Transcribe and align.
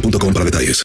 para 0.00 0.44
detalles. 0.44 0.82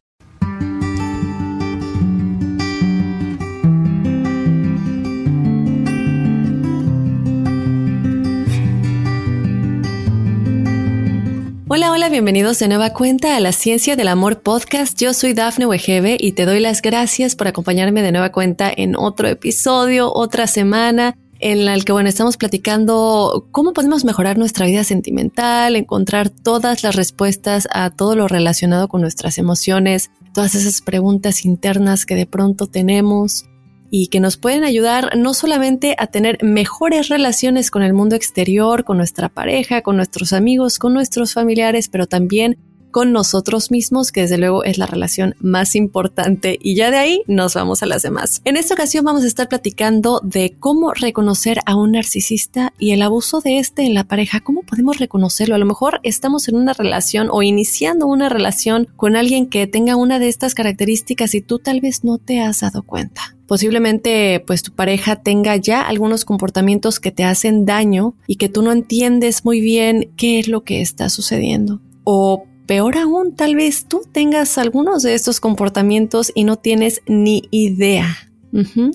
Hola, 11.72 11.92
hola, 11.92 12.10
bienvenidos 12.10 12.60
de 12.60 12.68
nueva 12.68 12.92
cuenta 12.92 13.36
a 13.36 13.40
la 13.40 13.52
Ciencia 13.52 13.96
del 13.96 14.08
Amor 14.08 14.42
Podcast. 14.42 15.00
Yo 15.00 15.14
soy 15.14 15.34
Dafne 15.34 15.66
Wegebe 15.66 16.18
y 16.20 16.34
te 16.34 16.46
doy 16.46 16.60
las 16.60 16.82
gracias 16.82 17.36
por 17.36 17.48
acompañarme 17.48 18.02
de 18.02 18.12
nueva 18.12 18.32
cuenta 18.32 18.72
en 18.76 18.96
otro 18.96 19.28
episodio, 19.28 20.12
otra 20.14 20.48
semana 20.48 21.16
en 21.40 21.66
la 21.66 21.80
que, 21.80 21.94
bueno, 21.94 22.10
estamos 22.10 22.36
platicando 22.38 23.48
cómo 23.52 23.74
podemos 23.74 24.04
mejorar 24.04 24.38
nuestra 24.38 24.66
vida 24.66 24.84
sentimental, 24.84 25.78
encontrar 25.78 26.30
todas 26.30 26.84
las 26.84 26.96
respuestas 26.96 27.68
a 27.72 27.90
todo 27.90 28.16
lo 28.16 28.28
relacionado 28.28 28.90
con 28.90 29.02
nuestras 29.02 29.38
emociones, 29.38 30.12
todas 30.34 30.54
esas 30.56 30.82
preguntas 30.82 31.46
internas 31.46 32.06
que 32.06 32.16
de 32.16 32.26
pronto 32.26 32.68
tenemos 32.68 33.46
y 33.90 34.08
que 34.08 34.20
nos 34.20 34.38
pueden 34.38 34.64
ayudar 34.64 35.18
no 35.18 35.34
solamente 35.34 35.96
a 35.98 36.08
tener 36.08 36.38
mejores 36.44 37.08
relaciones 37.08 37.72
con 37.72 37.84
el 37.84 37.94
mundo 37.94 38.16
exterior, 38.16 38.84
con 38.84 38.98
nuestra 38.98 39.30
pareja, 39.30 39.82
con 39.82 39.96
nuestros 39.96 40.34
amigos, 40.34 40.78
con 40.78 40.94
nuestros 40.94 41.34
familiares, 41.34 41.88
pero 41.88 42.06
también 42.06 42.58
con 42.92 43.12
nosotros 43.12 43.72
mismos, 43.72 44.12
que 44.12 44.22
desde 44.22 44.38
luego 44.38 44.64
es 44.64 44.78
la 44.78 44.86
relación 44.86 45.36
más 45.40 45.76
importante 45.76 46.58
y 46.62 46.76
ya 46.76 46.92
de 46.92 46.98
ahí 46.98 47.24
nos 47.28 47.54
vamos 47.54 47.84
a 47.84 47.86
las 47.86 48.02
demás. 48.02 48.42
En 48.46 48.58
esta 48.58 48.74
ocasión 48.74 49.06
vamos 49.06 49.24
a 49.24 49.28
estar 49.28 49.50
platicando 49.50 50.22
de 50.24 50.56
cómo 50.60 50.94
reconocer 50.94 51.60
a 51.66 51.76
un 51.76 51.92
narcisista 51.94 52.74
y 52.78 52.92
el 52.92 53.02
abuso 53.02 53.42
de 53.42 53.60
este 53.60 53.84
en 53.84 53.94
la 53.94 54.04
pareja, 54.04 54.42
cómo 54.42 54.64
podemos 54.64 54.98
reconocerlo. 54.98 55.56
A 55.56 55.60
lo 55.60 55.66
mejor 55.66 56.00
estamos 56.04 56.48
en 56.48 56.56
una 56.56 56.74
relación 56.74 57.30
o 57.32 57.42
iniciando 57.44 58.08
una 58.08 58.30
relación 58.30 58.88
con 58.96 59.16
alguien 59.16 59.48
que 59.48 59.68
tenga 59.68 59.96
una 59.96 60.20
de 60.20 60.30
estas 60.30 60.56
características 60.56 61.36
y 61.36 61.42
tú 61.42 61.60
tal 61.60 61.82
vez 61.82 62.04
no 62.04 62.18
te 62.18 62.42
has 62.42 62.62
dado 62.62 62.84
cuenta. 62.84 63.36
Posiblemente 63.48 64.44
pues 64.46 64.62
tu 64.62 64.74
pareja 64.74 65.16
tenga 65.16 65.56
ya 65.56 65.82
algunos 65.82 66.24
comportamientos 66.24 67.00
que 67.00 67.12
te 67.12 67.24
hacen 67.24 67.66
daño 67.66 68.14
y 68.28 68.36
que 68.36 68.48
tú 68.48 68.62
no 68.62 68.72
entiendes 68.72 69.44
muy 69.44 69.60
bien 69.60 70.12
qué 70.18 70.40
es 70.40 70.48
lo 70.48 70.64
que 70.64 70.82
está 70.82 71.10
sucediendo. 71.10 71.82
O 72.04 72.46
Peor 72.70 73.00
aún, 73.00 73.36
tal 73.36 73.56
vez 73.56 73.86
tú 73.88 74.04
tengas 74.12 74.60
algunos 74.60 75.02
de 75.02 75.16
estos 75.16 75.40
comportamientos 75.40 76.32
y 76.36 76.44
no 76.44 76.58
tienes 76.58 77.02
ni 77.08 77.42
idea. 77.50 78.16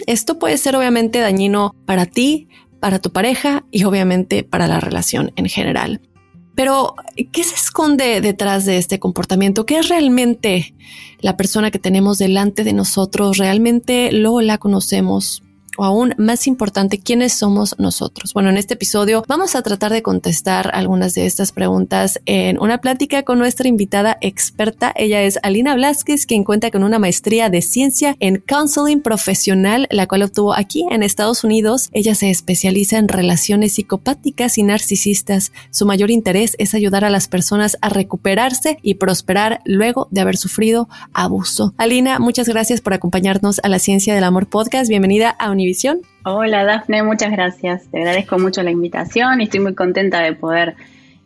Esto 0.06 0.38
puede 0.38 0.58
ser 0.58 0.76
obviamente 0.76 1.18
dañino 1.18 1.74
para 1.84 2.06
ti, 2.06 2.46
para 2.78 3.00
tu 3.00 3.10
pareja 3.10 3.64
y 3.72 3.82
obviamente 3.82 4.44
para 4.44 4.68
la 4.68 4.78
relación 4.78 5.32
en 5.34 5.48
general. 5.48 6.00
Pero, 6.54 6.94
¿qué 7.32 7.42
se 7.42 7.56
esconde 7.56 8.20
detrás 8.20 8.64
de 8.64 8.78
este 8.78 9.00
comportamiento? 9.00 9.66
¿Qué 9.66 9.78
es 9.78 9.88
realmente 9.88 10.72
la 11.18 11.36
persona 11.36 11.72
que 11.72 11.80
tenemos 11.80 12.18
delante 12.18 12.62
de 12.62 12.74
nosotros? 12.74 13.38
¿Realmente 13.38 14.12
lo 14.12 14.40
la 14.40 14.58
conocemos? 14.58 15.42
O 15.76 15.84
aún 15.84 16.14
más 16.18 16.46
importante, 16.46 16.98
quiénes 16.98 17.34
somos 17.34 17.74
nosotros. 17.78 18.32
Bueno, 18.32 18.50
en 18.50 18.56
este 18.56 18.74
episodio 18.74 19.24
vamos 19.28 19.54
a 19.54 19.62
tratar 19.62 19.92
de 19.92 20.02
contestar 20.02 20.70
algunas 20.74 21.14
de 21.14 21.26
estas 21.26 21.52
preguntas 21.52 22.20
en 22.26 22.60
una 22.60 22.78
plática 22.78 23.22
con 23.22 23.38
nuestra 23.38 23.68
invitada 23.68 24.18
experta. 24.20 24.92
Ella 24.96 25.22
es 25.22 25.38
Alina 25.42 25.74
Blasquez, 25.74 26.26
quien 26.26 26.44
cuenta 26.44 26.70
con 26.70 26.84
una 26.84 26.98
maestría 26.98 27.50
de 27.50 27.62
ciencia 27.62 28.16
en 28.20 28.42
counseling 28.46 29.00
profesional, 29.00 29.86
la 29.90 30.06
cual 30.06 30.22
obtuvo 30.22 30.54
aquí 30.54 30.84
en 30.90 31.02
Estados 31.02 31.44
Unidos. 31.44 31.88
Ella 31.92 32.14
se 32.14 32.30
especializa 32.30 32.98
en 32.98 33.08
relaciones 33.08 33.74
psicopáticas 33.74 34.58
y 34.58 34.62
narcisistas. 34.62 35.52
Su 35.70 35.86
mayor 35.86 36.10
interés 36.10 36.56
es 36.58 36.74
ayudar 36.74 37.04
a 37.04 37.10
las 37.10 37.28
personas 37.28 37.76
a 37.80 37.88
recuperarse 37.88 38.78
y 38.82 38.94
prosperar 38.94 39.60
luego 39.64 40.08
de 40.10 40.20
haber 40.20 40.36
sufrido 40.36 40.88
abuso. 41.12 41.74
Alina, 41.76 42.18
muchas 42.18 42.48
gracias 42.48 42.80
por 42.80 42.94
acompañarnos 42.94 43.60
a 43.62 43.68
la 43.68 43.78
Ciencia 43.78 44.14
del 44.14 44.24
Amor 44.24 44.48
podcast. 44.48 44.88
Bienvenida 44.88 45.30
a 45.30 45.50
Hola 46.24 46.64
Dafne, 46.64 47.02
muchas 47.02 47.30
gracias. 47.30 47.90
Te 47.90 47.98
agradezco 47.98 48.38
mucho 48.38 48.62
la 48.62 48.70
invitación 48.70 49.40
y 49.40 49.44
estoy 49.44 49.60
muy 49.60 49.74
contenta 49.74 50.20
de 50.20 50.34
poder 50.34 50.76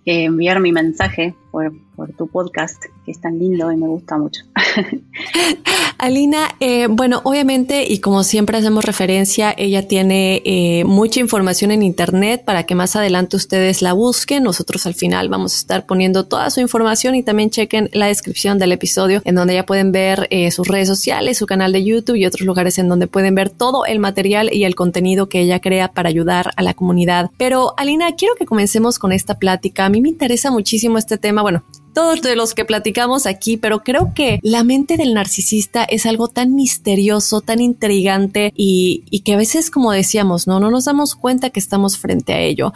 eh, 0.05 0.25
enviar 0.25 0.61
mi 0.61 0.73
mensaje 0.73 1.35
por, 1.51 1.73
tu 2.17 2.29
podcast, 2.29 2.85
que 3.05 3.11
es 3.11 3.21
tan 3.21 3.39
lindo 3.39 3.73
y 3.73 3.77
me 3.77 3.89
gusta 3.89 4.17
mucho. 4.19 4.43
Alina, 5.99 6.55
eh, 6.61 6.87
bueno, 6.89 7.21
obviamente, 7.25 7.85
y 7.89 7.99
como 7.99 8.23
siempre 8.23 8.57
hacemos 8.57 8.85
referencia, 8.85 9.53
ella 9.57 9.89
tiene 9.89 10.43
eh, 10.45 10.85
mucha 10.85 11.19
información 11.19 11.73
en 11.73 11.83
Internet 11.83 12.45
para 12.45 12.65
que 12.65 12.77
más 12.77 12.95
adelante 12.95 13.37
ustedes 13.37 13.83
la 13.83 13.95
busquen. 13.95 14.45
Nosotros 14.45 14.87
al 14.87 14.95
final 14.95 15.29
vamos 15.29 15.55
a 15.55 15.57
estar 15.57 15.87
poniendo 15.87 16.27
toda 16.27 16.51
su 16.51 16.61
información 16.61 17.17
y 17.17 17.25
también 17.25 17.51
chequen 17.51 17.91
la 17.93 18.07
descripción 18.07 18.59
del 18.59 18.71
episodio 18.71 19.23
en 19.25 19.35
donde 19.35 19.55
ya 19.55 19.67
pueden 19.67 19.91
ver 19.91 20.29
eh, 20.31 20.53
sus 20.53 20.69
redes 20.69 20.87
sociales, 20.87 21.39
su 21.39 21.47
canal 21.47 21.73
de 21.73 21.83
YouTube 21.83 22.17
y 22.17 22.27
otros 22.27 22.47
lugares 22.47 22.79
en 22.79 22.89
donde 22.89 23.09
pueden 23.09 23.35
ver 23.35 23.51
todo 23.51 23.85
el 23.85 23.99
material 23.99 24.51
y 24.53 24.65
el 24.65 24.77
contenido 24.77 25.29
que 25.29 25.41
ella 25.41 25.61
crea 25.61 25.89
para 25.93 26.09
ayudar 26.09 26.53
a 26.57 26.63
la 26.63 26.75
comunidad. 26.75 27.31
Pero 27.39 27.75
Alina, 27.77 28.13
quiero 28.13 28.35
que 28.37 28.47
comencemos 28.47 29.01
con 29.01 29.11
esta 29.11 29.39
plática. 29.39 29.87
A 29.87 29.89
mí 29.89 30.01
me 30.01 30.11
interesa 30.11 30.51
muchísimo 30.51 30.99
este 30.99 31.19
tema. 31.19 31.38
Bueno, 31.43 31.65
todos 31.95 32.23
de 32.23 32.37
los 32.37 32.55
que 32.55 32.65
platicamos 32.65 33.27
aquí, 33.27 33.57
pero 33.57 33.81
creo 33.81 34.13
que 34.15 34.39
la 34.43 34.65
mente 34.65 34.97
del 34.97 35.15
narcisista 35.15 35.85
es 35.85 36.07
algo 36.07 36.29
tan 36.29 36.55
misterioso, 36.55 37.41
tan 37.41 37.61
intrigante 37.61 38.53
y, 38.55 39.05
y, 39.11 39.21
que 39.21 39.35
a 39.35 39.37
veces, 39.37 39.71
como 39.71 39.93
decíamos, 39.93 40.47
no, 40.47 40.61
no 40.61 40.71
nos 40.71 40.85
damos 40.85 41.15
cuenta 41.15 41.51
que 41.51 41.61
estamos 41.61 41.99
frente 41.99 42.33
a 42.35 42.41
ello. 42.41 42.73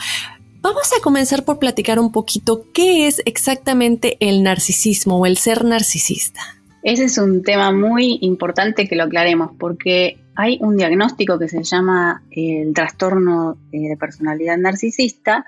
Vamos 0.61 0.93
a 0.97 1.03
comenzar 1.03 1.45
por 1.45 1.59
platicar 1.59 1.99
un 1.99 2.13
poquito 2.13 2.67
qué 2.73 3.09
es 3.09 3.21
exactamente 3.25 4.17
el 4.21 4.43
narcisismo 4.43 5.19
o 5.19 5.27
el 5.27 5.37
ser 5.37 5.65
narcisista. 5.65 6.41
Ese 6.83 7.05
es 7.05 7.19
un 7.19 7.43
tema 7.43 7.73
muy 7.73 8.19
importante 8.23 8.89
que 8.89 8.97
lo 8.97 9.05
aclaremos 9.05 9.51
porque 9.59 10.19
hay 10.35 10.59
un 10.61 10.77
diagnóstico 10.77 11.39
que 11.39 11.49
se 11.49 11.63
llama 11.63 12.23
el 12.31 12.75
trastorno 12.75 13.57
eh, 13.71 13.89
de 13.89 13.97
personalidad 13.97 14.57
narcisista 14.57 15.47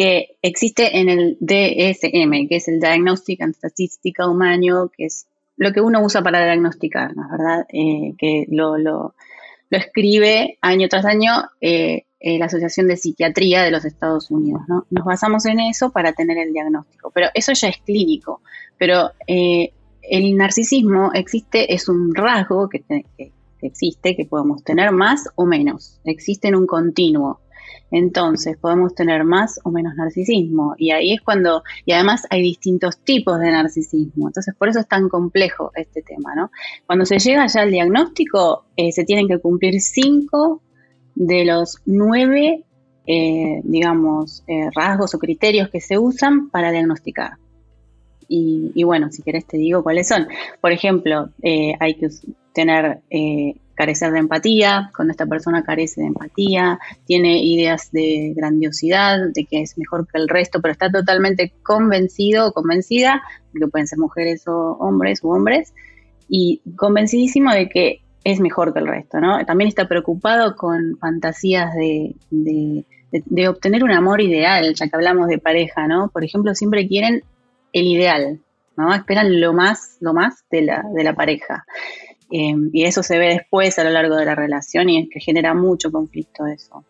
que 0.00 0.38
existe 0.40 0.98
en 0.98 1.10
el 1.10 1.36
DSM, 1.40 2.48
que 2.48 2.56
es 2.56 2.68
el 2.68 2.80
Diagnostic 2.80 3.42
and 3.42 3.54
Statistical 3.54 4.34
Manual, 4.34 4.88
que 4.96 5.04
es 5.04 5.26
lo 5.58 5.74
que 5.74 5.82
uno 5.82 6.02
usa 6.02 6.22
para 6.22 6.42
diagnosticar, 6.42 7.14
¿no 7.14 7.28
verdad? 7.30 7.66
Eh, 7.68 8.14
que 8.16 8.46
lo, 8.48 8.78
lo, 8.78 9.14
lo, 9.68 9.78
escribe 9.78 10.56
año 10.62 10.88
tras 10.88 11.04
año 11.04 11.32
eh, 11.60 12.04
eh, 12.18 12.38
la 12.38 12.46
Asociación 12.46 12.88
de 12.88 12.96
Psiquiatría 12.96 13.62
de 13.62 13.70
los 13.70 13.84
Estados 13.84 14.30
Unidos. 14.30 14.62
¿no? 14.68 14.86
Nos 14.88 15.04
basamos 15.04 15.44
en 15.44 15.60
eso 15.60 15.90
para 15.90 16.14
tener 16.14 16.38
el 16.38 16.54
diagnóstico, 16.54 17.10
pero 17.10 17.28
eso 17.34 17.52
ya 17.52 17.68
es 17.68 17.76
clínico. 17.84 18.40
Pero 18.78 19.10
el 19.26 20.36
narcisismo 20.38 21.12
existe, 21.12 21.74
es 21.74 21.90
un 21.90 22.14
rasgo 22.14 22.70
que, 22.70 22.82
existe, 23.60 24.16
que 24.16 24.24
podemos 24.24 24.64
tener 24.64 24.92
más 24.92 25.28
o 25.34 25.44
menos, 25.44 26.00
existe 26.04 26.48
en 26.48 26.54
un 26.54 26.66
continuo. 26.66 27.40
Entonces 27.90 28.56
podemos 28.56 28.94
tener 28.94 29.24
más 29.24 29.58
o 29.64 29.70
menos 29.70 29.94
narcisismo 29.96 30.74
y 30.78 30.92
ahí 30.92 31.12
es 31.12 31.20
cuando, 31.20 31.62
y 31.84 31.92
además 31.92 32.26
hay 32.30 32.42
distintos 32.42 32.98
tipos 32.98 33.38
de 33.40 33.50
narcisismo, 33.50 34.28
entonces 34.28 34.54
por 34.56 34.68
eso 34.68 34.80
es 34.80 34.88
tan 34.88 35.08
complejo 35.08 35.72
este 35.74 36.02
tema, 36.02 36.34
¿no? 36.34 36.50
Cuando 36.86 37.04
se 37.04 37.18
llega 37.18 37.46
ya 37.46 37.62
al 37.62 37.70
diagnóstico, 37.70 38.64
eh, 38.76 38.92
se 38.92 39.04
tienen 39.04 39.28
que 39.28 39.38
cumplir 39.38 39.80
cinco 39.80 40.62
de 41.14 41.44
los 41.44 41.78
nueve, 41.86 42.64
eh, 43.06 43.60
digamos, 43.64 44.44
eh, 44.46 44.70
rasgos 44.74 45.14
o 45.14 45.18
criterios 45.18 45.68
que 45.68 45.80
se 45.80 45.98
usan 45.98 46.50
para 46.50 46.70
diagnosticar. 46.70 47.32
Y, 48.32 48.84
bueno, 48.84 49.10
si 49.10 49.24
querés 49.24 49.44
te 49.44 49.56
digo 49.56 49.82
cuáles 49.82 50.06
son. 50.06 50.28
Por 50.60 50.70
ejemplo, 50.70 51.30
hay 51.42 51.94
que 51.96 52.06
tener, 52.52 53.00
carecer 53.80 54.12
de 54.12 54.18
empatía, 54.18 54.90
cuando 54.94 55.12
esta 55.12 55.24
persona 55.24 55.64
carece 55.64 56.02
de 56.02 56.08
empatía, 56.08 56.78
tiene 57.06 57.42
ideas 57.42 57.90
de 57.92 58.34
grandiosidad, 58.36 59.20
de 59.32 59.46
que 59.46 59.62
es 59.62 59.78
mejor 59.78 60.06
que 60.06 60.18
el 60.18 60.28
resto, 60.28 60.60
pero 60.60 60.72
está 60.72 60.90
totalmente 60.90 61.54
convencido 61.62 62.48
o 62.48 62.52
convencida, 62.52 63.22
que 63.58 63.66
pueden 63.68 63.86
ser 63.86 63.98
mujeres 63.98 64.46
o 64.46 64.76
hombres 64.80 65.24
u 65.24 65.30
hombres, 65.30 65.72
y 66.28 66.60
convencidísimo 66.76 67.54
de 67.54 67.70
que 67.70 68.02
es 68.22 68.38
mejor 68.38 68.74
que 68.74 68.80
el 68.80 68.86
resto, 68.86 69.18
¿no? 69.18 69.46
También 69.46 69.68
está 69.68 69.88
preocupado 69.88 70.56
con 70.56 70.98
fantasías 70.98 71.72
de, 71.72 72.14
de, 72.30 73.48
obtener 73.48 73.82
un 73.82 73.92
amor 73.92 74.20
ideal, 74.20 74.74
ya 74.74 74.88
que 74.88 74.94
hablamos 74.94 75.26
de 75.28 75.38
pareja, 75.38 75.88
¿no? 75.88 76.10
Por 76.10 76.22
ejemplo, 76.22 76.54
siempre 76.54 76.86
quieren 76.86 77.22
el 77.72 77.86
ideal, 77.86 78.40
¿no? 78.76 78.92
Esperan 78.92 79.40
lo 79.40 79.54
más, 79.54 79.96
lo 80.00 80.12
más 80.12 80.44
de 80.50 80.60
la, 80.60 80.84
de 80.94 81.02
la 81.02 81.14
pareja. 81.14 81.64
Eh, 82.30 82.54
y 82.72 82.84
eso 82.84 83.02
se 83.02 83.18
ve 83.18 83.28
después 83.28 83.78
a 83.78 83.84
lo 83.84 83.90
largo 83.90 84.16
de 84.16 84.24
la 84.24 84.34
relación 84.34 84.88
y 84.88 85.02
es 85.02 85.08
que 85.10 85.20
genera 85.20 85.54
mucho 85.54 85.90
conflicto 85.90 86.46
eso. 86.46 86.84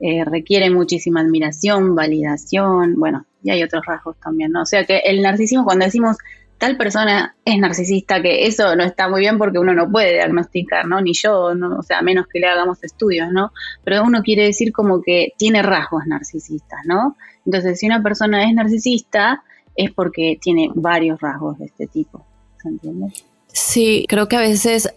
Eh, 0.00 0.24
requiere 0.24 0.68
muchísima 0.70 1.20
admiración, 1.20 1.94
validación, 1.94 2.96
bueno, 2.96 3.24
y 3.42 3.50
hay 3.50 3.62
otros 3.62 3.84
rasgos 3.86 4.16
también, 4.18 4.50
¿no? 4.50 4.62
O 4.62 4.66
sea 4.66 4.84
que 4.84 4.98
el 4.98 5.22
narcisismo, 5.22 5.64
cuando 5.64 5.84
decimos 5.84 6.16
tal 6.58 6.76
persona 6.76 7.34
es 7.44 7.58
narcisista, 7.58 8.22
que 8.22 8.46
eso 8.46 8.76
no 8.76 8.84
está 8.84 9.08
muy 9.08 9.20
bien 9.20 9.38
porque 9.38 9.58
uno 9.58 9.74
no 9.74 9.90
puede 9.90 10.12
diagnosticar, 10.12 10.86
¿no? 10.86 11.00
Ni 11.00 11.12
yo, 11.12 11.54
¿no? 11.54 11.76
o 11.76 11.82
sea, 11.82 12.02
menos 12.02 12.26
que 12.28 12.38
le 12.38 12.46
hagamos 12.46 12.84
estudios, 12.84 13.32
¿no? 13.32 13.52
Pero 13.82 14.04
uno 14.04 14.22
quiere 14.22 14.44
decir 14.44 14.72
como 14.72 15.02
que 15.02 15.32
tiene 15.38 15.62
rasgos 15.62 16.06
narcisistas, 16.06 16.80
¿no? 16.84 17.16
Entonces, 17.44 17.80
si 17.80 17.86
una 17.86 18.02
persona 18.02 18.44
es 18.44 18.54
narcisista, 18.54 19.42
es 19.74 19.90
porque 19.92 20.38
tiene 20.40 20.70
varios 20.74 21.20
rasgos 21.20 21.58
de 21.58 21.64
este 21.66 21.86
tipo, 21.86 22.24
¿se 22.62 22.68
entiende? 22.68 23.12
Sí, 23.52 24.06
creo 24.08 24.28
que 24.28 24.36
a 24.36 24.40
veces 24.40 24.88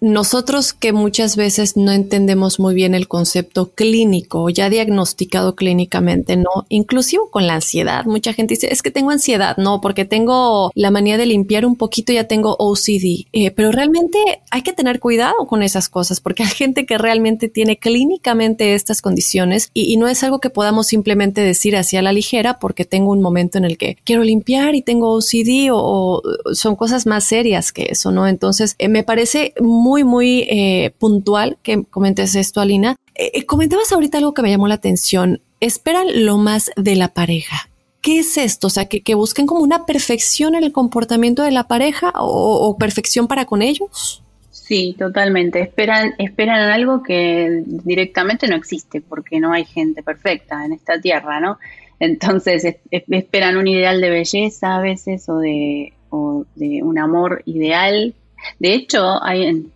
nosotros 0.00 0.72
que 0.72 0.92
muchas 0.92 1.36
veces 1.36 1.76
no 1.76 1.92
entendemos 1.92 2.60
muy 2.60 2.74
bien 2.74 2.94
el 2.94 3.08
concepto 3.08 3.72
clínico, 3.74 4.50
ya 4.50 4.68
diagnosticado 4.68 5.54
clínicamente, 5.54 6.36
¿no? 6.36 6.66
Inclusive 6.68 7.22
con 7.30 7.46
la 7.46 7.54
ansiedad. 7.54 8.04
Mucha 8.04 8.32
gente 8.32 8.54
dice, 8.54 8.72
es 8.72 8.82
que 8.82 8.90
tengo 8.90 9.10
ansiedad, 9.10 9.56
no, 9.56 9.80
porque 9.80 10.04
tengo 10.04 10.70
la 10.74 10.90
manía 10.90 11.16
de 11.16 11.26
limpiar 11.26 11.64
un 11.64 11.76
poquito, 11.76 12.12
ya 12.12 12.24
tengo 12.24 12.56
OCD. 12.58 13.26
Eh, 13.32 13.50
pero 13.52 13.72
realmente 13.72 14.18
hay 14.50 14.62
que 14.62 14.72
tener 14.72 15.00
cuidado 15.00 15.46
con 15.46 15.62
esas 15.62 15.88
cosas, 15.88 16.20
porque 16.20 16.42
hay 16.42 16.50
gente 16.50 16.84
que 16.84 16.98
realmente 16.98 17.48
tiene 17.48 17.78
clínicamente 17.78 18.74
estas 18.74 19.00
condiciones 19.00 19.70
y, 19.72 19.96
no 19.96 20.08
es 20.08 20.22
algo 20.22 20.40
que 20.40 20.50
podamos 20.50 20.88
simplemente 20.88 21.40
decir 21.40 21.74
así 21.74 21.96
a 21.96 22.02
la 22.02 22.12
ligera, 22.12 22.58
porque 22.58 22.84
tengo 22.84 23.12
un 23.12 23.22
momento 23.22 23.56
en 23.56 23.64
el 23.64 23.78
que 23.78 23.96
quiero 24.04 24.22
limpiar 24.22 24.74
y 24.74 24.82
tengo 24.82 25.14
OCD 25.14 25.70
o, 25.72 26.22
son 26.52 26.76
cosas 26.76 27.06
más 27.06 27.24
serias 27.24 27.72
que 27.72 27.86
eso, 27.90 28.10
¿no? 28.10 28.28
Entonces, 28.28 28.74
eh, 28.78 28.88
me 28.88 29.02
parece 29.04 29.54
muy 29.58 29.85
muy, 29.86 30.02
muy 30.02 30.40
eh, 30.50 30.90
puntual 30.98 31.58
que 31.62 31.84
comentes 31.84 32.34
esto, 32.34 32.60
Alina. 32.60 32.96
Eh, 33.14 33.30
eh, 33.34 33.46
comentabas 33.46 33.92
ahorita 33.92 34.18
algo 34.18 34.34
que 34.34 34.42
me 34.42 34.50
llamó 34.50 34.66
la 34.66 34.74
atención. 34.74 35.40
Esperan 35.60 36.26
lo 36.26 36.38
más 36.38 36.72
de 36.76 36.96
la 36.96 37.14
pareja. 37.14 37.68
¿Qué 38.02 38.18
es 38.18 38.36
esto? 38.36 38.66
O 38.66 38.70
sea, 38.70 38.86
que, 38.86 39.14
busquen 39.14 39.46
como 39.46 39.62
una 39.62 39.86
perfección 39.86 40.56
en 40.56 40.64
el 40.64 40.72
comportamiento 40.72 41.44
de 41.44 41.52
la 41.52 41.68
pareja 41.68 42.12
o, 42.16 42.76
perfección 42.78 43.28
para 43.28 43.44
con 43.44 43.62
ellos. 43.62 44.24
Sí, 44.50 44.96
totalmente. 44.98 45.60
Esperan, 45.60 46.14
esperan 46.18 46.68
algo 46.70 47.04
que 47.04 47.62
directamente 47.64 48.48
no 48.48 48.56
existe, 48.56 49.00
porque 49.00 49.38
no 49.38 49.52
hay 49.52 49.64
gente 49.64 50.02
perfecta 50.02 50.64
en 50.64 50.72
esta 50.72 51.00
tierra, 51.00 51.38
¿no? 51.38 51.58
Entonces 52.00 52.76
esperan 52.90 53.56
un 53.56 53.68
ideal 53.68 54.00
de 54.00 54.10
belleza 54.10 54.76
a 54.76 54.80
veces 54.80 55.28
o 55.28 55.38
de, 55.38 55.92
o 56.10 56.44
de 56.56 56.82
un 56.82 56.98
amor 56.98 57.42
ideal. 57.46 58.14
De 58.58 58.74
hecho, 58.74 59.22
hay, 59.22 59.66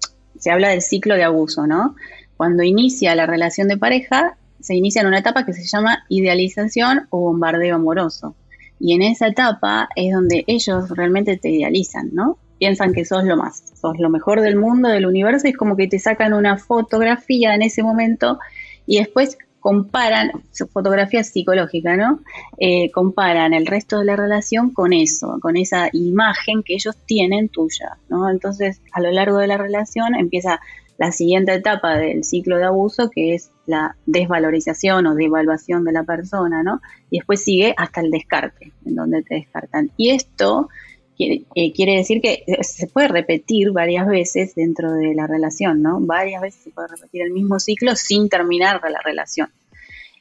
se 0.41 0.51
habla 0.51 0.71
del 0.71 0.83
ciclo 0.83 1.15
de 1.15 1.23
abuso, 1.23 1.69
¿no? 1.69 1.95
Cuando 2.37 2.65
inicia 2.65 3.15
la 3.15 3.27
relación 3.27 3.69
de 3.69 3.77
pareja, 3.77 4.37
se 4.59 4.75
inicia 4.75 5.03
en 5.03 5.09
una 5.09 5.19
etapa 5.19 5.47
que 5.47 5.53
se 5.53 5.65
llama 5.65 6.05
idealización 6.09 7.07
o 7.11 7.21
bombardeo 7.21 7.77
amoroso. 7.77 8.35
Y 8.81 8.95
en 8.95 9.03
esa 9.03 9.29
etapa 9.29 9.89
es 9.95 10.13
donde 10.13 10.45
ellos 10.47 10.91
realmente 10.91 11.37
te 11.37 11.51
idealizan, 11.51 12.11
¿no? 12.13 12.39
Piensan 12.59 12.93
que 12.93 13.05
sos 13.05 13.25
lo 13.25 13.37
más, 13.37 13.63
sos 13.81 13.99
lo 13.99 14.11
mejor 14.11 14.41
del 14.41 14.57
mundo, 14.57 14.89
del 14.89 15.07
universo, 15.07 15.47
y 15.47 15.51
es 15.51 15.57
como 15.57 15.77
que 15.77 15.87
te 15.87 15.99
sacan 15.99 16.33
una 16.33 16.59
fotografía 16.59 17.55
en 17.55 17.63
ese 17.63 17.83
momento 17.83 18.39
y 18.87 18.99
después 18.99 19.39
comparan, 19.61 20.33
su 20.51 20.67
fotografía 20.67 21.23
psicológica, 21.23 21.97
¿no? 21.97 22.21
Eh, 22.59 22.91
comparan 22.91 23.55
el 23.55 23.67
resto 23.67 23.99
de 23.99 24.07
la 24.07 24.17
relación 24.17 24.71
con 24.71 24.93
eso, 24.93 25.39
con 25.41 25.57
esa 25.57 25.91
imagen 25.93 26.62
que 26.62 26.75
ellos 26.75 26.97
tienen 27.07 27.49
tuya, 27.49 27.99
¿no? 28.09 28.31
Entonces, 28.31 28.81
a 28.93 29.01
lo 29.01 29.11
largo 29.11 29.39
de 29.39 29.46
la 29.46 29.58
relación 29.58 30.15
empieza 30.15 30.61
la 31.01 31.13
siguiente 31.13 31.55
etapa 31.55 31.96
del 31.96 32.25
ciclo 32.25 32.58
de 32.58 32.65
abuso, 32.65 33.08
que 33.08 33.34
es 33.34 33.51
la 33.65 33.96
desvalorización 34.05 35.06
o 35.06 35.15
devaluación 35.15 35.84
de 35.84 35.93
la 35.93 36.05
persona, 36.05 36.63
¿no? 36.63 36.82
Y 37.11 37.19
después 37.19 37.43
sigue 37.43 37.75
hasta 37.77 38.03
el 38.03 38.11
descarte, 38.11 38.73
en 38.84 38.96
donde 38.96 39.23
te 39.23 39.37
descartan. 39.37 39.91
Y 39.96 40.11
esto 40.11 40.69
quiere, 41.17 41.44
eh, 41.55 41.73
quiere 41.73 41.96
decir 41.96 42.20
que 42.20 42.44
se 42.63 42.87
puede 42.87 43.08
repetir 43.08 43.70
varias 43.73 44.06
veces 44.06 44.55
dentro 44.55 44.93
de 44.93 45.15
la 45.15 45.27
relación, 45.27 45.81
¿no? 45.81 46.01
Varias 46.01 46.43
veces 46.43 46.65
se 46.65 46.70
puede 46.70 46.89
repetir 46.89 47.23
el 47.23 47.32
mismo 47.32 47.58
ciclo 47.61 47.96
sin 47.96 48.29
terminar 48.29 48.81
la 48.91 49.01
relación. 49.03 49.49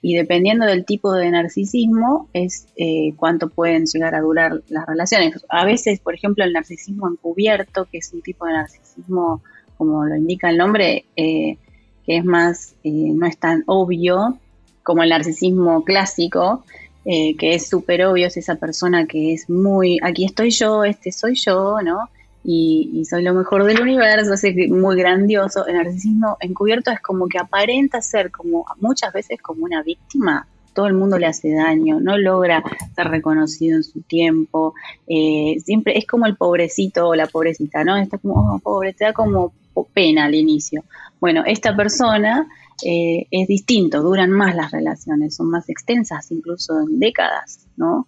Y 0.01 0.15
dependiendo 0.15 0.65
del 0.65 0.85
tipo 0.85 1.13
de 1.13 1.29
narcisismo 1.29 2.29
es 2.33 2.67
eh, 2.77 3.13
cuánto 3.17 3.49
pueden 3.49 3.85
llegar 3.85 4.15
a 4.15 4.21
durar 4.21 4.61
las 4.69 4.85
relaciones. 4.85 5.45
A 5.49 5.65
veces, 5.65 5.99
por 5.99 6.15
ejemplo, 6.15 6.43
el 6.43 6.53
narcisismo 6.53 7.09
encubierto, 7.09 7.85
que 7.85 7.97
es 7.97 8.13
un 8.13 8.21
tipo 8.21 8.45
de 8.45 8.53
narcisismo, 8.53 9.41
como 9.77 10.05
lo 10.05 10.15
indica 10.15 10.49
el 10.49 10.57
nombre, 10.57 11.05
eh, 11.15 11.57
que 12.05 12.17
es 12.17 12.25
más, 12.25 12.75
no 12.83 13.27
es 13.27 13.37
tan 13.37 13.63
obvio 13.65 14.37
como 14.83 15.03
el 15.03 15.09
narcisismo 15.09 15.83
clásico, 15.83 16.63
eh, 17.05 17.35
que 17.37 17.55
es 17.55 17.67
súper 17.67 18.05
obvio, 18.05 18.27
es 18.27 18.37
esa 18.37 18.55
persona 18.55 19.05
que 19.05 19.33
es 19.33 19.49
muy, 19.49 19.97
aquí 20.01 20.25
estoy 20.25 20.51
yo, 20.51 20.83
este 20.83 21.11
soy 21.11 21.35
yo, 21.35 21.81
¿no? 21.81 22.09
Y, 22.43 23.03
soy 23.09 23.23
lo 23.23 23.33
mejor 23.33 23.65
del 23.65 23.81
universo, 23.81 24.33
es 24.33 24.69
muy 24.69 24.95
grandioso. 24.95 25.67
El 25.67 25.75
narcisismo 25.75 26.37
encubierto 26.39 26.91
es 26.91 27.01
como 27.01 27.27
que 27.27 27.37
aparenta 27.37 28.01
ser 28.01 28.31
como 28.31 28.65
muchas 28.79 29.13
veces 29.13 29.41
como 29.41 29.65
una 29.65 29.83
víctima, 29.83 30.47
todo 30.73 30.87
el 30.87 30.93
mundo 30.93 31.17
le 31.17 31.25
hace 31.25 31.53
daño, 31.53 31.99
no 31.99 32.17
logra 32.17 32.63
ser 32.95 33.07
reconocido 33.07 33.77
en 33.77 33.83
su 33.83 34.01
tiempo, 34.01 34.73
eh, 35.07 35.57
siempre 35.63 35.97
es 35.97 36.07
como 36.07 36.25
el 36.25 36.37
pobrecito 36.37 37.09
o 37.09 37.15
la 37.15 37.27
pobrecita, 37.27 37.83
¿no? 37.83 37.97
Está 37.97 38.17
como, 38.17 38.55
oh, 38.55 38.59
pobre, 38.59 38.93
te 38.93 39.03
da 39.03 39.13
como 39.13 39.51
pena 39.93 40.25
al 40.25 40.35
inicio. 40.35 40.83
Bueno, 41.19 41.43
esta 41.45 41.75
persona 41.75 42.47
eh, 42.85 43.27
es 43.29 43.47
distinto, 43.47 44.01
duran 44.01 44.31
más 44.31 44.55
las 44.55 44.71
relaciones, 44.71 45.35
son 45.35 45.49
más 45.49 45.67
extensas, 45.69 46.31
incluso 46.31 46.79
en 46.79 46.99
décadas, 46.99 47.67
¿no? 47.75 48.07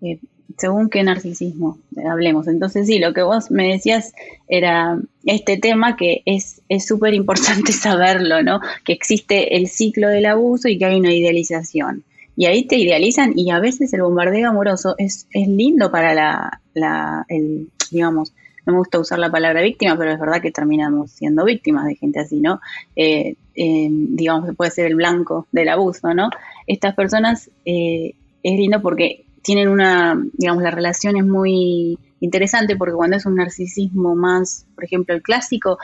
Eh, 0.00 0.20
según 0.56 0.88
qué 0.88 1.02
narcisismo 1.02 1.78
hablemos. 2.08 2.48
Entonces 2.48 2.86
sí, 2.86 2.98
lo 2.98 3.12
que 3.12 3.22
vos 3.22 3.50
me 3.50 3.68
decías 3.68 4.12
era 4.48 4.98
este 5.24 5.56
tema 5.56 5.96
que 5.96 6.22
es 6.26 6.62
súper 6.84 7.14
importante 7.14 7.72
saberlo, 7.72 8.42
¿no? 8.42 8.60
Que 8.84 8.92
existe 8.92 9.56
el 9.56 9.68
ciclo 9.68 10.08
del 10.08 10.26
abuso 10.26 10.68
y 10.68 10.78
que 10.78 10.86
hay 10.86 10.98
una 10.98 11.12
idealización. 11.12 12.04
y 12.36 12.46
ahí 12.46 12.66
te 12.66 12.76
idealizan 12.76 13.32
y 13.38 13.50
a 13.50 13.60
veces 13.60 13.92
el 13.92 14.02
bombardeo 14.02 14.48
amoroso 14.48 14.94
es, 14.98 15.26
es 15.30 15.46
lindo 15.48 15.90
para 15.90 16.14
la, 16.14 16.60
la 16.74 17.24
el, 17.28 17.68
digamos, 17.90 18.32
no 18.66 18.72
me 18.72 18.78
gusta 18.78 18.98
usar 18.98 19.18
la 19.18 19.30
palabra 19.30 19.62
víctima, 19.62 19.96
pero 19.96 20.12
es 20.12 20.18
verdad 20.18 20.40
que 20.40 20.50
terminamos 20.50 21.10
siendo 21.10 21.44
víctimas 21.44 21.86
de 21.86 21.96
gente 21.96 22.20
así, 22.20 22.40
¿no? 22.40 22.60
Eh, 22.96 23.36
eh, 23.54 23.88
digamos, 23.90 24.54
puede 24.56 24.70
ser 24.70 24.86
el 24.86 24.96
blanco 24.96 25.46
del 25.52 25.68
abuso, 25.68 26.14
¿no? 26.14 26.30
Estas 26.66 26.94
personas 26.94 27.50
eh, 27.64 28.14
es 28.42 28.58
lindo 28.58 28.80
porque 28.80 29.24
tienen 29.44 29.68
una, 29.68 30.20
digamos, 30.32 30.62
la 30.62 30.70
relación 30.70 31.16
es 31.16 31.24
muy 31.24 31.98
interesante 32.20 32.76
porque 32.76 32.94
cuando 32.94 33.18
es 33.18 33.26
un 33.26 33.36
narcisismo 33.36 34.16
más, 34.16 34.66
por 34.74 34.84
ejemplo, 34.84 35.14
el 35.14 35.22
clásico, 35.22 35.78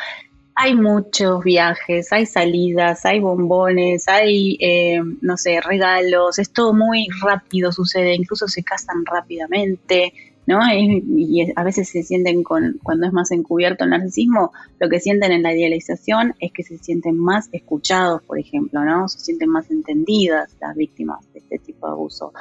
hay 0.55 0.75
muchos 0.75 1.45
viajes, 1.45 2.13
hay 2.13 2.27
salidas, 2.27 3.05
hay 3.05 3.21
bombones, 3.21 4.09
hay, 4.09 4.59
no 5.21 5.37
sé, 5.37 5.61
regalos, 5.61 6.39
es 6.39 6.51
todo 6.53 6.73
muy 6.73 7.07
rápido, 7.23 7.71
sucede, 7.71 8.15
incluso 8.15 8.49
se 8.49 8.63
casan 8.63 9.05
rápidamente, 9.05 10.13
¿no? 10.47 10.61
Y, 10.73 11.53
a 11.55 11.63
veces 11.63 11.89
se 11.89 12.03
sienten 12.03 12.43
con, 12.43 12.79
cuando 12.83 13.07
es 13.07 13.13
más 13.13 13.31
encubierto 13.31 13.85
el 13.85 13.91
narcisismo, 13.91 14.53
lo 14.79 14.89
que 14.89 15.01
sienten 15.01 15.33
en 15.33 15.43
la 15.43 15.55
idealización 15.55 16.35
es 16.41 16.53
que 16.53 16.63
se 16.63 16.79
sienten 16.79 17.19
más 17.19 17.49
escuchados, 17.53 18.23
por 18.23 18.39
ejemplo, 18.39 18.85
¿no? 18.85 19.09
Se 19.09 19.21
sienten 19.21 19.51
más 19.51 19.71
entendidas 19.71 20.57
las 20.61 20.75
víctimas 20.77 21.21
de 21.33 21.41
este 21.41 21.59
tipo 21.59 21.87
de 21.87 21.93
abuso. 21.93 22.33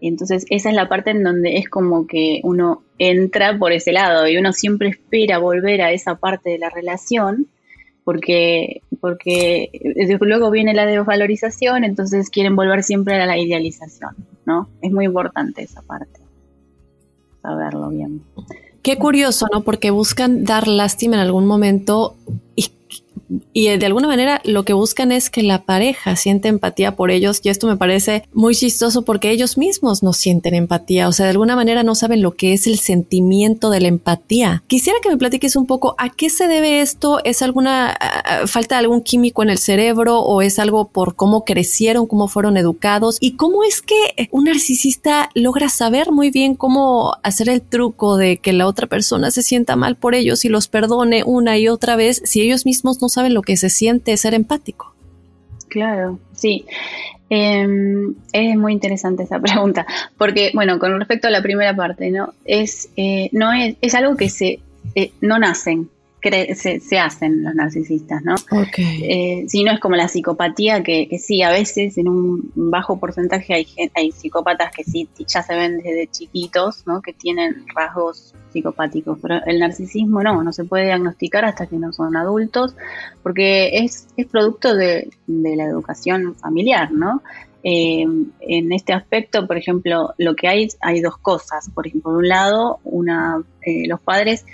Entonces 0.00 0.44
esa 0.50 0.70
es 0.70 0.74
la 0.74 0.88
parte 0.88 1.10
en 1.10 1.22
donde 1.22 1.56
es 1.56 1.68
como 1.68 2.06
que 2.06 2.40
uno 2.42 2.82
entra 2.98 3.58
por 3.58 3.72
ese 3.72 3.92
lado 3.92 4.28
y 4.28 4.36
uno 4.36 4.52
siempre 4.52 4.88
espera 4.90 5.38
volver 5.38 5.82
a 5.82 5.92
esa 5.92 6.16
parte 6.16 6.50
de 6.50 6.58
la 6.58 6.70
relación 6.70 7.46
porque, 8.04 8.82
porque 9.00 9.70
luego 10.20 10.50
viene 10.52 10.74
la 10.74 10.86
desvalorización, 10.86 11.82
entonces 11.82 12.30
quieren 12.30 12.54
volver 12.54 12.84
siempre 12.84 13.20
a 13.20 13.26
la 13.26 13.36
idealización, 13.36 14.14
¿no? 14.44 14.68
Es 14.80 14.92
muy 14.92 15.06
importante 15.06 15.62
esa 15.62 15.82
parte 15.82 16.20
saberlo 17.42 17.88
bien. 17.90 18.22
Qué 18.82 18.96
curioso, 18.96 19.46
¿no? 19.52 19.62
Porque 19.62 19.90
buscan 19.90 20.44
dar 20.44 20.68
lástima 20.68 21.16
en 21.16 21.22
algún 21.22 21.46
momento 21.46 22.16
y 22.54 22.70
y 23.52 23.76
de 23.76 23.86
alguna 23.86 24.08
manera 24.08 24.40
lo 24.44 24.64
que 24.64 24.72
buscan 24.72 25.12
es 25.12 25.30
que 25.30 25.42
la 25.42 25.64
pareja 25.64 26.16
siente 26.16 26.48
empatía 26.48 26.96
por 26.96 27.10
ellos 27.10 27.40
y 27.42 27.48
esto 27.48 27.66
me 27.66 27.76
parece 27.76 28.24
muy 28.32 28.54
chistoso 28.54 29.02
porque 29.02 29.30
ellos 29.30 29.58
mismos 29.58 30.02
no 30.02 30.12
sienten 30.12 30.54
empatía, 30.54 31.08
o 31.08 31.12
sea, 31.12 31.26
de 31.26 31.32
alguna 31.32 31.56
manera 31.56 31.82
no 31.82 31.94
saben 31.94 32.22
lo 32.22 32.32
que 32.32 32.52
es 32.52 32.66
el 32.66 32.78
sentimiento 32.78 33.70
de 33.70 33.80
la 33.80 33.88
empatía. 33.88 34.62
Quisiera 34.66 34.98
que 35.02 35.08
me 35.08 35.16
platiques 35.16 35.56
un 35.56 35.66
poco 35.66 35.94
a 35.98 36.10
qué 36.10 36.30
se 36.30 36.46
debe 36.46 36.80
esto, 36.80 37.20
es 37.24 37.42
alguna 37.42 37.96
falta 38.46 38.76
de 38.76 38.80
algún 38.80 39.02
químico 39.02 39.42
en 39.42 39.50
el 39.50 39.58
cerebro 39.58 40.20
o 40.20 40.42
es 40.42 40.58
algo 40.58 40.88
por 40.88 41.16
cómo 41.16 41.44
crecieron, 41.44 42.06
cómo 42.06 42.28
fueron 42.28 42.56
educados 42.56 43.16
y 43.20 43.32
cómo 43.36 43.64
es 43.64 43.82
que 43.82 44.28
un 44.30 44.44
narcisista 44.44 45.30
logra 45.34 45.68
saber 45.68 46.12
muy 46.12 46.30
bien 46.30 46.54
cómo 46.54 47.16
hacer 47.22 47.48
el 47.48 47.62
truco 47.62 48.16
de 48.16 48.38
que 48.38 48.52
la 48.52 48.66
otra 48.66 48.86
persona 48.86 49.30
se 49.30 49.42
sienta 49.42 49.76
mal 49.76 49.96
por 49.96 50.14
ellos 50.14 50.44
y 50.44 50.48
los 50.48 50.68
perdone 50.68 51.22
una 51.24 51.58
y 51.58 51.68
otra 51.68 51.96
vez 51.96 52.22
si 52.24 52.40
ellos 52.40 52.64
mismos 52.64 53.00
no 53.00 53.08
saben 53.16 53.34
lo 53.34 53.42
que 53.42 53.56
se 53.56 53.70
siente 53.70 54.16
ser 54.16 54.34
empático. 54.34 54.94
Claro, 55.68 56.18
sí. 56.32 56.64
Em, 57.28 58.14
es 58.32 58.56
muy 58.56 58.72
interesante 58.72 59.24
esa 59.24 59.40
pregunta, 59.40 59.86
porque, 60.16 60.52
bueno, 60.54 60.78
con 60.78 60.98
respecto 60.98 61.28
a 61.28 61.30
la 61.30 61.42
primera 61.42 61.74
parte, 61.74 62.10
¿no? 62.10 62.34
Es, 62.44 62.88
eh, 62.96 63.28
no 63.32 63.52
es, 63.52 63.76
es 63.80 63.94
algo 63.94 64.16
que 64.16 64.28
se, 64.28 64.60
eh, 64.94 65.10
no 65.20 65.38
nacen, 65.38 65.90
se, 66.22 66.98
hacen 66.98 67.44
los 67.44 67.54
narcisistas, 67.54 68.22
¿no? 68.22 68.34
Eh, 68.78 69.44
si 69.48 69.62
no 69.64 69.72
es 69.72 69.80
como 69.80 69.96
la 69.96 70.08
psicopatía, 70.08 70.82
que, 70.82 71.08
sí, 71.18 71.42
a 71.42 71.50
veces 71.50 71.98
en 71.98 72.08
un 72.08 72.50
bajo 72.54 72.98
porcentaje 72.98 73.54
hay, 73.54 73.66
hay 73.94 74.12
psicópatas 74.12 74.70
que 74.74 74.84
sí 74.84 75.08
ya 75.26 75.42
se 75.42 75.54
ven 75.54 75.78
desde 75.78 76.08
chiquitos, 76.08 76.86
¿no? 76.86 77.00
Que 77.00 77.12
tienen 77.12 77.64
rasgos 77.74 78.34
psicopáticos, 78.52 79.18
pero 79.20 79.44
el 79.44 79.60
narcisismo 79.60 80.22
no, 80.22 80.42
no 80.42 80.52
se 80.52 80.64
puede 80.64 80.86
diagnosticar 80.86 81.44
hasta 81.44 81.66
que 81.66 81.76
no 81.76 81.92
son 81.92 82.16
adultos, 82.16 82.74
porque 83.22 83.78
es, 83.78 84.08
es 84.16 84.26
producto 84.26 84.74
de, 84.74 85.10
la 85.26 85.64
educación 85.64 86.34
familiar, 86.34 86.90
¿no? 86.90 87.22
Eh, 87.62 88.06
en 88.40 88.72
este 88.72 88.92
aspecto, 88.92 89.46
por 89.46 89.56
ejemplo, 89.56 90.14
lo 90.18 90.36
que 90.36 90.46
hay, 90.46 90.68
hay 90.80 91.00
dos 91.00 91.18
cosas. 91.18 91.68
Por 91.74 91.86
ejemplo, 91.86 92.12
por 92.12 92.18
un 92.18 92.28
lado, 92.28 92.78
una, 92.84 93.42
eh, 93.62 93.88
los 93.88 94.00
padres 94.00 94.46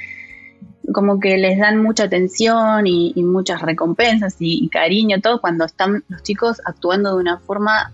como 0.93 1.21
que 1.21 1.37
les 1.39 1.59
dan 1.59 1.83
mucha 1.83 2.05
atención 2.05 2.87
y, 2.87 3.13
muchas 3.23 3.63
recompensas 3.63 4.37
y, 4.39 4.69
cariño, 4.69 5.21
todo 5.21 5.41
cuando 5.41 5.65
están 5.65 6.05
los 6.09 6.23
chicos 6.23 6.61
actuando 6.65 7.15
de 7.15 7.21
una 7.21 7.39
forma, 7.39 7.93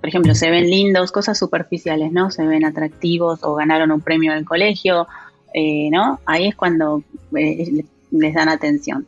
por 0.00 0.08
ejemplo, 0.08 0.34
se 0.34 0.50
ven 0.50 0.68
lindos, 0.68 1.12
cosas 1.12 1.38
superficiales, 1.38 2.12
¿no? 2.12 2.30
Se 2.30 2.46
ven 2.46 2.64
atractivos 2.64 3.40
o 3.42 3.54
ganaron 3.54 3.90
un 3.90 4.00
premio 4.00 4.32
el 4.34 4.44
colegio, 4.44 5.06
eh, 5.54 5.90
¿no? 5.90 6.20
Ahí 6.26 6.48
es 6.48 6.54
cuando 6.54 7.02
eh, 7.36 7.84
les 8.10 8.34
dan 8.34 8.48
atención. 8.48 9.06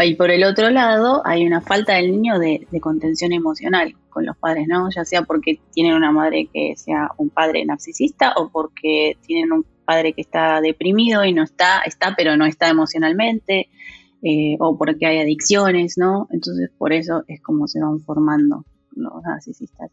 Y 0.00 0.14
por 0.16 0.30
el 0.30 0.44
otro 0.44 0.68
lado, 0.68 1.22
hay 1.24 1.46
una 1.46 1.62
falta 1.62 1.94
del 1.94 2.10
niño 2.12 2.38
de, 2.38 2.66
de, 2.70 2.80
contención 2.80 3.32
emocional 3.32 3.94
con 4.10 4.26
los 4.26 4.36
padres, 4.36 4.68
¿no? 4.68 4.90
Ya 4.90 5.06
sea 5.06 5.22
porque 5.22 5.60
tienen 5.72 5.94
una 5.94 6.12
madre 6.12 6.46
que 6.52 6.74
sea 6.76 7.10
un 7.16 7.30
padre 7.30 7.64
narcisista 7.64 8.34
o 8.36 8.50
porque 8.50 9.16
tienen 9.26 9.50
un 9.50 9.64
padre 9.92 10.14
que 10.14 10.22
está 10.22 10.60
deprimido 10.60 11.24
y 11.24 11.32
no 11.32 11.42
está, 11.42 11.82
está 11.84 12.14
pero 12.16 12.36
no 12.36 12.46
está 12.46 12.68
emocionalmente, 12.68 13.68
eh, 14.22 14.56
o 14.58 14.78
porque 14.78 15.06
hay 15.06 15.18
adicciones, 15.18 15.98
¿no? 15.98 16.28
Entonces 16.30 16.70
por 16.78 16.92
eso 16.92 17.24
es 17.28 17.42
como 17.42 17.68
se 17.68 17.80
van 17.80 18.00
formando 18.00 18.64
los 18.94 19.22
narcisistas. 19.22 19.90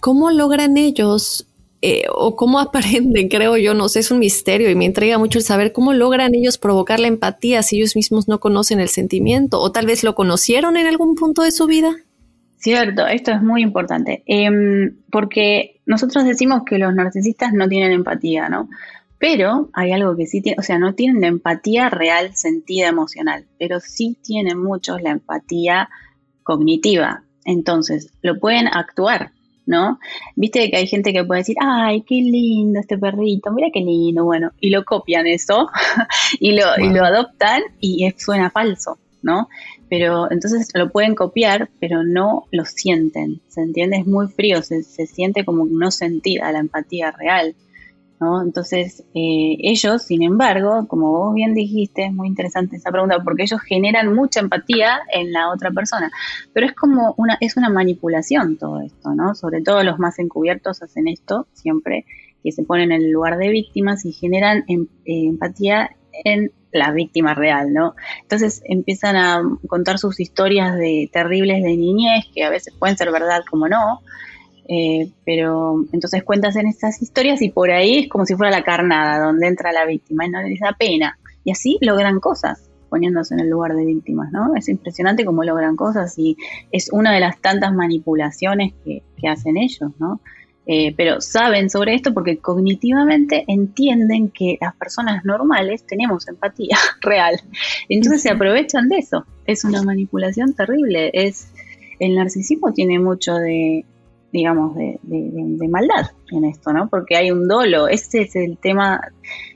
¿Cómo 0.00 0.30
logran 0.30 0.76
ellos 0.76 1.46
eh, 1.82 2.04
o 2.10 2.36
cómo 2.36 2.58
aprenden, 2.58 3.28
creo 3.36 3.56
yo, 3.56 3.74
no 3.74 3.88
sé, 3.88 4.00
es 4.00 4.10
un 4.10 4.20
misterio 4.20 4.70
y 4.70 4.74
me 4.74 4.86
entrega 4.86 5.18
mucho 5.18 5.38
el 5.38 5.44
saber 5.44 5.72
cómo 5.72 5.92
logran 5.92 6.34
ellos 6.34 6.56
provocar 6.56 7.00
la 7.00 7.08
empatía 7.08 7.62
si 7.62 7.76
ellos 7.76 7.96
mismos 7.96 8.28
no 8.28 8.40
conocen 8.40 8.80
el 8.80 8.88
sentimiento 8.88 9.60
o 9.60 9.72
tal 9.72 9.86
vez 9.86 10.04
lo 10.04 10.14
conocieron 10.14 10.76
en 10.76 10.86
algún 10.86 11.16
punto 11.16 11.42
de 11.42 11.50
su 11.50 11.66
vida. 11.66 11.94
Cierto, 12.58 13.08
esto 13.08 13.32
es 13.32 13.42
muy 13.42 13.60
importante, 13.62 14.22
em, 14.26 14.94
porque 15.10 15.80
nosotros 15.84 16.24
decimos 16.24 16.62
que 16.64 16.78
los 16.78 16.94
narcisistas 16.94 17.52
no 17.52 17.68
tienen 17.68 17.90
empatía, 17.90 18.48
¿no? 18.48 18.68
Pero 19.22 19.68
hay 19.72 19.92
algo 19.92 20.16
que 20.16 20.26
sí 20.26 20.40
tiene, 20.40 20.56
o 20.58 20.64
sea, 20.64 20.80
no 20.80 20.96
tienen 20.96 21.20
la 21.20 21.28
empatía 21.28 21.88
real 21.88 22.34
sentida 22.34 22.88
emocional, 22.88 23.46
pero 23.56 23.78
sí 23.78 24.18
tienen 24.20 24.58
muchos 24.58 25.00
la 25.00 25.10
empatía 25.10 25.88
cognitiva. 26.42 27.22
Entonces, 27.44 28.12
lo 28.22 28.40
pueden 28.40 28.66
actuar, 28.66 29.30
¿no? 29.64 30.00
Viste 30.34 30.68
que 30.68 30.76
hay 30.76 30.88
gente 30.88 31.12
que 31.12 31.22
puede 31.22 31.42
decir, 31.42 31.54
ay, 31.60 32.02
qué 32.02 32.16
lindo 32.16 32.80
este 32.80 32.98
perrito, 32.98 33.52
mira 33.52 33.68
qué 33.72 33.78
lindo, 33.78 34.24
bueno, 34.24 34.50
y 34.58 34.70
lo 34.70 34.84
copian 34.84 35.28
eso 35.28 35.68
y, 36.40 36.56
lo, 36.56 36.64
y 36.80 36.90
lo 36.90 37.04
adoptan 37.04 37.62
y 37.78 38.12
suena 38.18 38.50
falso, 38.50 38.98
¿no? 39.22 39.48
pero 39.92 40.30
entonces 40.32 40.70
lo 40.72 40.90
pueden 40.90 41.14
copiar, 41.14 41.68
pero 41.78 42.02
no 42.02 42.46
lo 42.50 42.64
sienten, 42.64 43.42
¿se 43.48 43.60
entiende? 43.60 43.98
Es 43.98 44.06
muy 44.06 44.26
frío, 44.28 44.62
se, 44.62 44.82
siente 44.82 45.44
como 45.44 45.66
no 45.66 45.90
sentida 45.90 46.50
la 46.50 46.60
empatía 46.60 47.10
real, 47.10 47.54
¿no? 48.22 48.40
Entonces, 48.40 49.02
eh, 49.14 49.56
ellos, 49.58 50.02
sin 50.02 50.22
embargo, 50.22 50.86
como 50.86 51.10
vos 51.10 51.34
bien 51.34 51.54
dijiste, 51.54 52.06
es 52.06 52.12
muy 52.12 52.28
interesante 52.28 52.76
esa 52.76 52.92
pregunta, 52.92 53.18
porque 53.24 53.42
ellos 53.42 53.60
generan 53.60 54.14
mucha 54.14 54.40
empatía 54.40 55.00
en 55.12 55.32
la 55.32 55.50
otra 55.50 55.72
persona, 55.72 56.10
pero 56.52 56.66
es 56.66 56.72
como 56.72 57.14
una, 57.16 57.36
es 57.40 57.56
una 57.56 57.68
manipulación 57.68 58.56
todo 58.56 58.80
esto, 58.80 59.14
¿no? 59.14 59.34
Sobre 59.34 59.60
todo 59.62 59.82
los 59.82 59.98
más 59.98 60.18
encubiertos 60.20 60.82
hacen 60.82 61.08
esto 61.08 61.48
siempre, 61.52 62.06
que 62.44 62.52
se 62.52 62.62
ponen 62.62 62.92
en 62.92 63.02
el 63.02 63.10
lugar 63.10 63.38
de 63.38 63.48
víctimas 63.48 64.04
y 64.04 64.12
generan 64.12 64.64
em, 64.68 64.86
eh, 65.04 65.26
empatía 65.26 65.90
en 66.24 66.52
la 66.72 66.92
víctima 66.92 67.34
real, 67.34 67.72
¿no? 67.72 67.94
Entonces 68.22 68.62
empiezan 68.64 69.16
a 69.16 69.42
contar 69.66 69.98
sus 69.98 70.20
historias 70.20 70.76
de 70.76 71.10
terribles 71.12 71.62
de 71.62 71.76
niñez, 71.76 72.26
que 72.32 72.44
a 72.44 72.50
veces 72.50 72.72
pueden 72.78 72.96
ser 72.96 73.10
verdad 73.10 73.42
como 73.50 73.68
no, 73.68 74.00
eh, 74.74 75.10
pero 75.26 75.84
entonces 75.92 76.24
cuentas 76.24 76.56
en 76.56 76.66
estas 76.66 77.02
historias 77.02 77.42
y 77.42 77.50
por 77.50 77.70
ahí 77.70 77.98
es 77.98 78.08
como 78.08 78.24
si 78.24 78.34
fuera 78.34 78.50
la 78.50 78.64
carnada 78.64 79.22
donde 79.22 79.46
entra 79.46 79.70
la 79.70 79.84
víctima 79.84 80.24
y 80.24 80.30
no 80.30 80.40
les 80.40 80.60
da 80.60 80.74
pena. 80.78 81.18
Y 81.44 81.50
así 81.50 81.76
logran 81.82 82.20
cosas 82.20 82.70
poniéndose 82.88 83.34
en 83.34 83.40
el 83.40 83.50
lugar 83.50 83.74
de 83.74 83.84
víctimas, 83.84 84.32
¿no? 84.32 84.54
Es 84.56 84.70
impresionante 84.70 85.26
cómo 85.26 85.44
logran 85.44 85.76
cosas 85.76 86.18
y 86.18 86.38
es 86.70 86.90
una 86.90 87.12
de 87.12 87.20
las 87.20 87.38
tantas 87.40 87.74
manipulaciones 87.74 88.72
que, 88.82 89.02
que 89.18 89.28
hacen 89.28 89.58
ellos, 89.58 89.90
¿no? 89.98 90.20
Eh, 90.64 90.94
pero 90.96 91.20
saben 91.20 91.68
sobre 91.68 91.94
esto 91.94 92.14
porque 92.14 92.38
cognitivamente 92.38 93.44
entienden 93.48 94.30
que 94.30 94.56
las 94.58 94.74
personas 94.76 95.22
normales 95.24 95.84
tenemos 95.86 96.28
empatía 96.28 96.78
real. 97.02 97.42
Entonces 97.90 98.22
se 98.22 98.30
aprovechan 98.30 98.88
de 98.88 98.98
eso. 98.98 99.26
Es 99.44 99.64
una 99.64 99.82
manipulación 99.82 100.54
terrible. 100.54 101.10
Es 101.12 101.48
el 101.98 102.14
narcisismo 102.14 102.72
tiene 102.72 102.98
mucho 102.98 103.34
de, 103.34 103.84
digamos, 104.32 104.74
de, 104.74 104.98
maldad 105.68 106.10
en 106.30 106.44
esto, 106.46 106.72
¿no? 106.72 106.88
Porque 106.88 107.16
hay 107.16 107.30
un 107.30 107.46
dolo. 107.46 107.86
Ese 107.88 108.22
es 108.22 108.34
el 108.34 108.56
tema. 108.56 109.00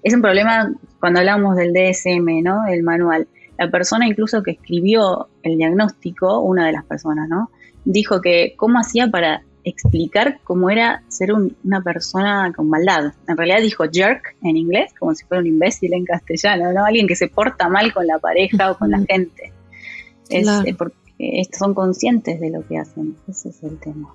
Es 0.03 0.15
un 0.15 0.21
problema 0.21 0.73
cuando 1.01 1.21
hablamos 1.21 1.57
del 1.57 1.73
DSM, 1.73 2.43
¿no? 2.43 2.67
El 2.67 2.83
manual. 2.83 3.27
La 3.59 3.71
persona 3.71 4.07
incluso 4.07 4.43
que 4.43 4.53
escribió 4.53 5.29
el 5.43 5.57
diagnóstico, 5.57 6.41
una 6.41 6.67
de 6.67 6.73
las 6.73 6.85
personas, 6.85 7.29
¿no? 7.29 7.51
Dijo 7.85 8.21
que 8.21 8.55
cómo 8.57 8.79
hacía 8.79 9.09
para 9.09 9.43
explicar 9.65 10.39
cómo 10.45 10.71
era 10.71 11.03
ser 11.09 11.33
una 11.33 11.83
persona 11.83 12.53
con 12.55 12.69
maldad. 12.69 13.15
En 13.27 13.37
realidad 13.37 13.61
dijo 13.63 13.85
jerk 13.91 14.37
en 14.43 14.57
inglés, 14.57 14.93
como 14.99 15.15
si 15.15 15.25
fuera 15.25 15.41
un 15.41 15.47
imbécil 15.47 15.93
en 15.95 16.05
castellano, 16.05 16.73
¿no? 16.73 16.85
Alguien 16.85 17.09
que 17.09 17.17
se 17.17 17.29
porta 17.29 17.69
mal 17.69 17.93
con 17.93 18.07
la 18.07 18.19
pareja 18.19 18.71
o 18.71 18.79
con 18.79 18.91
la 18.91 19.01
gente. 19.01 19.53
Es, 20.29 20.47
eh, 20.67 20.75
porque 20.77 21.43
son 21.57 21.75
conscientes 21.75 22.39
de 22.41 22.51
lo 22.51 22.67
que 22.67 22.79
hacen. 22.79 23.17
Ese 23.27 23.49
es 23.49 23.63
el 23.63 23.79
tema. 23.79 24.15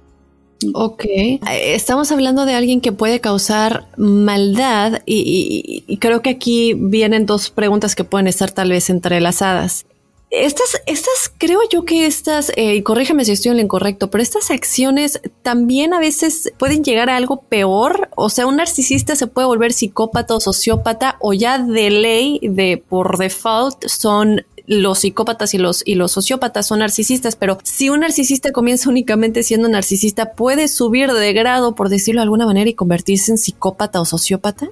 Ok, 0.74 1.06
estamos 1.50 2.12
hablando 2.12 2.46
de 2.46 2.54
alguien 2.54 2.82
que 2.82 2.92
puede 2.92 3.20
causar 3.20 3.88
maldad 3.98 5.02
y, 5.06 5.98
creo 6.00 6.22
que 6.22 6.30
aquí 6.30 6.74
vienen 6.74 7.26
dos 7.26 7.50
preguntas 7.50 7.96
que 7.96 8.04
pueden 8.04 8.28
estar 8.28 8.52
tal 8.52 8.70
vez 8.70 8.90
entrelazadas. 8.90 9.86
Estas, 10.30 10.82
estas, 10.86 11.30
creo 11.38 11.60
yo 11.70 11.84
que 11.84 12.06
estas, 12.06 12.54
eh, 12.56 12.76
y 12.76 12.84
corrígeme 12.84 13.26
si 13.26 13.34
estoy 13.34 13.52
en 13.52 13.58
lo 13.58 13.64
incorrecto, 13.64 14.10
pero 14.10 14.24
estas 14.24 14.50
acciones 14.50 15.20
también 15.42 15.94
a 15.94 16.00
veces 16.00 16.54
pueden 16.58 16.86
llegar 16.86 17.10
a 17.10 17.18
algo 17.18 17.42
peor. 17.42 18.10
O 18.16 18.30
sea, 18.30 18.48
un 18.48 18.56
narcisista 18.56 19.18
se 19.18 19.28
puede 19.28 19.48
volver 19.48 19.74
psicópata 19.74 20.34
o 20.34 20.40
sociópata, 20.40 21.18
o 21.20 21.34
ya 21.34 21.58
de 21.58 21.90
ley, 21.90 22.40
de 22.44 22.78
por 22.78 23.18
default, 23.18 23.86
son 23.88 24.46
los 24.66 25.00
psicópatas 25.00 25.54
y 25.54 25.58
los, 25.58 25.84
y 25.86 25.96
los 25.96 26.12
sociópatas 26.12 26.68
son 26.68 26.80
narcisistas, 26.80 27.36
pero 27.36 27.58
si 27.64 27.90
un 27.90 28.02
narcisista 28.02 28.52
comienza 28.52 28.90
únicamente 28.92 29.44
siendo 29.44 29.70
narcisista, 29.70 30.34
¿puede 30.34 30.68
subir 30.68 31.12
de 31.12 31.34
grado, 31.34 31.76
por 31.76 31.90
decirlo 31.90 32.22
de 32.22 32.24
alguna 32.24 32.46
manera, 32.46 32.70
y 32.70 32.74
convertirse 32.74 33.32
en 33.32 33.38
psicópata 33.38 34.02
o 34.02 34.06
sociópata? 34.06 34.70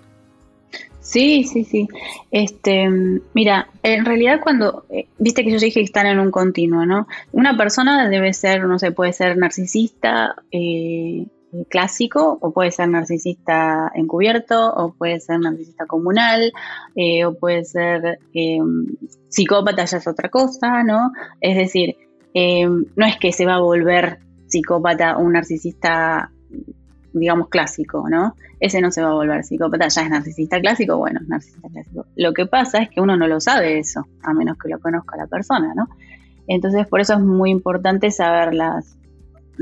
Sí, 1.02 1.44
sí, 1.46 1.64
sí. 1.64 1.88
Este, 2.30 2.88
mira, 3.34 3.70
en 3.82 4.06
realidad 4.06 4.42
cuando, 4.44 4.86
eh, 4.92 5.08
viste 5.18 5.44
que 5.44 5.52
yo 5.52 5.58
dije 5.58 5.80
que 5.80 5.86
están 5.86 6.06
en 6.06 6.20
un 6.20 6.30
continuo, 6.30 6.86
¿no? 6.86 7.08
Una 7.32 7.58
persona 7.58 8.08
debe 8.10 8.32
ser, 8.34 8.66
no 8.66 8.78
sé, 8.78 8.92
puede 8.92 9.12
ser 9.14 9.36
narcisista, 9.36 10.36
eh, 10.52 11.26
clásico, 11.70 12.38
o 12.42 12.52
puede 12.52 12.72
ser 12.72 12.90
narcisista 12.90 13.92
encubierto, 13.96 14.72
o 14.74 14.94
puede 14.94 15.20
ser 15.20 15.40
narcisista 15.40 15.86
comunal, 15.86 16.52
eh, 16.96 17.26
o 17.26 17.34
puede 17.34 17.66
ser 17.66 18.20
em, 18.34 18.86
psicópata, 19.30 19.86
ya 19.86 19.98
es 19.98 20.08
otra 20.08 20.30
cosa, 20.30 20.84
¿no? 20.84 21.12
Es 21.42 21.58
decir, 21.58 21.96
em, 22.34 22.86
no 22.96 23.06
es 23.06 23.18
que 23.18 23.32
se 23.32 23.46
va 23.46 23.56
a 23.56 23.62
volver 23.62 24.20
psicópata 24.48 25.18
o 25.18 25.22
un 25.22 25.34
narcisista, 25.34 26.32
digamos, 27.14 27.50
clásico, 27.50 28.08
¿no? 28.10 28.36
Ese 28.60 28.82
no 28.82 28.92
se 28.92 29.02
va 29.02 29.10
a 29.10 29.14
volver 29.14 29.44
psicópata, 29.44 29.88
ya 29.88 30.02
es 30.04 30.10
narcisista 30.10 30.60
clásico, 30.60 30.98
bueno, 30.98 31.20
es 31.22 31.28
narcisista 31.28 31.70
clásico. 31.70 32.06
Lo 32.16 32.34
que 32.34 32.46
pasa 32.46 32.80
es 32.80 32.90
que 32.90 33.02
uno 33.02 33.18
no 33.18 33.28
lo 33.28 33.40
sabe 33.40 33.80
eso, 33.80 34.06
a 34.24 34.34
menos 34.34 34.58
que 34.58 34.70
lo 34.70 34.80
conozca 34.80 35.18
la 35.18 35.28
persona, 35.28 35.74
¿no? 35.76 35.88
Entonces, 36.48 36.88
por 36.88 37.00
eso 37.00 37.14
es 37.14 37.20
muy 37.20 37.52
importante 37.52 38.10
saber 38.10 38.56
las, 38.56 38.99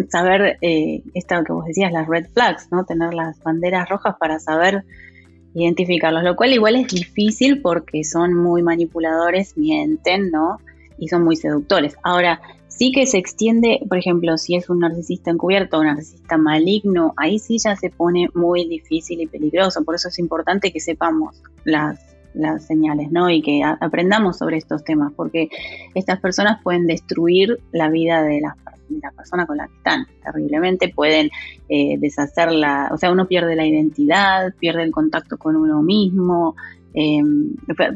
saber 0.10 0.58
eh, 0.62 1.02
esto 1.14 1.44
que 1.44 1.54
vos 1.54 1.66
decías, 1.66 1.92
las 1.92 2.08
red 2.08 2.28
flags, 2.34 2.68
¿no? 2.72 2.86
Tener 2.86 3.14
las 3.14 3.42
banderas 3.42 3.90
rojas 3.90 4.16
para 4.20 4.40
saber 4.40 4.84
identificarlos, 5.54 6.24
lo 6.24 6.36
cual 6.36 6.54
igual 6.54 6.76
es 6.76 6.88
difícil 6.88 7.62
porque 7.62 8.04
son 8.04 8.34
muy 8.34 8.62
manipuladores, 8.62 9.58
mienten, 9.58 10.32
¿no? 10.32 10.60
Y 11.00 11.08
son 11.08 11.24
muy 11.24 11.36
seductores. 11.36 11.96
Ahora, 12.04 12.40
sí 12.68 12.92
que 12.92 13.06
se 13.08 13.18
extiende, 13.18 13.80
por 13.88 13.98
ejemplo, 13.98 14.38
si 14.38 14.56
es 14.56 14.70
un 14.70 14.80
narcisista 14.80 15.32
encubierto 15.32 15.78
o 15.78 15.80
un 15.82 15.88
narcisista 15.88 16.38
maligno, 16.38 17.14
ahí 17.18 17.40
sí 17.40 17.58
ya 17.58 17.76
se 17.76 17.90
pone 17.90 18.30
muy 18.34 18.68
difícil 18.68 19.22
y 19.22 19.28
peligroso. 19.28 19.84
Por 19.84 19.96
eso 19.96 20.10
es 20.10 20.20
importante 20.20 20.72
que 20.72 20.80
sepamos 20.80 21.42
las, 21.64 22.00
las 22.34 22.66
señales, 22.66 23.12
¿no? 23.12 23.30
Y 23.30 23.42
que 23.42 23.64
aprendamos 23.64 24.38
sobre 24.38 24.58
estos 24.58 24.84
temas, 24.84 25.12
porque 25.16 25.50
estas 25.96 26.20
personas 26.20 26.62
pueden 26.62 26.86
destruir 26.86 27.60
la 27.72 27.90
vida 27.90 28.22
de 28.22 28.42
las 28.42 28.56
la 28.90 29.12
persona 29.12 29.46
con 29.46 29.58
la 29.58 29.68
que 29.68 29.76
están 29.76 30.06
terriblemente, 30.24 30.90
pueden 30.90 31.30
eh, 31.70 31.98
deshacerla, 32.00 32.90
o 32.92 32.98
sea, 32.98 33.12
uno 33.12 33.28
pierde 33.28 33.56
la 33.56 33.66
identidad, 33.66 34.54
pierde 34.60 34.84
el 34.84 34.92
contacto 34.92 35.38
con 35.38 35.56
uno 35.56 35.82
mismo, 35.82 36.56
eh, 36.94 37.22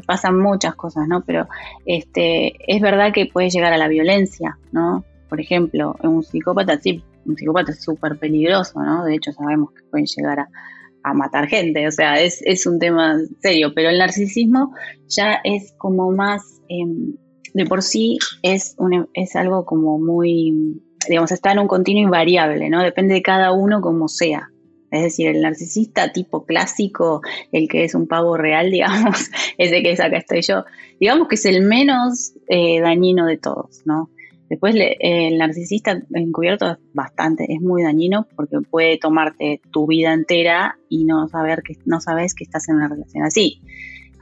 pasan 0.06 0.38
muchas 0.38 0.74
cosas, 0.76 1.08
¿no? 1.08 1.22
Pero 1.22 1.48
este, 1.86 2.52
es 2.72 2.80
verdad 2.80 3.12
que 3.12 3.26
puede 3.26 3.50
llegar 3.50 3.72
a 3.72 3.78
la 3.78 3.88
violencia, 3.88 4.58
¿no? 4.70 5.04
Por 5.28 5.40
ejemplo, 5.40 5.96
un 6.02 6.22
psicópata, 6.22 6.78
sí, 6.78 7.02
un 7.24 7.36
psicópata 7.36 7.72
es 7.72 7.82
súper 7.82 8.18
peligroso, 8.18 8.80
¿no? 8.80 9.04
De 9.04 9.14
hecho, 9.14 9.32
sabemos 9.32 9.72
que 9.72 9.82
pueden 9.90 10.06
llegar 10.06 10.40
a, 10.40 11.14
matar 11.14 11.48
gente, 11.48 11.88
o 11.88 11.90
sea, 11.90 12.20
es, 12.20 12.40
es, 12.44 12.64
un 12.64 12.78
tema 12.78 13.18
serio, 13.40 13.72
pero 13.74 13.88
el 13.88 13.98
narcisismo 13.98 14.72
ya 15.08 15.40
es 15.42 15.74
como 15.76 16.12
más 16.12 16.60
em, 16.68 17.16
de 17.54 17.66
por 17.66 17.82
sí 17.82 18.18
es, 18.42 18.74
un, 18.78 19.08
es 19.14 19.36
algo 19.36 19.64
como 19.64 19.98
muy, 19.98 20.82
digamos, 21.08 21.32
está 21.32 21.52
en 21.52 21.60
un 21.60 21.68
continuo 21.68 22.02
invariable, 22.02 22.68
¿no? 22.70 22.82
Depende 22.82 23.14
de 23.14 23.22
cada 23.22 23.52
uno 23.52 23.80
como 23.80 24.08
sea. 24.08 24.50
Es 24.90 25.02
decir, 25.02 25.28
el 25.28 25.40
narcisista 25.40 26.12
tipo 26.12 26.44
clásico, 26.44 27.22
el 27.50 27.66
que 27.66 27.84
es 27.84 27.94
un 27.94 28.06
pavo 28.06 28.36
real, 28.36 28.70
digamos, 28.70 29.30
ese 29.58 29.82
que 29.82 29.92
es 29.92 30.00
acá 30.00 30.18
estoy 30.18 30.42
yo, 30.42 30.64
digamos 31.00 31.28
que 31.28 31.36
es 31.36 31.44
el 31.46 31.62
menos 31.62 32.34
eh, 32.48 32.80
dañino 32.80 33.26
de 33.26 33.38
todos, 33.38 33.82
¿no? 33.84 34.10
Después 34.50 34.76
el 34.76 35.38
narcisista 35.38 36.02
encubierto 36.12 36.72
es 36.72 36.76
bastante, 36.92 37.50
es 37.50 37.62
muy 37.62 37.82
dañino 37.82 38.26
porque 38.36 38.60
puede 38.60 38.98
tomarte 38.98 39.62
tu 39.70 39.86
vida 39.86 40.12
entera 40.12 40.76
y 40.90 41.04
no 41.04 41.26
saber 41.28 41.62
que 41.62 41.78
no 41.86 42.02
sabes 42.02 42.34
que 42.34 42.44
estás 42.44 42.68
en 42.68 42.76
una 42.76 42.88
relación 42.88 43.24
así 43.24 43.62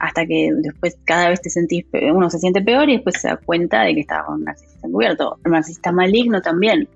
hasta 0.01 0.25
que 0.25 0.49
después 0.63 0.97
cada 1.05 1.29
vez 1.29 1.41
te 1.41 1.51
sentís, 1.51 1.85
uno 2.11 2.27
se 2.31 2.39
siente 2.39 2.63
peor 2.63 2.89
y 2.89 2.93
después 2.93 3.21
se 3.21 3.27
da 3.27 3.37
cuenta 3.37 3.83
de 3.83 3.93
que 3.93 4.01
está 4.01 4.23
con 4.25 4.39
un 4.39 4.45
narcisista 4.45 4.87
encubierto. 4.87 5.37
El 5.45 5.51
narcisista 5.51 5.91
maligno 5.91 6.41
también 6.41 6.89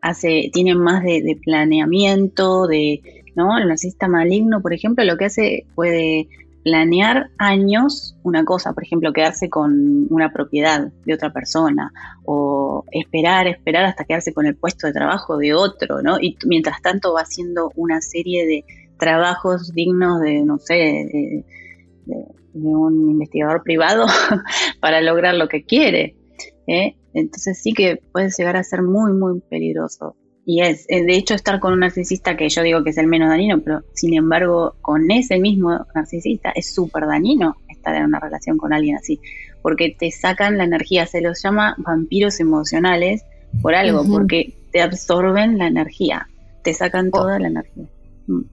hace, 0.00 0.48
tiene 0.52 0.76
más 0.76 1.02
de, 1.02 1.36
planeamiento, 1.44 2.68
de, 2.68 3.24
¿no? 3.34 3.58
El 3.58 3.66
narcisista 3.66 4.06
maligno, 4.06 4.62
por 4.62 4.72
ejemplo, 4.72 5.04
lo 5.04 5.16
que 5.16 5.24
hace 5.24 5.66
puede 5.74 6.28
planear 6.62 7.30
años 7.36 8.16
una 8.22 8.44
cosa, 8.44 8.72
por 8.72 8.84
ejemplo, 8.84 9.12
quedarse 9.12 9.50
con 9.50 10.06
una 10.10 10.32
propiedad 10.32 10.92
de 11.04 11.14
otra 11.14 11.32
persona 11.32 11.92
o 12.24 12.84
esperar, 12.92 13.48
esperar 13.48 13.86
hasta 13.86 14.04
quedarse 14.04 14.32
con 14.32 14.46
el 14.46 14.54
puesto 14.54 14.86
de 14.86 14.92
trabajo 14.92 15.36
de 15.36 15.52
otro, 15.52 16.00
¿no? 16.00 16.20
Y 16.20 16.36
mientras 16.46 16.80
tanto 16.80 17.14
va 17.14 17.22
haciendo 17.22 17.72
una 17.74 18.00
serie 18.00 18.46
de 18.46 18.64
trabajos 18.98 19.72
dignos 19.72 20.20
de, 20.20 20.42
no 20.44 20.60
sé, 20.60 20.74
de, 20.74 21.44
de 22.06 22.41
un 22.54 23.10
investigador 23.10 23.62
privado 23.62 24.06
para 24.80 25.00
lograr 25.00 25.34
lo 25.34 25.48
que 25.48 25.64
quiere. 25.64 26.16
¿eh? 26.66 26.96
Entonces 27.14 27.58
sí 27.62 27.72
que 27.72 28.00
puede 28.12 28.30
llegar 28.36 28.56
a 28.56 28.64
ser 28.64 28.82
muy, 28.82 29.12
muy 29.12 29.40
peligroso. 29.40 30.16
Y 30.44 30.60
es, 30.60 30.86
eh, 30.88 31.04
de 31.04 31.14
hecho, 31.14 31.34
estar 31.34 31.60
con 31.60 31.72
un 31.72 31.80
narcisista 31.80 32.36
que 32.36 32.48
yo 32.48 32.62
digo 32.62 32.82
que 32.82 32.90
es 32.90 32.98
el 32.98 33.06
menos 33.06 33.28
dañino, 33.28 33.60
pero 33.60 33.82
sin 33.94 34.14
embargo, 34.14 34.74
con 34.80 35.08
ese 35.10 35.38
mismo 35.38 35.86
narcisista 35.94 36.50
es 36.54 36.74
súper 36.74 37.06
dañino 37.06 37.56
estar 37.68 37.94
en 37.94 38.06
una 38.06 38.18
relación 38.18 38.58
con 38.58 38.72
alguien 38.72 38.96
así, 38.96 39.20
porque 39.62 39.94
te 39.96 40.10
sacan 40.10 40.58
la 40.58 40.64
energía, 40.64 41.06
se 41.06 41.20
los 41.20 41.42
llama 41.42 41.76
vampiros 41.78 42.40
emocionales 42.40 43.24
por 43.60 43.74
algo, 43.74 44.04
porque 44.04 44.54
te 44.72 44.80
absorben 44.80 45.58
la 45.58 45.66
energía, 45.66 46.28
te 46.64 46.74
sacan 46.74 47.10
toda 47.10 47.38
la 47.38 47.48
energía. 47.48 47.84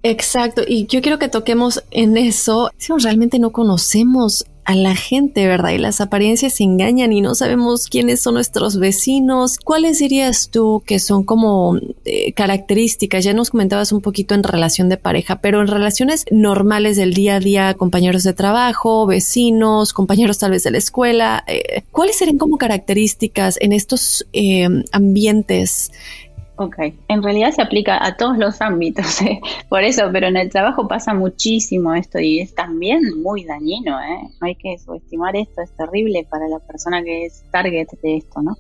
Exacto, 0.04 0.62
y 0.68 0.86
yo 0.88 1.02
quiero 1.02 1.20
que 1.20 1.30
toquemos 1.30 1.84
en 1.92 2.18
eso. 2.18 2.72
Si 2.78 2.92
realmente 2.98 3.40
no 3.40 3.52
conocemos 3.52 4.46
a 4.70 4.76
la 4.76 4.96
gente, 4.96 5.48
¿verdad? 5.48 5.72
Y 5.72 5.80
las 5.80 6.00
apariencias 6.00 6.54
se 6.54 6.64
engañan 6.64 7.12
y 7.12 7.22
no 7.22 7.34
sabemos 7.34 7.88
quiénes 7.88 8.22
son 8.22 8.36
nuestros 8.36 8.78
vecinos. 8.78 9.58
¿Cuáles 9.58 9.98
dirías 9.98 10.52
tú 10.52 10.84
que 10.86 11.00
son 11.00 11.24
como 11.24 11.76
eh, 12.06 12.34
características? 12.34 13.24
Ya 13.24 13.34
nos 13.34 13.50
comentabas 13.50 13.92
un 13.92 14.02
poquito 14.02 14.36
en 14.36 14.44
relación 14.44 14.88
de 14.88 14.98
pareja, 14.98 15.42
pero 15.42 15.60
en 15.62 15.68
relaciones 15.68 16.26
normales 16.30 16.98
del 16.98 17.16
día 17.16 17.38
a 17.38 17.40
día, 17.40 17.74
compañeros 17.74 18.22
de 18.22 18.34
trabajo, 18.34 19.08
vecinos, 19.08 19.92
compañeros 19.92 20.38
tal 20.38 20.52
vez 20.52 20.62
de 20.62 20.70
la 20.70 20.78
escuela, 20.78 21.44
eh, 21.48 21.82
¿cuáles 21.92 22.18
serían 22.18 22.38
como 22.38 22.60
características 22.60 23.58
en 23.62 23.74
estos 23.74 24.28
eh, 24.34 24.68
ambientes 24.92 25.92
Ok, 26.62 26.76
en 27.08 27.24
realidad 27.24 27.52
se 27.52 27.62
aplica 27.62 28.06
a 28.06 28.18
todos 28.18 28.38
los 28.38 28.62
ámbitos, 28.62 29.22
¿eh? 29.22 29.40
por 29.70 29.82
eso, 29.82 30.10
pero 30.12 30.28
en 30.28 30.36
el 30.36 30.50
trabajo 30.50 30.90
pasa 30.90 31.14
muchísimo 31.14 31.96
esto 31.96 32.20
y 32.20 32.42
es 32.42 32.54
también 32.54 33.02
muy 33.24 33.46
dañino, 33.46 33.98
¿eh? 34.02 34.28
no 34.42 34.46
hay 34.46 34.56
que 34.56 34.78
subestimar 34.78 35.38
esto, 35.38 35.62
es 35.62 35.72
terrible 35.78 36.28
para 36.30 36.50
la 36.50 36.60
persona 36.60 37.02
que 37.02 37.24
es 37.28 37.46
target 37.50 37.88
de 38.04 38.18
esto, 38.18 38.42
¿no? 38.42 38.58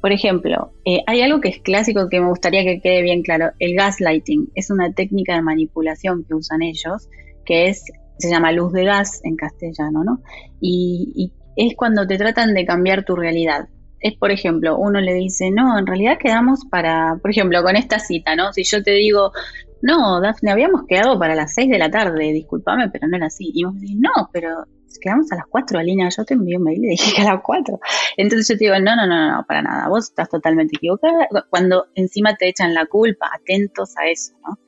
Por 0.00 0.12
ejemplo, 0.12 0.70
eh, 0.84 1.00
hay 1.08 1.20
algo 1.20 1.40
que 1.40 1.48
es 1.48 1.58
clásico 1.58 2.08
que 2.08 2.20
me 2.20 2.28
gustaría 2.28 2.62
que 2.62 2.80
quede 2.80 3.02
bien 3.02 3.22
claro, 3.22 3.50
el 3.58 3.74
gaslighting 3.74 4.52
es 4.54 4.70
una 4.70 4.92
técnica 4.92 5.34
de 5.34 5.42
manipulación 5.42 6.24
que 6.24 6.34
usan 6.34 6.62
ellos, 6.62 7.08
que 7.44 7.66
es, 7.66 7.82
se 8.18 8.30
llama 8.30 8.52
luz 8.52 8.72
de 8.72 8.84
gas 8.84 9.20
en 9.24 9.34
castellano, 9.34 10.04
¿no? 10.04 10.20
y 10.60 11.32
es 11.56 11.74
cuando 11.74 12.06
te 12.06 12.18
tratan 12.18 12.54
de 12.54 12.64
cambiar 12.64 13.04
tu 13.04 13.16
realidad 13.16 13.66
es, 14.02 14.16
por 14.18 14.30
ejemplo, 14.30 14.76
uno 14.76 15.00
le 15.00 15.14
dice, 15.14 15.50
no, 15.50 15.78
en 15.78 15.86
realidad 15.86 16.18
quedamos 16.18 16.64
para, 16.70 17.16
por 17.22 17.30
ejemplo, 17.30 17.62
con 17.62 17.76
esta 17.76 17.98
cita, 17.98 18.36
¿no? 18.36 18.52
Si 18.52 18.64
yo 18.64 18.82
te 18.82 18.92
digo, 18.92 19.32
no, 19.80 20.20
Dafne, 20.20 20.50
habíamos 20.50 20.82
quedado 20.86 21.18
para 21.18 21.34
las 21.34 21.54
6 21.54 21.70
de 21.70 21.78
la 21.78 21.90
tarde, 21.90 22.32
discúlpame, 22.32 22.90
pero 22.90 23.08
no 23.08 23.16
era 23.16 23.26
así. 23.26 23.50
Y 23.54 23.64
vos 23.64 23.74
decís, 23.74 23.96
no, 23.98 24.28
pero 24.32 24.64
quedamos 25.00 25.30
a 25.32 25.36
las 25.36 25.46
4, 25.48 25.78
Alina, 25.78 26.08
yo 26.08 26.24
te 26.24 26.34
envié 26.34 26.56
un 26.56 26.64
mail 26.64 26.84
y 26.84 26.88
dije 26.90 27.14
que 27.14 27.22
a 27.22 27.34
las 27.34 27.42
4. 27.42 27.80
Entonces 28.16 28.48
yo 28.48 28.58
te 28.58 28.64
digo, 28.64 28.78
no, 28.78 28.96
no, 28.96 29.06
no, 29.06 29.36
no, 29.36 29.44
para 29.46 29.62
nada, 29.62 29.88
vos 29.88 30.04
estás 30.04 30.28
totalmente 30.28 30.76
equivocada. 30.76 31.28
Cuando 31.50 31.86
encima 31.94 32.36
te 32.36 32.48
echan 32.48 32.74
la 32.74 32.86
culpa, 32.86 33.30
atentos 33.32 33.96
a 33.96 34.06
eso, 34.08 34.34
¿no? 34.46 34.58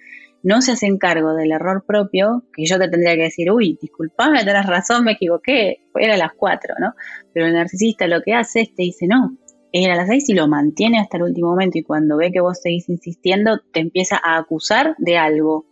No 0.45 0.63
se 0.63 0.73
hacen 0.73 0.99
cargo 0.99 1.35
del 1.35 1.51
error 1.51 1.85
propio, 1.87 2.45
que 2.55 2.67
yo 2.67 2.79
te 2.79 2.89
tendría 2.89 3.17
que 3.17 3.23
decir, 3.23 3.51
uy, 3.51 3.79
disculpame, 3.81 4.45
tenés 4.45 4.67
razón, 4.67 5.03
me 5.03 5.13
equivoqué, 5.13 5.79
era 5.95 6.15
a 6.15 6.19
las 6.19 6.35
4, 6.37 6.75
¿no? 6.79 6.93
Pero 7.33 7.47
el 7.47 7.55
narcisista 7.55 8.07
lo 8.07 8.23
que 8.23 8.35
hace 8.35 8.61
es 8.61 8.75
te 8.75 8.83
dice, 8.83 9.07
no, 9.09 9.37
era 9.73 9.95
a 9.95 9.97
las 9.97 10.09
6 10.09 10.29
y 10.29 10.35
lo 10.35 10.47
mantiene 10.47 11.01
hasta 11.01 11.17
el 11.17 11.25
último 11.25 11.49
momento 11.49 11.79
y 11.79 11.83
cuando 11.83 12.17
ve 12.17 12.31
que 12.31 12.41
vos 12.41 12.61
seguís 12.61 12.89
insistiendo, 12.89 13.59
te 13.73 13.81
empieza 13.81 14.21
a 14.23 14.37
acusar 14.37 14.95
de 14.99 15.17
algo. 15.17 15.67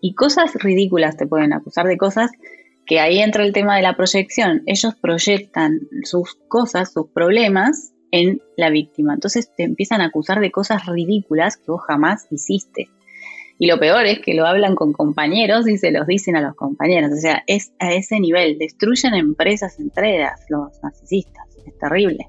Y 0.00 0.14
cosas 0.14 0.54
ridículas 0.54 1.16
te 1.16 1.26
pueden 1.26 1.52
acusar 1.52 1.86
de 1.86 1.96
cosas 1.96 2.32
que 2.86 3.00
ahí 3.00 3.20
entra 3.20 3.44
el 3.44 3.52
tema 3.52 3.76
de 3.76 3.82
la 3.82 3.94
proyección. 3.94 4.62
Ellos 4.66 4.94
proyectan 5.00 5.80
sus 6.02 6.34
cosas, 6.48 6.92
sus 6.92 7.10
problemas 7.10 7.92
en 8.10 8.40
la 8.56 8.70
víctima. 8.70 9.14
Entonces 9.14 9.50
te 9.56 9.64
empiezan 9.64 10.00
a 10.00 10.06
acusar 10.06 10.40
de 10.40 10.50
cosas 10.50 10.86
ridículas 10.86 11.56
que 11.56 11.70
vos 11.70 11.82
jamás 11.86 12.26
hiciste. 12.30 12.88
Y 13.58 13.66
lo 13.66 13.78
peor 13.78 14.04
es 14.06 14.20
que 14.20 14.34
lo 14.34 14.46
hablan 14.46 14.74
con 14.74 14.92
compañeros 14.92 15.68
y 15.68 15.78
se 15.78 15.90
los 15.92 16.06
dicen 16.06 16.36
a 16.36 16.40
los 16.40 16.54
compañeros. 16.54 17.12
O 17.12 17.16
sea, 17.16 17.44
es 17.46 17.72
a 17.78 17.92
ese 17.92 18.18
nivel. 18.20 18.58
Destruyen 18.58 19.14
empresas 19.14 19.78
enteras 19.78 20.40
los 20.48 20.82
narcisistas. 20.82 21.44
Es 21.64 21.78
terrible. 21.78 22.28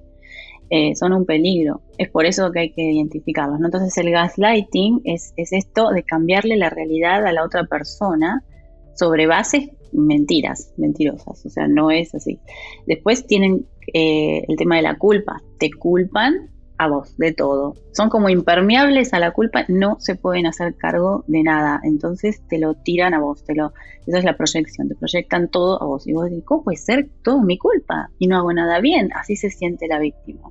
Eh, 0.69 0.95
son 0.95 1.13
un 1.13 1.25
peligro. 1.25 1.81
Es 1.97 2.09
por 2.09 2.25
eso 2.25 2.51
que 2.51 2.59
hay 2.59 2.71
que 2.71 2.83
identificarlos. 2.83 3.59
Entonces 3.63 3.97
el 3.97 4.11
gaslighting 4.11 5.01
es, 5.03 5.33
es 5.35 5.51
esto 5.53 5.89
de 5.89 6.03
cambiarle 6.03 6.57
la 6.57 6.69
realidad 6.69 7.25
a 7.25 7.31
la 7.31 7.43
otra 7.43 7.65
persona 7.65 8.43
sobre 8.95 9.27
bases 9.27 9.69
mentiras, 9.91 10.73
mentirosas, 10.77 11.45
o 11.45 11.49
sea, 11.49 11.67
no 11.67 11.91
es 11.91 12.13
así. 12.15 12.39
Después 12.85 13.25
tienen 13.25 13.65
eh, 13.93 14.43
el 14.47 14.55
tema 14.57 14.75
de 14.77 14.81
la 14.81 14.97
culpa, 14.97 15.41
te 15.59 15.71
culpan 15.71 16.51
a 16.77 16.87
vos 16.87 17.17
de 17.17 17.33
todo. 17.33 17.75
Son 17.93 18.09
como 18.09 18.29
impermeables 18.29 19.13
a 19.13 19.19
la 19.19 19.31
culpa, 19.31 19.65
no 19.67 19.97
se 19.99 20.15
pueden 20.15 20.45
hacer 20.45 20.75
cargo 20.75 21.23
de 21.27 21.43
nada, 21.43 21.79
entonces 21.83 22.41
te 22.47 22.59
lo 22.59 22.73
tiran 22.73 23.13
a 23.13 23.19
vos, 23.19 23.43
te 23.43 23.55
lo, 23.55 23.73
esa 24.05 24.17
es 24.17 24.25
la 24.25 24.35
proyección, 24.35 24.89
te 24.89 24.95
proyectan 24.95 25.49
todo 25.49 25.81
a 25.81 25.85
vos 25.85 26.07
y 26.07 26.13
vos 26.13 26.25
decís, 26.25 26.43
¿cómo 26.45 26.63
puede 26.63 26.77
ser 26.77 27.09
todo 27.23 27.41
mi 27.41 27.57
culpa? 27.57 28.09
Y 28.19 28.27
no 28.27 28.37
hago 28.37 28.53
nada 28.53 28.79
bien, 28.79 29.09
así 29.13 29.35
se 29.35 29.49
siente 29.49 29.87
la 29.87 29.99
víctima. 29.99 30.49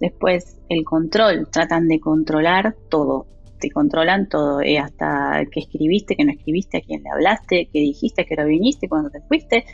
Después 0.00 0.60
el 0.68 0.84
control, 0.84 1.48
tratan 1.50 1.88
de 1.88 2.00
controlar 2.00 2.76
todo, 2.90 3.26
te 3.58 3.70
controlan 3.70 4.28
todo, 4.28 4.60
eh, 4.60 4.78
hasta 4.78 5.42
que 5.50 5.60
escribiste, 5.60 6.16
que 6.16 6.24
no 6.24 6.32
escribiste, 6.32 6.78
a 6.78 6.80
quién 6.82 7.02
le 7.02 7.10
hablaste, 7.10 7.68
que 7.72 7.78
dijiste, 7.78 8.26
que 8.26 8.36
no 8.36 8.44
viniste, 8.44 8.88
cuando 8.88 9.08
te 9.08 9.20
fuiste. 9.22 9.64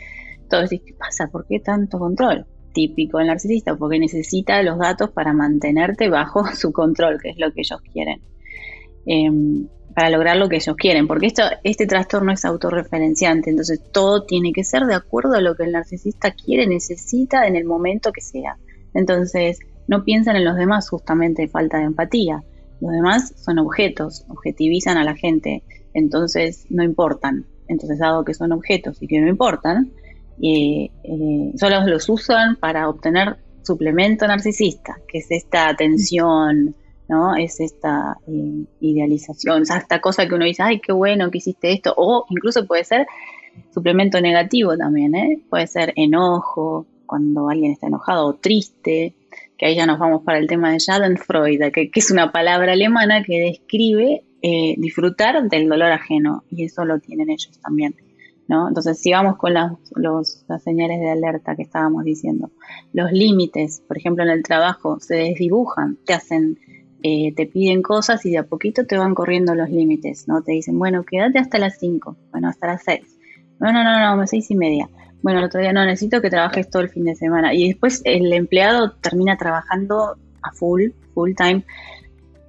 Todo 0.49 0.61
decís, 0.61 0.81
¿qué 0.85 0.93
pasa? 0.93 1.27
¿Por 1.27 1.45
qué 1.45 1.59
tanto 1.59 1.99
control? 1.99 2.45
Típico 2.73 3.17
del 3.17 3.27
narcisista, 3.27 3.75
porque 3.75 3.99
necesita 3.99 4.61
los 4.63 4.77
datos 4.77 5.11
para 5.11 5.33
mantenerte 5.33 6.09
bajo 6.09 6.45
su 6.55 6.71
control, 6.71 7.19
que 7.21 7.29
es 7.29 7.37
lo 7.37 7.51
que 7.51 7.61
ellos 7.61 7.81
quieren. 7.91 8.21
Em, 9.05 9.67
para 9.93 10.09
lograr 10.09 10.37
lo 10.37 10.47
que 10.47 10.57
ellos 10.57 10.75
quieren, 10.77 11.07
porque 11.07 11.27
esto, 11.27 11.43
este 11.63 11.85
trastorno 11.85 12.31
es 12.31 12.45
autorreferenciante, 12.45 13.49
entonces 13.49 13.81
todo 13.91 14.23
tiene 14.23 14.53
que 14.53 14.63
ser 14.63 14.85
de 14.85 14.93
acuerdo 14.93 15.33
a 15.35 15.41
lo 15.41 15.55
que 15.55 15.63
el 15.63 15.73
narcisista 15.73 16.31
quiere, 16.31 16.65
necesita 16.67 17.45
en 17.45 17.55
el 17.55 17.65
momento 17.65 18.11
que 18.11 18.21
sea. 18.21 18.57
Entonces, 18.93 19.59
no 19.87 20.03
piensan 20.03 20.35
en 20.35 20.45
los 20.45 20.55
demás 20.55 20.89
justamente 20.89 21.47
falta 21.47 21.79
de 21.79 21.85
empatía. 21.85 22.43
Los 22.79 22.91
demás 22.91 23.33
son 23.37 23.59
objetos, 23.59 24.25
objetivizan 24.29 24.97
a 24.97 25.03
la 25.03 25.15
gente, 25.15 25.63
entonces 25.93 26.65
no 26.69 26.83
importan. 26.83 27.45
Entonces, 27.67 27.99
dado 27.99 28.23
que 28.23 28.33
son 28.33 28.51
objetos 28.51 29.01
y 29.01 29.07
que 29.07 29.19
no 29.19 29.27
importan, 29.27 29.91
eh, 30.41 30.89
eh, 31.03 31.51
solo 31.57 31.85
los 31.87 32.09
usan 32.09 32.55
para 32.55 32.89
obtener 32.89 33.37
suplemento 33.63 34.27
narcisista, 34.27 34.97
que 35.07 35.19
es 35.19 35.31
esta 35.31 35.69
atención, 35.69 36.75
¿no? 37.07 37.35
Es 37.35 37.59
esta 37.59 38.17
eh, 38.27 38.65
idealización, 38.79 39.61
o 39.61 39.65
sea, 39.65 39.77
esta 39.77 39.99
cosa 40.01 40.27
que 40.27 40.35
uno 40.35 40.45
dice, 40.45 40.63
ay, 40.63 40.79
qué 40.79 40.91
bueno 40.93 41.29
que 41.29 41.39
hiciste 41.39 41.73
esto, 41.73 41.93
o 41.95 42.25
incluso 42.29 42.65
puede 42.65 42.83
ser 42.83 43.05
suplemento 43.73 44.19
negativo 44.21 44.77
también, 44.77 45.13
¿eh? 45.15 45.41
Puede 45.49 45.67
ser 45.67 45.93
enojo, 45.95 46.87
cuando 47.05 47.49
alguien 47.49 47.73
está 47.73 47.87
enojado 47.87 48.27
o 48.27 48.33
triste, 48.35 49.13
que 49.57 49.65
ahí 49.65 49.75
ya 49.75 49.85
nos 49.85 49.99
vamos 49.99 50.23
para 50.23 50.39
el 50.39 50.47
tema 50.47 50.71
de 50.71 50.79
Schadenfreude, 50.79 51.71
que, 51.71 51.91
que 51.91 51.99
es 51.99 52.09
una 52.09 52.31
palabra 52.31 52.71
alemana 52.71 53.21
que 53.23 53.41
describe 53.41 54.23
eh, 54.41 54.75
disfrutar 54.77 55.49
del 55.49 55.67
dolor 55.67 55.91
ajeno, 55.91 56.45
y 56.49 56.63
eso 56.63 56.85
lo 56.85 56.99
tienen 56.99 57.29
ellos 57.29 57.59
también. 57.61 57.93
¿No? 58.51 58.67
Entonces, 58.67 58.99
si 58.99 59.13
vamos 59.13 59.37
con 59.37 59.53
las, 59.53 59.71
los, 59.95 60.45
señales 60.61 60.99
de 60.99 61.09
alerta 61.09 61.55
que 61.55 61.63
estábamos 61.63 62.03
diciendo, 62.03 62.51
los 62.91 63.11
límites, 63.13 63.81
por 63.87 63.97
ejemplo, 63.97 64.23
en 64.23 64.29
el 64.29 64.43
trabajo, 64.43 64.99
se 64.99 65.15
desdibujan, 65.15 65.97
te 66.05 66.13
hacen, 66.13 66.59
eh, 67.01 67.33
te 67.33 67.45
piden 67.45 67.81
cosas 67.81 68.25
y 68.25 68.31
de 68.31 68.39
a 68.39 68.43
poquito 68.43 68.85
te 68.85 68.97
van 68.97 69.15
corriendo 69.15 69.55
los 69.55 69.69
límites, 69.69 70.27
¿no? 70.27 70.43
Te 70.43 70.51
dicen, 70.51 70.77
bueno, 70.77 71.03
quédate 71.03 71.39
hasta 71.39 71.57
las 71.59 71.79
5, 71.79 72.17
bueno, 72.31 72.49
hasta 72.49 72.67
las 72.67 72.83
6. 72.83 73.01
No, 73.59 73.71
no, 73.71 73.83
no, 73.83 74.17
no, 74.17 74.27
6 74.27 74.51
y 74.51 74.55
media 74.55 74.89
bueno, 75.21 75.37
el 75.39 75.45
otro 75.45 75.61
día 75.61 75.71
no, 75.71 75.85
necesito 75.85 76.19
que 76.19 76.31
trabajes 76.31 76.69
todo 76.69 76.81
el 76.81 76.89
fin 76.89 77.05
de 77.05 77.15
semana. 77.15 77.53
Y 77.53 77.67
después 77.67 78.01
el 78.05 78.33
empleado 78.33 78.93
termina 78.93 79.37
trabajando 79.37 80.17
a 80.41 80.51
full, 80.51 80.89
full 81.13 81.33
time, 81.35 81.63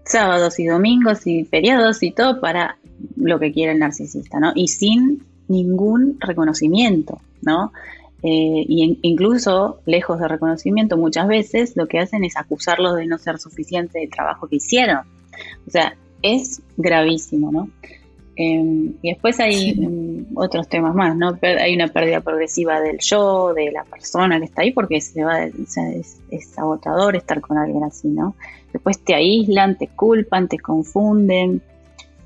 sábados 0.05 0.59
y 0.59 0.67
domingos 0.67 1.27
y 1.27 1.45
feriados 1.45 2.03
y 2.03 2.13
todo 2.13 2.41
para 2.41 2.79
lo 3.17 3.39
que 3.39 3.53
quiere 3.53 3.73
el 3.73 3.79
narcisista, 3.79 4.41
¿no? 4.41 4.53
Y 4.55 4.69
sin 4.69 5.23
ningún 5.49 6.17
reconocimiento, 6.21 7.21
¿no? 7.43 7.73
Eh, 8.23 8.65
y 8.69 8.99
incluso 9.03 9.81
lejos 9.85 10.21
de 10.21 10.29
reconocimiento, 10.29 10.97
muchas 10.97 11.27
veces 11.27 11.77
lo 11.77 11.89
que 11.89 11.99
hacen 11.99 12.23
es 12.25 12.37
acusarlos 12.37 12.97
de 12.97 13.07
no 13.07 13.19
ser 13.19 13.39
suficiente 13.39 13.99
del 13.99 14.11
trabajo 14.11 14.47
que 14.47 14.57
hicieron. 14.57 15.01
O 15.67 15.71
sea, 15.71 15.97
es 16.23 16.63
gravísimo, 16.77 17.51
¿no? 17.51 17.69
Em, 18.35 18.95
y 19.03 19.11
después 19.11 19.39
hay 19.41 20.27
otros 20.35 20.67
temas 20.69 20.95
más, 20.95 21.15
¿no? 21.17 21.39
Hay 21.43 21.75
una 21.75 21.89
pérdida 21.89 22.21
progresiva 22.21 22.81
del 22.81 22.99
yo, 23.01 23.53
de 23.53 23.71
la 23.71 23.85
persona 23.85 24.39
que 24.39 24.47
está 24.47 24.63
ahí, 24.63 24.71
porque 24.71 25.01
se 25.01 25.23
va, 25.23 25.45
es, 25.45 26.59
agotador 26.59 27.15
estar 27.17 27.41
con 27.41 27.59
alguien 27.59 27.85
así, 27.85 28.09
¿no? 28.09 28.35
Después 28.73 29.01
te 29.01 29.15
aíslan, 29.15 29.77
te 29.77 29.89
culpan, 29.89 30.49
te 30.49 30.59
confunden, 30.59 31.61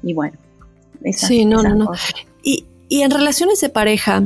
y 0.02 0.14
bueno. 0.14 0.36
sí, 1.12 1.44
no, 1.44 1.62
no, 1.62 1.74
no. 1.74 1.92
Y, 2.35 2.35
y 2.88 3.02
en 3.02 3.10
relaciones 3.10 3.60
de 3.60 3.68
pareja, 3.68 4.24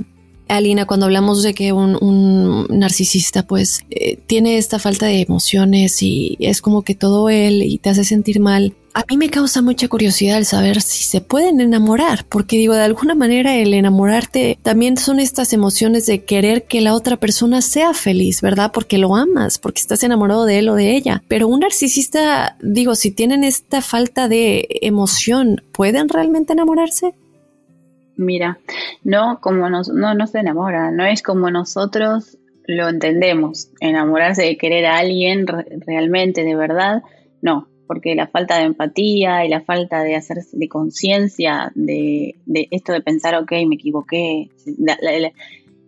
Alina, 0.48 0.84
cuando 0.84 1.06
hablamos 1.06 1.42
de 1.42 1.54
que 1.54 1.72
un, 1.72 2.66
narcisista 2.68 3.46
pues 3.46 3.84
eh, 3.90 4.18
tiene 4.26 4.58
esta 4.58 4.78
falta 4.78 5.06
de 5.06 5.20
emociones 5.20 6.02
y 6.02 6.36
es 6.40 6.60
como 6.60 6.82
que 6.82 6.94
todo 6.94 7.28
él 7.30 7.62
y 7.62 7.78
te 7.78 7.90
hace 7.90 8.04
sentir 8.04 8.40
mal, 8.40 8.74
a 8.92 9.04
mí 9.08 9.16
me 9.16 9.30
causa 9.30 9.62
mucha 9.62 9.86
curiosidad 9.86 10.38
el 10.38 10.44
saber 10.44 10.82
si 10.82 11.04
se 11.04 11.20
pueden 11.20 11.60
enamorar, 11.60 12.26
porque 12.28 12.56
digo, 12.56 12.74
de 12.74 12.82
alguna 12.82 13.14
manera 13.14 13.54
el 13.54 13.72
enamorarte 13.72 14.58
también 14.62 14.96
son 14.96 15.20
estas 15.20 15.52
emociones 15.52 16.06
de 16.06 16.24
querer 16.24 16.64
que 16.64 16.80
la 16.80 16.94
otra 16.94 17.16
persona 17.16 17.62
sea 17.62 17.94
feliz, 17.94 18.40
¿verdad? 18.40 18.72
Porque 18.72 18.98
lo 18.98 19.14
amas, 19.14 19.58
porque 19.58 19.80
estás 19.80 20.02
enamorado 20.02 20.44
de 20.44 20.58
él 20.58 20.68
o 20.68 20.74
de 20.74 20.96
ella. 20.96 21.22
Pero 21.28 21.46
un 21.46 21.60
narcisista, 21.60 22.56
digo, 22.60 22.96
si 22.96 23.12
tienen 23.12 23.44
esta 23.44 23.80
falta 23.80 24.26
de 24.26 24.66
emoción, 24.82 25.62
¿pueden 25.72 26.08
realmente 26.08 26.52
enamorarse? 26.52 27.14
Mira, 28.20 28.58
no 29.02 29.40
como 29.40 29.70
nos, 29.70 29.88
no, 29.88 30.12
no 30.12 30.26
se 30.26 30.40
enamora, 30.40 30.90
no 30.90 31.06
es 31.06 31.22
como 31.22 31.50
nosotros 31.50 32.36
lo 32.66 32.90
entendemos, 32.90 33.70
enamorarse 33.80 34.42
de 34.42 34.58
querer 34.58 34.84
a 34.84 34.98
alguien 34.98 35.46
realmente, 35.46 36.44
de 36.44 36.54
verdad, 36.54 37.02
no, 37.40 37.66
porque 37.86 38.14
la 38.14 38.26
falta 38.26 38.58
de 38.58 38.64
empatía 38.64 39.46
y 39.46 39.48
la 39.48 39.62
falta 39.62 40.02
de 40.02 40.16
hacer 40.16 40.36
de 40.52 40.68
conciencia 40.68 41.72
de, 41.74 42.36
esto 42.70 42.92
de 42.92 43.00
pensar, 43.00 43.36
ok, 43.36 43.52
me 43.66 43.76
equivoqué, 43.76 44.50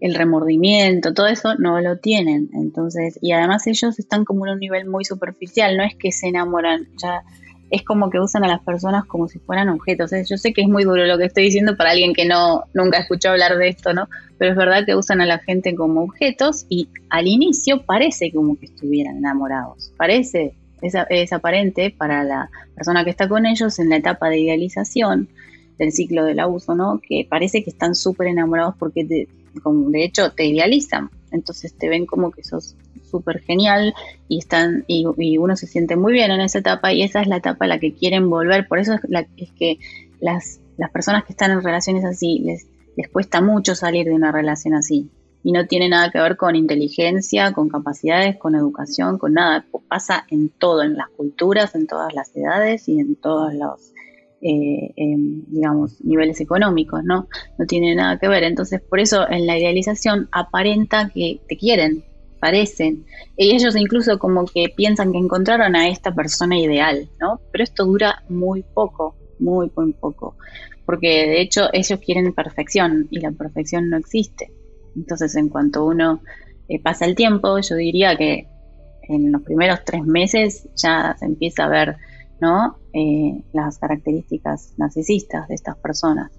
el 0.01 0.15
remordimiento, 0.15 1.13
todo 1.13 1.27
eso 1.27 1.55
no 1.57 1.81
lo 1.81 1.99
tienen. 1.99 2.49
Entonces, 2.55 3.19
y 3.21 3.33
además 3.33 3.67
ellos 3.67 3.99
están 3.99 4.25
como 4.25 4.47
en 4.47 4.55
un 4.55 4.59
nivel 4.59 4.89
muy 4.89 5.05
superficial, 5.05 5.77
no 5.77 5.85
es 5.85 5.95
que 5.97 6.13
se 6.13 6.29
enamoran, 6.29 6.89
ya 6.97 7.23
es 7.73 7.83
como 7.83 8.11
que 8.11 8.21
usan 8.21 8.45
a 8.45 8.49
las 8.49 8.61
personas 8.61 9.07
como 9.07 9.29
si 9.29 9.39
fueran 9.39 9.71
objetos. 9.71 10.11
Yo 10.29 10.37
sé 10.37 10.53
que 10.53 10.61
es 10.61 10.69
muy 10.69 10.85
duro 10.85 11.07
lo 11.07 11.17
que 11.17 11.25
estoy 11.25 11.45
diciendo 11.45 11.75
para 11.75 11.93
alguien 11.93 12.13
que 12.13 12.27
no 12.27 12.65
nunca 12.75 12.99
escuchó 12.99 13.31
hablar 13.31 13.57
de 13.57 13.69
esto, 13.69 13.95
¿no? 13.95 14.11
Pero 14.37 14.51
es 14.51 14.57
verdad 14.59 14.85
que 14.85 14.95
usan 14.95 15.23
a 15.23 15.27
la 15.27 15.39
gente 15.39 15.75
como 15.75 16.03
objetos 16.03 16.67
y 16.69 16.89
al 17.09 17.27
inicio 17.27 17.81
parece 17.83 18.31
como 18.31 18.59
que 18.59 18.67
estuvieran 18.67 19.17
enamorados. 19.17 19.91
Parece 19.97 20.53
es, 20.83 21.33
aparente 21.33 21.95
para 21.97 22.25
la 22.25 22.51
persona 22.75 23.05
que 23.05 23.11
está 23.11 23.27
con 23.27 23.47
ellos 23.47 23.79
en 23.79 23.89
la 23.89 23.97
etapa 23.97 24.29
de 24.29 24.41
idealización 24.41 25.29
del 25.79 25.93
ciclo 25.93 26.25
del 26.27 26.41
abuso, 26.41 26.75
¿no? 26.75 27.01
Que 27.01 27.27
parece 27.29 27.65
que 27.65 27.71
están 27.71 27.95
súper 27.95 28.27
enamorados 28.27 28.75
porque 28.79 29.05
de, 29.05 29.29
de 29.55 30.05
hecho 30.05 30.33
te 30.33 30.45
idealizan, 30.45 31.09
entonces 31.33 31.77
te 31.77 31.89
ven 31.89 32.07
como 32.07 32.31
que 32.31 32.45
sos 32.45 32.77
súper 33.11 33.41
genial 33.41 33.95
y 34.29 34.39
están 34.39 34.85
y, 34.87 35.07
uno 35.37 35.57
se 35.57 35.67
siente 35.67 35.97
muy 35.97 36.13
bien 36.13 36.31
en 36.31 36.41
esa 36.41 36.61
etapa 36.61 36.93
y 36.93 37.03
esa 37.03 37.21
es 37.21 37.27
la 37.27 37.37
etapa 37.37 37.65
a 37.65 37.69
la 37.69 37.79
que 37.79 37.95
quieren 37.95 38.31
volver, 38.31 38.69
por 38.69 38.79
eso 38.79 38.95
es, 38.95 39.01
es 39.37 39.51
que 39.53 39.79
las, 40.21 40.61
las 40.77 40.91
personas 40.91 41.25
que 41.25 41.33
están 41.33 41.51
en 41.51 41.63
relaciones 41.63 42.05
así 42.05 42.39
les, 42.39 42.67
les 42.97 43.09
cuesta 43.09 43.41
mucho 43.41 43.75
salir 43.75 44.07
de 44.07 44.15
una 44.15 44.33
relación 44.33 44.75
así, 44.75 45.11
y 45.45 45.53
no 45.53 45.67
tiene 45.67 45.89
nada 45.89 46.11
que 46.11 46.21
ver 46.21 46.37
con 46.37 46.55
inteligencia, 46.55 47.53
con 47.53 47.69
capacidades, 47.69 48.37
con 48.37 48.55
educación, 48.55 49.19
con 49.19 49.35
nada. 49.35 49.67
Pasa 49.89 50.25
en 50.31 50.49
todo, 50.51 50.83
en 50.83 50.97
las 50.97 51.09
culturas, 51.09 51.75
en 51.75 51.87
todas 51.87 52.15
las 52.15 52.35
edades 52.37 52.89
y 52.89 53.01
en 53.01 53.17
todos 53.17 53.53
los, 53.53 53.92
eh, 54.43 54.93
digamos, 54.97 56.03
niveles 56.05 56.41
económicos, 56.41 57.05
¿no? 57.05 57.29
No 57.59 57.67
tiene 57.67 57.95
nada 57.95 58.19
que 58.19 58.29
ver. 58.29 58.43
Entonces, 58.43 58.81
por 58.81 58.99
eso 58.99 59.29
en 59.31 59.47
la 59.47 59.57
idealización 59.57 60.29
aparenta 60.33 61.11
que 61.15 61.41
te 61.49 61.57
quieren, 61.57 62.05
parecen. 62.41 63.07
Y 63.37 63.55
ellos 63.55 63.77
incluso 63.77 64.19
como 64.19 64.45
que 64.47 64.73
piensan 64.77 65.13
que 65.13 65.19
encontraron 65.19 65.77
a 65.77 65.89
esta 65.89 66.13
persona 66.13 66.59
ideal, 66.59 67.09
¿no? 67.21 67.41
Pero 67.53 67.63
esto 67.63 67.85
dura 67.85 68.25
muy 68.29 68.65
poco, 68.65 69.15
muy, 69.39 69.71
muy 69.77 69.93
poco. 69.93 70.37
Porque 70.85 71.09
de 71.09 71.41
hecho 71.41 71.69
ellos 71.73 72.01
quieren 72.05 72.33
perfección 72.33 73.07
y 73.11 73.21
la 73.21 73.31
perfección 73.31 73.89
no 73.91 73.97
existe. 73.97 74.51
Entonces, 74.97 75.37
en 75.37 75.49
cuanto 75.51 75.85
uno 75.87 76.21
eh, 76.69 76.81
pasa 76.81 77.05
el 77.05 77.15
tiempo, 77.15 77.61
yo 77.61 77.77
diría 77.77 78.17
que 78.17 78.49
en 79.09 79.31
los 79.31 79.43
primeros 79.43 79.85
tres 79.85 80.05
meses 80.05 80.69
ya 80.75 81.15
se 81.19 81.27
empieza 81.27 81.65
a 81.65 81.69
ver 81.69 81.97
¿no? 82.43 82.77
Eh, 82.93 83.41
las 83.53 83.79
características 83.79 84.73
narcisistas 84.77 85.47
de 85.47 85.55
estas 85.55 85.77
personas. 85.77 86.33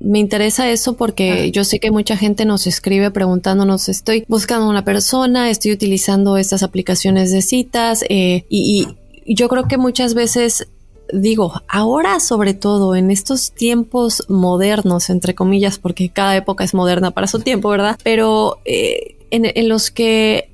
Me 0.00 0.18
interesa 0.18 0.70
eso 0.70 0.94
porque 0.94 1.30
ah. 1.30 1.46
yo 1.46 1.64
sé 1.64 1.80
que 1.80 1.90
mucha 1.90 2.16
gente 2.16 2.46
nos 2.46 2.66
escribe 2.66 3.10
preguntándonos, 3.10 3.90
estoy 3.90 4.24
buscando 4.26 4.68
una 4.68 4.84
persona, 4.84 5.50
estoy 5.50 5.72
utilizando 5.72 6.38
estas 6.38 6.62
aplicaciones 6.62 7.30
de 7.30 7.42
citas 7.42 8.04
eh, 8.08 8.46
y, 8.48 8.88
yo 9.24 9.48
creo 9.48 9.68
que 9.68 9.76
muchas 9.76 10.14
veces 10.14 10.66
digo, 11.12 11.52
ahora 11.68 12.18
sobre 12.18 12.54
todo 12.54 12.96
en 12.96 13.12
estos 13.12 13.52
tiempos 13.52 14.24
modernos, 14.28 15.10
entre 15.10 15.36
comillas, 15.36 15.78
porque 15.78 16.08
cada 16.08 16.34
época 16.36 16.64
es 16.64 16.74
moderna 16.74 17.12
para 17.12 17.28
su 17.28 17.38
tiempo, 17.38 17.68
¿verdad? 17.68 17.96
Pero 18.02 18.58
eh, 18.64 19.16
en, 19.30 19.68
los 19.68 19.92
que 19.92 20.50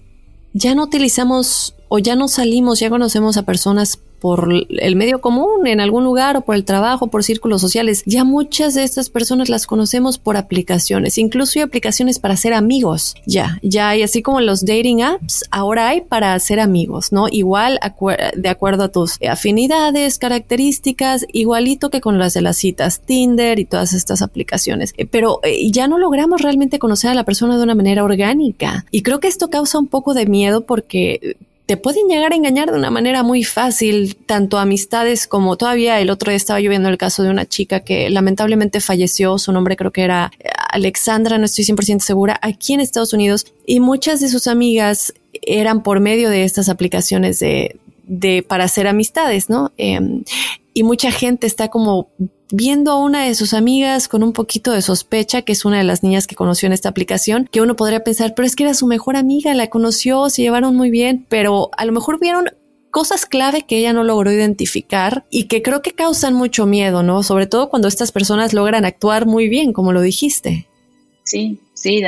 ya 0.53 0.75
no 0.75 0.85
utilizamos 0.85 1.75
o 1.89 1.99
ya 1.99 2.15
no 2.15 2.29
salimos, 2.29 2.79
ya 2.79 2.91
conocemos 2.91 3.39
a 3.39 3.45
personas 3.45 4.01
por 4.21 4.49
el 4.69 4.97
medio 4.97 5.21
común 5.21 5.67
en 5.67 5.81
algún 5.81 6.05
lugar 6.05 6.37
o 6.37 6.41
por 6.43 6.55
el 6.55 6.65
trabajo, 6.65 7.09
por 7.09 7.25
círculos 7.25 7.61
sociales. 7.61 8.03
Ya 8.07 8.25
muchas 8.25 8.75
de 8.75 8.85
estas 8.85 9.11
personas 9.11 9.49
las 9.49 9.67
conocemos 9.67 10.19
por 10.19 10.37
aplicaciones, 10.37 11.19
incluso 11.19 11.59
hay 11.59 11.65
aplicaciones 11.65 12.19
para 12.19 12.37
ser 12.37 12.55
amigos. 12.55 13.15
Ya, 13.27 13.59
ya 13.63 13.91
hay 13.91 14.03
así 14.03 14.23
como 14.23 14.41
los 14.41 14.65
dating 14.65 15.03
apps, 15.03 15.45
ahora 15.51 15.89
hay 15.89 16.01
para 16.03 16.39
ser 16.39 16.61
amigos, 16.61 17.13
¿no? 17.13 17.27
Igual 17.31 17.79
de 18.37 18.49
acuerdo 18.49 18.85
a 18.85 18.89
tus 18.89 19.19
afinidades, 19.23 20.19
características, 20.19 21.27
igualito 21.33 21.91
que 21.91 22.01
con 22.01 22.19
las 22.19 22.35
de 22.35 22.43
las 22.43 22.57
citas, 22.57 23.01
Tinder 23.01 23.59
y 23.59 23.65
todas 23.65 23.93
estas 23.93 24.23
aplicaciones. 24.23 24.95
Eh, 24.97 25.07
pero 25.07 25.41
eh, 25.43 25.71
ya 25.71 25.89
no 25.89 25.99
logramos 25.99 26.43
realmente 26.43 26.79
conocer 26.79 27.11
a 27.11 27.15
la 27.15 27.25
persona 27.25 27.57
de 27.57 27.63
una 27.63 27.75
manera 27.75 28.05
orgánica. 28.05 28.85
Y 28.91 29.03
creo 29.03 29.21
que 29.21 29.29
esto 29.29 29.49
causa 29.49 29.79
un 29.79 29.87
poco 29.87 30.15
de 30.15 30.27
miedo 30.27 30.63
porque 30.63 31.37
te 31.69 31.77
pueden 31.77 32.09
llegar 32.09 32.33
a 32.33 32.35
engañar 32.35 32.71
de 32.71 32.79
una 32.79 32.91
manera 32.91 33.23
muy 33.23 33.45
fácil, 33.45 34.17
tanto 34.17 34.57
amistades 34.57 35.27
como 35.27 35.59
todavía 35.59 36.01
el 36.01 36.09
otro 36.09 36.31
día 36.31 36.37
estaba 36.39 36.63
yo 36.63 36.71
viendo 36.71 36.89
el 36.89 36.97
caso 36.97 37.23
de 37.23 37.29
una 37.29 37.45
chica 37.45 37.81
que 37.81 38.09
lamentablemente 38.09 38.81
falleció, 38.81 39.37
su 39.39 39.53
nombre 39.53 39.77
creo 39.77 39.93
que 39.93 40.03
era 40.03 40.33
Alexandra, 40.71 41.37
no 41.37 41.45
estoy 41.45 41.67
100% 41.67 42.01
segura, 42.01 42.41
aquí 42.41 42.73
en 42.73 42.81
Estados 42.81 43.13
Unidos, 43.13 43.47
y 43.67 43.81
muchas 43.81 44.21
de 44.21 44.29
sus 44.29 44.47
amigas 44.47 45.13
eran 45.43 45.83
por 45.83 46.01
medio 46.01 46.31
de 46.31 46.45
estas 46.45 46.71
aplicaciones 46.71 47.39
de, 47.39 47.79
de 48.05 48.43
para 48.43 48.65
hacer 48.65 48.87
amistades, 48.87 49.51
¿no? 49.51 49.71
Em, 49.77 50.25
y 50.73 50.85
mucha 50.85 51.11
gente 51.11 51.47
está 51.47 51.69
como 51.69 52.09
viendo 52.51 52.93
a 52.93 52.99
una 52.99 53.25
de 53.25 53.35
sus 53.35 53.55
amigas 53.55 54.09
con 54.09 54.23
un 54.23 54.33
poquito 54.33 54.73
de 54.73 54.83
sospecha, 54.83 55.43
que 55.43 55.53
es 55.53 55.65
una 55.65 55.79
de 55.79 55.85
las 55.85 56.03
niñas 56.03 56.27
que 56.27 56.35
conoció 56.35 56.67
en 56.67 56.73
esta 56.73 56.89
aplicación, 56.89 57.49
que 57.51 57.61
uno 57.61 57.77
podría 57.77 58.05
pensar, 58.05 58.35
pero 58.35 58.47
es 58.47 58.57
que 58.57 58.65
era 58.65 58.75
su 58.75 58.87
mejor 58.87 59.17
amiga, 59.17 59.55
la 59.55 59.69
conoció, 59.69 60.31
se 60.31 60.43
llevaron 60.43 60.75
muy 60.77 60.91
bien, 60.91 61.27
pero 61.29 61.71
a 61.77 61.85
lo 61.85 61.93
mejor 61.93 62.19
vieron 62.21 62.47
cosas 62.91 63.27
clave 63.27 63.63
que 63.67 63.79
ella 63.79 63.93
no 63.93 64.03
logró 64.03 64.33
identificar 64.33 65.25
y 65.31 65.45
que 65.45 65.63
creo 65.63 65.83
que 65.83 65.93
causan 65.93 66.35
mucho 66.35 66.67
miedo, 66.67 67.03
¿no? 67.03 67.23
Sobre 67.23 67.47
todo 67.47 67.69
cuando 67.69 67.89
estas 67.89 68.13
personas 68.13 68.55
logran 68.55 68.85
actuar 68.85 69.27
muy 69.27 69.49
bien, 69.49 69.73
como 69.73 69.93
lo 69.93 70.01
dijiste. 70.01 70.67
Sí, 71.25 71.61
sí, 71.83 72.03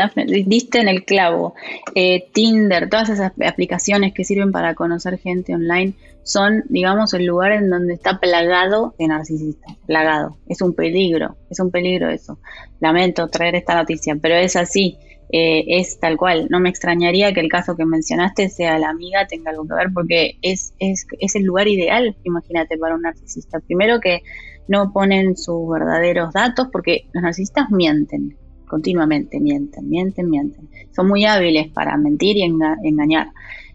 diste 0.46 0.80
en 0.80 0.88
el 0.88 1.04
clavo. 1.04 1.54
Eh, 1.94 2.28
Tinder, 2.33 2.88
todas 2.88 3.09
esas 3.09 3.33
aplicaciones 3.44 4.12
que 4.12 4.24
sirven 4.24 4.52
para 4.52 4.74
conocer 4.74 5.18
gente 5.18 5.54
online 5.54 5.94
son, 6.22 6.64
digamos, 6.68 7.14
el 7.14 7.26
lugar 7.26 7.52
en 7.52 7.70
donde 7.70 7.94
está 7.94 8.20
plagado 8.20 8.94
de 8.98 9.09
narcisistas, 9.09 9.76
plagado. 9.87 10.37
Es 10.48 10.61
un 10.61 10.74
peligro, 10.74 11.37
es 11.50 11.61
un 11.61 11.70
peligro 11.70 12.11
eso. 12.11 12.38
Lamento 12.80 13.28
traer 13.28 13.54
esta 13.54 13.74
noticia, 13.74 14.16
pero 14.20 14.35
es 14.35 14.56
así, 14.56 14.98
eh, 15.33 15.64
es 15.66 15.98
tal 15.98 16.16
cual. 16.16 16.46
No 16.50 16.61
me 16.61 16.68
extrañaría 16.68 17.33
que 17.33 17.40
el 17.40 17.48
caso 17.48 17.76
que 17.76 17.85
mencionaste 17.85 18.48
sea 18.48 18.78
la 18.78 18.90
amiga, 18.90 19.26
tenga 19.26 19.50
algo 19.50 19.66
que 19.66 19.74
ver, 19.74 19.88
porque 19.94 20.37
es, 20.42 20.74
es, 20.78 21.06
es 21.18 21.37
el 21.37 21.44
lugar 21.44 21.68
ideal, 21.68 22.16
imagínate, 22.24 22.76
para 22.76 22.94
un 22.94 23.02
narcisista. 23.02 23.61
Primero 23.61 24.00
que 24.00 24.22
no 24.68 24.92
ponen 24.92 25.37
sus 25.37 25.68
verdaderos 25.68 26.33
datos, 26.33 26.68
porque 26.70 27.09
los 27.12 27.22
narcisistas 27.22 27.70
mienten 27.70 28.37
continuamente 28.70 29.40
mienten, 29.40 29.90
mienten, 29.90 30.30
mienten. 30.30 30.68
Son 30.94 31.09
muy 31.09 31.24
hábiles 31.24 31.68
para 31.72 31.96
mentir 31.96 32.37
y 32.37 32.44
engañar. 32.44 33.33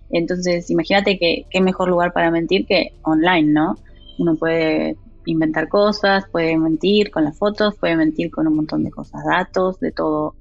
Entonces, 0.09 0.69
imagínate 0.69 1.19
que 1.19 1.45
qué 1.49 1.59
mejor 1.59 1.89
lugar 1.89 2.13
para 2.13 2.31
mentir 2.31 2.65
que 2.65 2.93
online, 3.01 3.51
¿no? 3.51 3.77
Uno 4.17 4.37
puede 4.37 4.95
inventar 5.25 5.67
cosas, 5.67 6.23
puede 6.31 6.57
mentir 6.57 7.11
con 7.11 7.25
las 7.25 7.37
fotos, 7.37 7.75
puede 7.75 7.97
mentir 7.97 8.31
con 8.31 8.47
un 8.47 8.55
montón 8.55 8.85
de 8.85 8.91
cosas, 8.91 9.25
datos, 9.25 9.79
de 9.81 9.91
todo. 9.91 10.35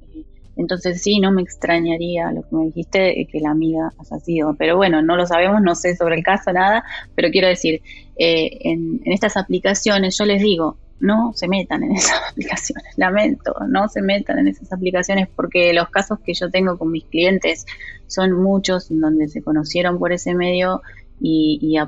Entonces 0.56 1.02
sí, 1.02 1.18
no 1.18 1.32
me 1.32 1.42
extrañaría 1.42 2.30
lo 2.30 2.42
que 2.42 2.54
me 2.54 2.66
dijiste, 2.66 3.26
que 3.32 3.40
la 3.40 3.50
amiga 3.50 3.92
haya 3.98 4.20
sido. 4.20 4.54
Pero 4.54 4.76
bueno, 4.76 5.02
no 5.02 5.16
lo 5.16 5.26
sabemos, 5.26 5.60
no 5.62 5.74
sé 5.74 5.96
sobre 5.96 6.14
el 6.14 6.22
caso 6.22 6.52
nada, 6.52 6.84
pero 7.16 7.30
quiero 7.30 7.48
decir, 7.48 7.82
eh, 8.16 8.58
en, 8.60 9.00
en, 9.04 9.12
estas 9.12 9.36
aplicaciones 9.36 10.16
yo 10.16 10.24
les 10.24 10.40
digo, 10.40 10.76
no 11.00 11.32
se 11.34 11.48
metan 11.48 11.82
en 11.82 11.92
esas 11.96 12.20
aplicaciones, 12.30 12.96
lamento, 12.96 13.54
no 13.68 13.88
se 13.88 14.02
metan 14.02 14.38
en 14.38 14.48
esas 14.48 14.72
aplicaciones 14.72 15.28
porque 15.34 15.72
los 15.72 15.88
casos 15.90 16.18
que 16.20 16.34
yo 16.34 16.50
tengo 16.50 16.78
con 16.78 16.90
mis 16.90 17.04
clientes 17.04 17.66
son 18.06 18.32
muchos 18.32 18.90
en 18.90 19.00
donde 19.00 19.28
se 19.28 19.42
conocieron 19.42 19.98
por 19.98 20.12
ese 20.12 20.34
medio 20.34 20.82
y, 21.20 21.78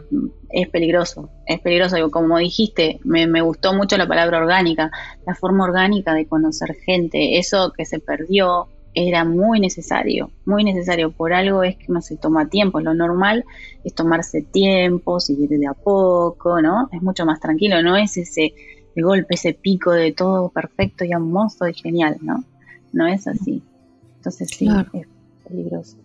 es 0.51 0.69
peligroso, 0.69 1.31
es 1.47 1.61
peligroso. 1.61 2.11
Como 2.11 2.39
dijiste, 2.39 3.01
me, 3.05 3.27
me 3.27 3.43
gustó 3.43 3.75
mucho 3.75 3.97
la 3.97 4.07
palabra 4.07 4.39
orgánica, 4.39 4.91
la 5.27 5.35
forma 5.35 5.65
orgánica 5.65 6.15
de 6.15 6.27
conocer 6.27 6.75
gente, 6.75 7.39
eso 7.39 7.73
que 7.77 7.85
se 7.85 7.99
perdió 7.99 8.69
era 8.97 9.27
muy 9.27 9.61
necesario, 9.61 10.31
muy 10.47 10.65
necesario. 10.65 11.13
Por 11.13 11.35
algo 11.35 11.63
es 11.63 11.77
que 11.77 11.87
no 11.89 12.01
se 12.01 12.17
toma 12.17 12.49
tiempo. 12.49 12.81
Lo 12.81 12.95
normal 12.95 13.45
es 13.85 13.95
tomarse 13.95 14.41
tiempo, 14.41 15.21
seguir 15.21 15.51
de 15.51 15.67
a 15.67 15.75
poco, 15.75 16.63
¿no? 16.63 16.89
Es 16.91 17.03
mucho 17.03 17.27
más 17.27 17.39
tranquilo, 17.39 17.83
no 17.83 17.97
es 17.97 18.17
ese 18.17 18.55
de 18.97 19.03
golpe, 19.03 19.35
ese 19.35 19.53
pico 19.53 19.93
de 19.93 20.13
todo 20.13 20.49
perfecto 20.49 21.05
y 21.05 21.13
hermoso 21.13 21.69
y 21.69 21.75
genial, 21.75 22.17
¿no? 22.23 22.43
No 22.93 23.07
es 23.07 23.29
así. 23.29 23.63
Entonces 24.17 24.49
sí, 24.51 24.69
es 24.95 25.07
peligroso. 25.47 25.99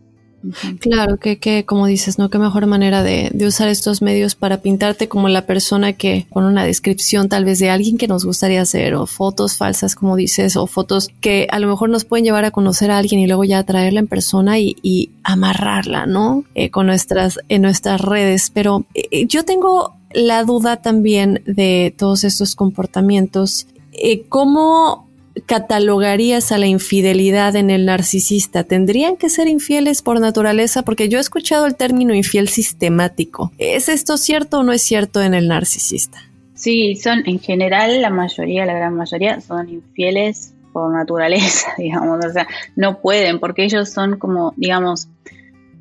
Claro, 0.79 1.17
que, 1.17 1.37
que 1.37 1.65
como 1.65 1.85
dices, 1.85 2.17
¿no? 2.17 2.29
Qué 2.29 2.39
mejor 2.39 2.65
manera 2.65 3.03
de, 3.03 3.29
de, 3.33 3.45
usar 3.45 3.67
estos 3.67 4.01
medios 4.01 4.35
para 4.35 4.61
pintarte 4.61 5.07
como 5.07 5.29
la 5.29 5.45
persona 5.45 5.93
que 5.93 6.25
con 6.29 6.45
una 6.45 6.65
descripción 6.65 7.29
tal 7.29 7.45
vez 7.45 7.59
de 7.59 7.69
alguien 7.69 7.97
que 7.97 8.07
nos 8.07 8.25
gustaría 8.25 8.65
ser, 8.65 8.95
o 8.95 9.05
fotos 9.05 9.57
falsas, 9.57 9.95
como 9.95 10.15
dices, 10.15 10.55
o 10.55 10.65
fotos 10.65 11.09
que 11.21 11.47
a 11.51 11.59
lo 11.59 11.67
mejor 11.67 11.89
nos 11.89 12.05
pueden 12.05 12.25
llevar 12.25 12.45
a 12.45 12.51
conocer 12.51 12.91
a 12.91 12.97
alguien 12.97 13.21
y 13.21 13.27
luego 13.27 13.43
ya 13.43 13.63
traerla 13.63 13.99
en 13.99 14.07
persona 14.07 14.59
y, 14.59 14.75
y 14.81 15.11
amarrarla, 15.23 16.05
¿no? 16.05 16.43
Eh, 16.55 16.71
con 16.71 16.87
nuestras, 16.87 17.39
en 17.49 17.61
nuestras 17.61 18.01
redes. 18.01 18.49
Pero 18.53 18.85
eh, 18.93 19.25
yo 19.27 19.45
tengo 19.45 19.95
la 20.13 20.43
duda 20.43 20.81
también 20.81 21.41
de 21.45 21.93
todos 21.97 22.23
estos 22.23 22.55
comportamientos. 22.55 23.67
Eh, 23.93 24.23
¿Cómo 24.27 25.10
catalogarías 25.45 26.51
a 26.51 26.57
la 26.57 26.67
infidelidad 26.67 27.55
en 27.55 27.69
el 27.69 27.85
narcisista? 27.85 28.63
¿Tendrían 28.63 29.17
que 29.17 29.29
ser 29.29 29.47
infieles 29.47 30.01
por 30.01 30.19
naturaleza? 30.19 30.83
Porque 30.83 31.09
yo 31.09 31.17
he 31.17 31.21
escuchado 31.21 31.65
el 31.65 31.75
término 31.75 32.13
infiel 32.13 32.47
sistemático. 32.47 33.51
¿Es 33.57 33.89
esto 33.89 34.17
cierto 34.17 34.59
o 34.59 34.63
no 34.63 34.71
es 34.71 34.81
cierto 34.81 35.21
en 35.21 35.33
el 35.33 35.47
narcisista? 35.47 36.19
Sí, 36.53 36.95
son 36.95 37.23
en 37.25 37.39
general, 37.39 38.01
la 38.01 38.09
mayoría, 38.09 38.65
la 38.65 38.73
gran 38.73 38.93
mayoría, 38.93 39.41
son 39.41 39.67
infieles 39.69 40.53
por 40.71 40.91
naturaleza, 40.93 41.73
digamos, 41.77 42.23
o 42.23 42.29
sea, 42.31 42.47
no 42.75 43.01
pueden 43.01 43.39
porque 43.39 43.63
ellos 43.63 43.89
son 43.89 44.19
como, 44.19 44.53
digamos, 44.57 45.09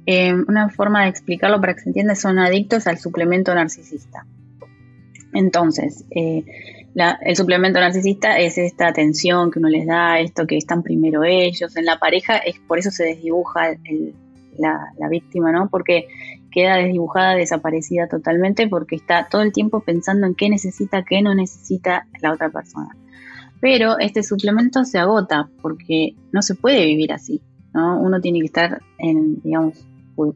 eh, 0.07 0.33
una 0.33 0.71
forma 0.71 1.03
de 1.03 1.11
explicarlo 1.11 1.61
para 1.61 1.75
que 1.75 1.81
se 1.81 1.91
entienda, 1.91 2.15
son 2.15 2.39
adictos 2.39 2.87
al 2.87 2.99
suplemento 2.99 3.55
narcisista. 3.55 4.27
Entonces, 5.33 6.05
eh, 6.11 6.45
el 6.95 7.37
suplemento 7.37 7.81
narcisista 7.81 8.39
es 8.39 8.59
esta 8.59 8.89
atención 8.89 9.51
que 9.51 9.59
uno 9.59 9.69
les 9.69 9.87
da, 9.87 10.19
esto 10.19 10.47
que 10.47 10.57
están 10.57 10.83
primero 10.83 11.23
ellos. 11.25 11.77
En 11.77 11.85
la 11.85 11.99
pareja 11.99 12.37
es 12.39 12.59
por 12.61 12.79
eso 12.79 12.91
se 12.91 13.05
desdibuja 13.05 13.77
la, 14.59 15.09
víctima, 15.09 15.53
¿no? 15.53 15.69
Porque 15.69 16.09
queda 16.51 16.77
desdibujada, 16.77 17.35
desaparecida 17.35 18.09
totalmente, 18.09 18.69
porque 18.69 18.97
está 18.97 19.29
todo 19.31 19.43
el 19.43 19.53
tiempo 19.53 19.81
pensando 19.81 20.27
en 20.27 20.35
qué 20.35 20.49
necesita, 20.49 21.05
qué 21.05 21.23
no 21.23 21.35
necesita 21.35 22.07
la 22.21 22.33
otra 22.33 22.51
persona. 22.51 22.97
Pero 23.61 23.99
este 23.99 24.23
suplemento 24.23 24.85
se 24.85 24.99
agota 24.99 25.49
porque 25.63 26.15
no 26.33 26.43
se 26.43 26.55
puede 26.55 26.87
vivir 26.87 27.13
así. 27.13 27.41
¿no? 27.73 28.01
Uno 28.01 28.21
tiene 28.21 28.41
que 28.41 28.47
estar 28.47 28.81
en, 28.99 29.41
digamos, 29.43 29.87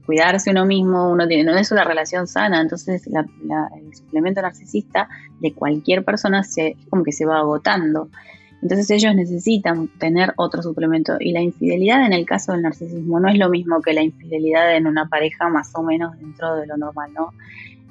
cuidarse 0.05 0.51
uno 0.51 0.67
mismo, 0.67 1.11
uno 1.11 1.27
tiene, 1.27 1.45
no 1.45 1.57
es 1.57 1.71
una 1.73 1.85
relación 1.85 2.27
sana, 2.27 2.61
entonces 2.61 3.07
el 3.07 3.95
suplemento 3.95 4.43
narcisista 4.43 5.09
de 5.41 5.53
cualquier 5.53 6.05
persona 6.05 6.43
se, 6.43 6.77
como 6.91 7.05
que 7.05 7.13
se 7.13 7.27
va 7.27 7.39
agotando. 7.39 8.09
Entonces 8.63 8.91
ellos 8.91 9.15
necesitan 9.15 9.89
tener 9.99 10.33
otro 10.37 10.63
suplemento 10.63 11.17
y 11.21 11.33
la 11.33 11.43
infidelidad 11.43 12.07
en 12.07 12.15
el 12.15 12.25
caso 12.25 12.53
del 12.53 12.63
narcisismo 12.63 13.21
no 13.21 13.29
es 13.29 13.37
lo 13.37 13.51
mismo 13.51 13.83
que 13.83 13.93
la 13.93 14.03
infidelidad 14.03 14.75
en 14.75 14.87
una 14.87 15.07
pareja 15.07 15.51
más 15.51 15.71
o 15.75 15.83
menos 15.83 16.19
dentro 16.19 16.57
de 16.57 16.67
lo 16.67 16.79
normal, 16.79 17.13
¿no? 17.13 17.35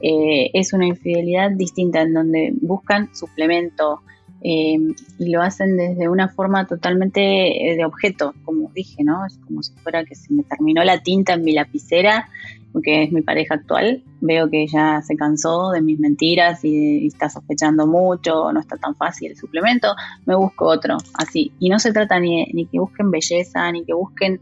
Eh, 0.01 0.49
es 0.53 0.73
una 0.73 0.88
infidelidad 0.88 1.51
distinta 1.51 2.01
en 2.01 2.13
donde 2.13 2.53
buscan 2.60 3.13
suplemento 3.15 4.01
eh, 4.43 4.77
y 5.19 5.32
lo 5.32 5.41
hacen 5.41 5.77
desde 5.77 6.10
una 6.10 6.27
forma 6.27 6.67
totalmente 6.67 7.71
eh, 7.71 7.77
de 7.77 7.86
objeto, 7.86 8.34
como 8.43 8.69
dije, 8.75 9.03
¿no? 9.03 9.25
Es 9.25 9.38
como 9.38 9.63
si 9.63 9.73
fuera 9.75 10.03
que 10.03 10.15
se 10.15 10.34
me 10.34 10.43
terminó 10.43 10.84
la 10.84 11.01
tinta 11.01 11.34
en 11.34 11.43
mi 11.43 11.53
lapicera 11.53 12.27
porque 12.73 13.03
es 13.03 13.12
mi 13.12 13.21
pareja 13.21 13.53
actual, 13.53 14.01
veo 14.19 14.49
que 14.49 14.65
ya 14.67 15.01
se 15.03 15.15
cansó 15.15 15.71
de 15.71 15.82
mis 15.82 15.99
mentiras 15.99 16.65
y, 16.65 17.06
está 17.06 17.29
sospechando 17.29 17.86
mucho, 17.86 18.51
no 18.51 18.60
está 18.60 18.77
tan 18.77 18.95
fácil 18.95 19.32
el 19.32 19.38
suplemento, 19.38 19.95
me 20.25 20.36
busco 20.36 20.65
otro, 20.65 20.97
así. 21.13 21.51
Y 21.60 21.69
no 21.69 21.77
se 21.77 21.93
trata 21.93 22.19
ni, 22.19 22.45
ni 22.45 22.65
que 22.65 22.79
busquen 22.79 23.12
belleza, 23.12 23.71
ni 23.71 23.86
que 23.86 23.93
busquen, 23.93 24.41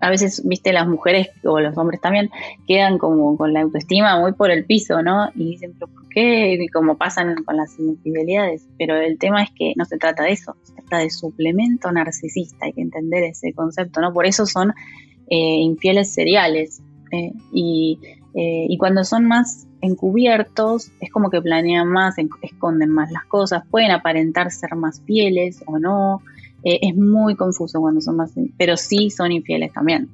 a 0.00 0.10
veces, 0.10 0.42
viste, 0.44 0.72
las 0.72 0.86
mujeres 0.86 1.28
o 1.44 1.60
los 1.60 1.76
hombres 1.76 2.00
también 2.00 2.30
quedan 2.66 2.98
como 2.98 3.36
con 3.36 3.52
la 3.52 3.62
autoestima 3.62 4.18
muy 4.20 4.32
por 4.32 4.50
el 4.50 4.64
piso, 4.64 5.02
¿no? 5.02 5.30
Y 5.34 5.50
dicen, 5.50 5.74
pero 5.78 5.92
¿por 5.92 6.08
qué? 6.08 6.54
Y 6.54 6.68
como 6.68 6.96
pasan 6.96 7.44
con 7.44 7.56
las 7.56 7.78
infidelidades. 7.78 8.66
Pero 8.78 8.96
el 8.96 9.18
tema 9.18 9.42
es 9.42 9.50
que 9.50 9.72
no 9.76 9.84
se 9.84 9.98
trata 9.98 10.24
de 10.24 10.32
eso, 10.32 10.56
se 10.62 10.74
trata 10.74 10.98
de 10.98 11.10
suplemento 11.10 11.90
narcisista, 11.92 12.66
hay 12.66 12.72
que 12.72 12.82
entender 12.82 13.24
ese 13.24 13.52
concepto, 13.52 14.00
¿no? 14.00 14.12
Por 14.12 14.26
eso 14.26 14.46
son 14.46 14.72
eh, 15.28 15.60
infieles 15.60 16.12
seriales, 16.12 16.82
eh, 17.14 17.32
eh, 18.34 18.66
y, 18.68 18.76
cuando 18.78 19.04
son 19.04 19.26
más 19.26 19.66
encubiertos, 19.80 20.90
es 21.00 21.10
como 21.10 21.30
que 21.30 21.40
planean 21.40 21.88
más, 21.88 22.16
esconden 22.42 22.90
más 22.90 23.10
las 23.12 23.24
cosas, 23.26 23.62
pueden 23.70 23.90
aparentar 23.92 24.50
ser 24.50 24.74
más 24.74 25.00
fieles 25.02 25.62
o 25.66 25.78
no. 25.78 26.20
Eh, 26.64 26.80
es 26.82 26.96
muy 26.96 27.36
confuso 27.36 27.80
cuando 27.80 28.00
son 28.00 28.16
más, 28.16 28.32
pero 28.56 28.76
sí 28.76 29.10
son 29.10 29.32
infieles 29.32 29.72
también. 29.72 30.08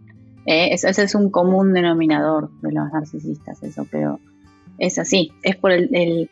ese, 0.46 0.88
es 0.88 1.14
un 1.14 1.30
común 1.30 1.72
denominador 1.72 2.50
de 2.60 2.72
los 2.72 2.92
narcisistas, 2.92 3.62
eso, 3.62 3.86
pero 3.90 4.18
es 4.78 4.98
así, 4.98 5.32
es 5.42 5.56
por 5.56 5.70
el, 5.72 6.28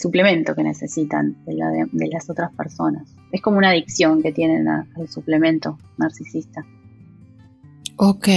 suplemento 0.00 0.54
que 0.54 0.62
necesitan 0.62 1.36
de, 1.44 2.08
las 2.10 2.30
otras 2.30 2.52
personas. 2.52 3.14
Es 3.32 3.42
como 3.42 3.58
una 3.58 3.70
adicción 3.70 4.22
que 4.22 4.32
tienen 4.32 4.68
al 4.68 5.08
suplemento 5.08 5.78
narcisista. 5.98 6.64
Ok. 7.96 8.28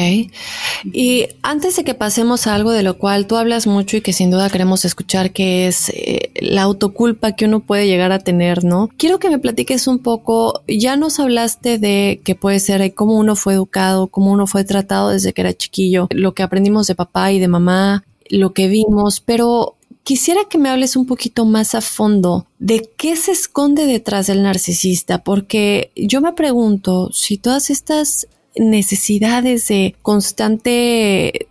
Y 0.86 1.28
antes 1.42 1.76
de 1.76 1.84
que 1.84 1.94
pasemos 1.94 2.48
a 2.48 2.56
algo 2.56 2.72
de 2.72 2.84
lo 2.84 2.98
cual 2.98 3.28
tú 3.28 3.36
hablas 3.36 3.68
mucho 3.68 3.98
y 3.98 4.02
que 4.02 4.14
sin 4.14 4.32
duda 4.32 4.50
queremos 4.50 4.86
escuchar, 4.86 5.32
que 5.32 5.68
es 5.68 5.90
eh, 5.90 6.32
la 6.42 6.64
autoculpa 6.64 7.34
que 7.34 7.46
uno 7.46 7.60
puede 7.60 7.88
llegar 7.88 8.12
a 8.12 8.20
tener, 8.20 8.64
¿no? 8.64 8.90
Quiero 8.98 9.20
que 9.20 9.30
me 9.30 9.40
platiques 9.40 9.88
un 9.88 10.00
poco, 10.00 10.62
ya 10.68 10.96
nos 10.96 11.20
hablaste 11.20 11.78
de 11.78 12.22
que 12.24 12.36
puede 12.36 12.60
ser 12.60 12.94
cómo 12.94 13.18
uno 13.18 13.36
fue 13.36 13.54
educado, 13.54 14.08
cómo 14.08 14.32
uno 14.32 14.48
fue 14.48 14.64
tratado 14.64 15.10
desde 15.10 15.34
que 15.34 15.42
era 15.42 15.54
chiquillo, 15.54 16.08
lo 16.12 16.34
que 16.34 16.44
aprendimos 16.44 16.88
de 16.88 16.96
papá 16.96 17.32
y 17.32 17.40
de 17.40 17.48
mamá, 17.48 18.04
lo 18.30 18.54
que 18.54 18.68
vimos, 18.68 19.20
pero 19.20 19.76
quisiera 20.04 20.42
que 20.50 20.58
me 20.58 20.70
hables 20.70 20.96
un 20.96 21.06
poquito 21.06 21.46
más 21.46 21.76
a 21.76 21.82
fondo 21.82 22.48
de 22.60 22.90
qué 22.98 23.16
se 23.16 23.32
esconde 23.32 23.86
detrás 23.86 24.28
del 24.28 24.44
narcisista, 24.44 25.24
porque 25.24 25.92
yo 25.96 26.22
me 26.22 26.34
pregunto 26.34 27.12
si 27.12 27.38
todas 27.38 27.70
estas 27.70 28.28
necesidades 28.56 29.68
de 29.68 29.96
constante 30.02 31.48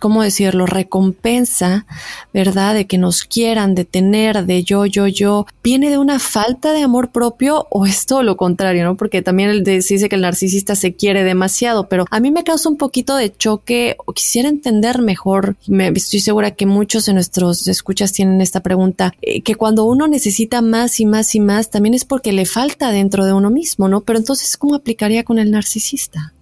¿cómo 0.00 0.22
decirlo? 0.22 0.66
Recompensa, 0.66 1.86
¿verdad? 2.32 2.74
De 2.74 2.86
que 2.86 2.98
nos 2.98 3.24
quieran, 3.24 3.74
de 3.74 3.84
tener, 3.84 4.46
de 4.46 4.62
yo, 4.62 4.86
yo, 4.86 5.06
yo, 5.06 5.46
¿viene 5.62 5.90
de 5.90 5.98
una 5.98 6.18
falta 6.18 6.72
de 6.72 6.82
amor 6.82 7.10
propio 7.10 7.66
o 7.70 7.86
es 7.86 8.06
todo 8.06 8.22
lo 8.22 8.36
contrario, 8.36 8.84
¿no? 8.84 8.96
Porque 8.96 9.22
también 9.22 9.50
él 9.50 9.64
dice 9.64 10.08
que 10.08 10.16
el 10.16 10.22
narcisista 10.22 10.74
se 10.74 10.94
quiere 10.94 11.24
demasiado, 11.24 11.88
pero 11.88 12.06
a 12.10 12.20
mí 12.20 12.30
me 12.30 12.44
causa 12.44 12.68
un 12.68 12.76
poquito 12.76 13.16
de 13.16 13.34
choque 13.34 13.96
o 14.04 14.12
quisiera 14.12 14.48
entender 14.48 15.00
mejor, 15.00 15.56
me, 15.66 15.88
estoy 15.88 16.20
segura 16.20 16.52
que 16.52 16.66
muchos 16.66 17.06
de 17.06 17.14
nuestros 17.14 17.66
escuchas 17.68 18.12
tienen 18.12 18.40
esta 18.40 18.60
pregunta, 18.60 19.12
eh, 19.22 19.42
que 19.42 19.54
cuando 19.54 19.84
uno 19.84 20.08
necesita 20.08 20.62
más 20.62 21.00
y 21.00 21.06
más 21.06 21.34
y 21.34 21.40
más, 21.40 21.70
también 21.70 21.94
es 21.94 22.04
porque 22.04 22.32
le 22.32 22.46
falta 22.46 22.90
dentro 22.90 23.24
de 23.24 23.32
uno 23.32 23.50
mismo, 23.50 23.88
¿no? 23.88 24.00
Pero 24.02 24.18
entonces, 24.18 24.56
¿cómo 24.56 24.74
aplicaría 24.74 25.24
con 25.24 25.38
el 25.38 25.50
narcisista? 25.50 26.32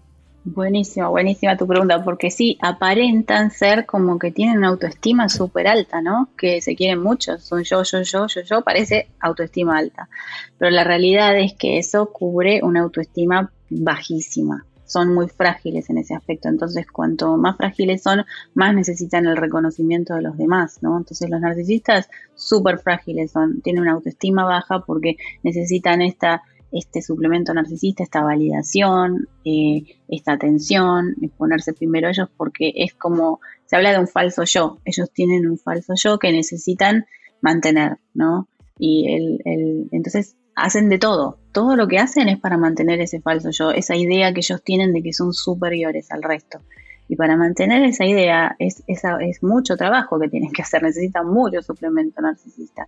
Buenísima, 0.48 1.08
buenísima 1.08 1.56
tu 1.56 1.66
pregunta, 1.66 2.04
porque 2.04 2.30
sí, 2.30 2.56
aparentan 2.62 3.50
ser 3.50 3.84
como 3.84 4.16
que 4.16 4.30
tienen 4.30 4.58
una 4.58 4.68
autoestima 4.68 5.28
súper 5.28 5.66
alta, 5.66 6.00
¿no? 6.00 6.28
Que 6.38 6.60
se 6.60 6.76
quieren 6.76 7.02
mucho, 7.02 7.36
son 7.38 7.64
yo, 7.64 7.82
yo, 7.82 8.02
yo, 8.02 8.28
yo, 8.28 8.42
yo, 8.42 8.62
parece 8.62 9.08
autoestima 9.18 9.76
alta. 9.76 10.08
Pero 10.56 10.70
la 10.70 10.84
realidad 10.84 11.36
es 11.36 11.54
que 11.54 11.78
eso 11.78 12.12
cubre 12.12 12.60
una 12.62 12.82
autoestima 12.82 13.50
bajísima. 13.70 14.64
Son 14.84 15.12
muy 15.12 15.26
frágiles 15.26 15.90
en 15.90 15.98
ese 15.98 16.14
aspecto, 16.14 16.48
entonces 16.48 16.86
cuanto 16.92 17.36
más 17.36 17.56
frágiles 17.56 18.04
son, 18.04 18.24
más 18.54 18.72
necesitan 18.72 19.26
el 19.26 19.36
reconocimiento 19.36 20.14
de 20.14 20.22
los 20.22 20.38
demás, 20.38 20.78
¿no? 20.80 20.96
Entonces 20.96 21.28
los 21.28 21.40
narcisistas 21.40 22.08
súper 22.36 22.78
frágiles 22.78 23.32
son, 23.32 23.62
tienen 23.62 23.82
una 23.82 23.94
autoestima 23.94 24.44
baja 24.44 24.84
porque 24.86 25.16
necesitan 25.42 26.02
esta 26.02 26.44
este 26.78 27.02
suplemento 27.02 27.52
narcisista, 27.54 28.02
esta 28.02 28.22
validación, 28.22 29.28
eh, 29.44 29.82
esta 30.08 30.32
atención, 30.32 31.14
ponerse 31.36 31.72
primero 31.72 32.08
ellos 32.08 32.28
porque 32.36 32.72
es 32.76 32.94
como, 32.94 33.40
se 33.66 33.76
habla 33.76 33.92
de 33.92 33.98
un 33.98 34.08
falso 34.08 34.44
yo, 34.44 34.78
ellos 34.84 35.10
tienen 35.12 35.48
un 35.48 35.58
falso 35.58 35.94
yo 35.96 36.18
que 36.18 36.32
necesitan 36.32 37.06
mantener, 37.40 37.98
¿no? 38.14 38.48
Y 38.78 39.12
el, 39.14 39.40
el, 39.44 39.88
entonces 39.92 40.36
hacen 40.54 40.88
de 40.88 40.98
todo, 40.98 41.38
todo 41.52 41.76
lo 41.76 41.86
que 41.86 41.98
hacen 41.98 42.28
es 42.28 42.38
para 42.38 42.56
mantener 42.58 43.00
ese 43.00 43.20
falso 43.20 43.50
yo, 43.50 43.70
esa 43.70 43.94
idea 43.94 44.32
que 44.32 44.40
ellos 44.40 44.62
tienen 44.62 44.92
de 44.92 45.02
que 45.02 45.12
son 45.12 45.32
superiores 45.32 46.10
al 46.10 46.22
resto. 46.22 46.60
Y 47.08 47.16
para 47.16 47.36
mantener 47.36 47.82
esa 47.84 48.04
idea 48.04 48.56
es, 48.58 48.82
es 48.86 49.42
mucho 49.42 49.76
trabajo 49.76 50.18
que 50.18 50.28
tienen 50.28 50.52
que 50.52 50.62
hacer, 50.62 50.82
necesitan 50.82 51.26
mucho 51.26 51.62
suplemento 51.62 52.20
narcisista. 52.20 52.86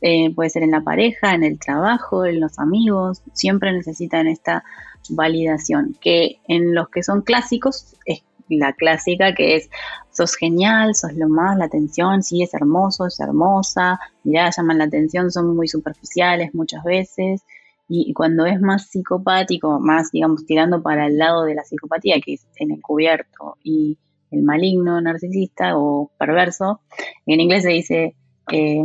Eh, 0.00 0.34
puede 0.34 0.50
ser 0.50 0.62
en 0.62 0.72
la 0.72 0.82
pareja, 0.82 1.34
en 1.34 1.42
el 1.42 1.58
trabajo, 1.58 2.26
en 2.26 2.40
los 2.40 2.58
amigos, 2.58 3.22
siempre 3.32 3.72
necesitan 3.72 4.26
esta 4.26 4.64
validación, 5.10 5.96
que 6.00 6.38
en 6.48 6.74
los 6.74 6.88
que 6.88 7.02
son 7.02 7.22
clásicos 7.22 7.96
es 8.04 8.22
la 8.48 8.72
clásica 8.74 9.34
que 9.34 9.56
es 9.56 9.70
sos 10.10 10.36
genial, 10.36 10.94
sos 10.94 11.14
lo 11.14 11.28
más, 11.28 11.56
la 11.56 11.64
atención, 11.64 12.22
sí 12.22 12.42
es 12.42 12.54
hermoso, 12.54 13.06
es 13.06 13.18
hermosa, 13.20 13.98
mirá, 14.22 14.50
llaman 14.50 14.78
la 14.78 14.84
atención, 14.84 15.30
son 15.30 15.56
muy 15.56 15.66
superficiales 15.66 16.54
muchas 16.54 16.84
veces, 16.84 17.42
y 17.88 18.12
cuando 18.14 18.46
es 18.46 18.60
más 18.60 18.88
psicopático, 18.88 19.78
más, 19.80 20.10
digamos, 20.10 20.46
tirando 20.46 20.82
para 20.82 21.06
el 21.06 21.18
lado 21.18 21.44
de 21.44 21.54
la 21.54 21.64
psicopatía, 21.64 22.20
que 22.24 22.34
es 22.34 22.46
el 22.56 22.70
encubierto 22.70 23.56
y 23.62 23.98
el 24.30 24.42
maligno 24.42 25.00
narcisista 25.00 25.76
o 25.76 26.10
perverso, 26.18 26.80
en 27.26 27.40
inglés 27.40 27.62
se 27.62 27.70
dice, 27.70 28.16
eh, 28.50 28.84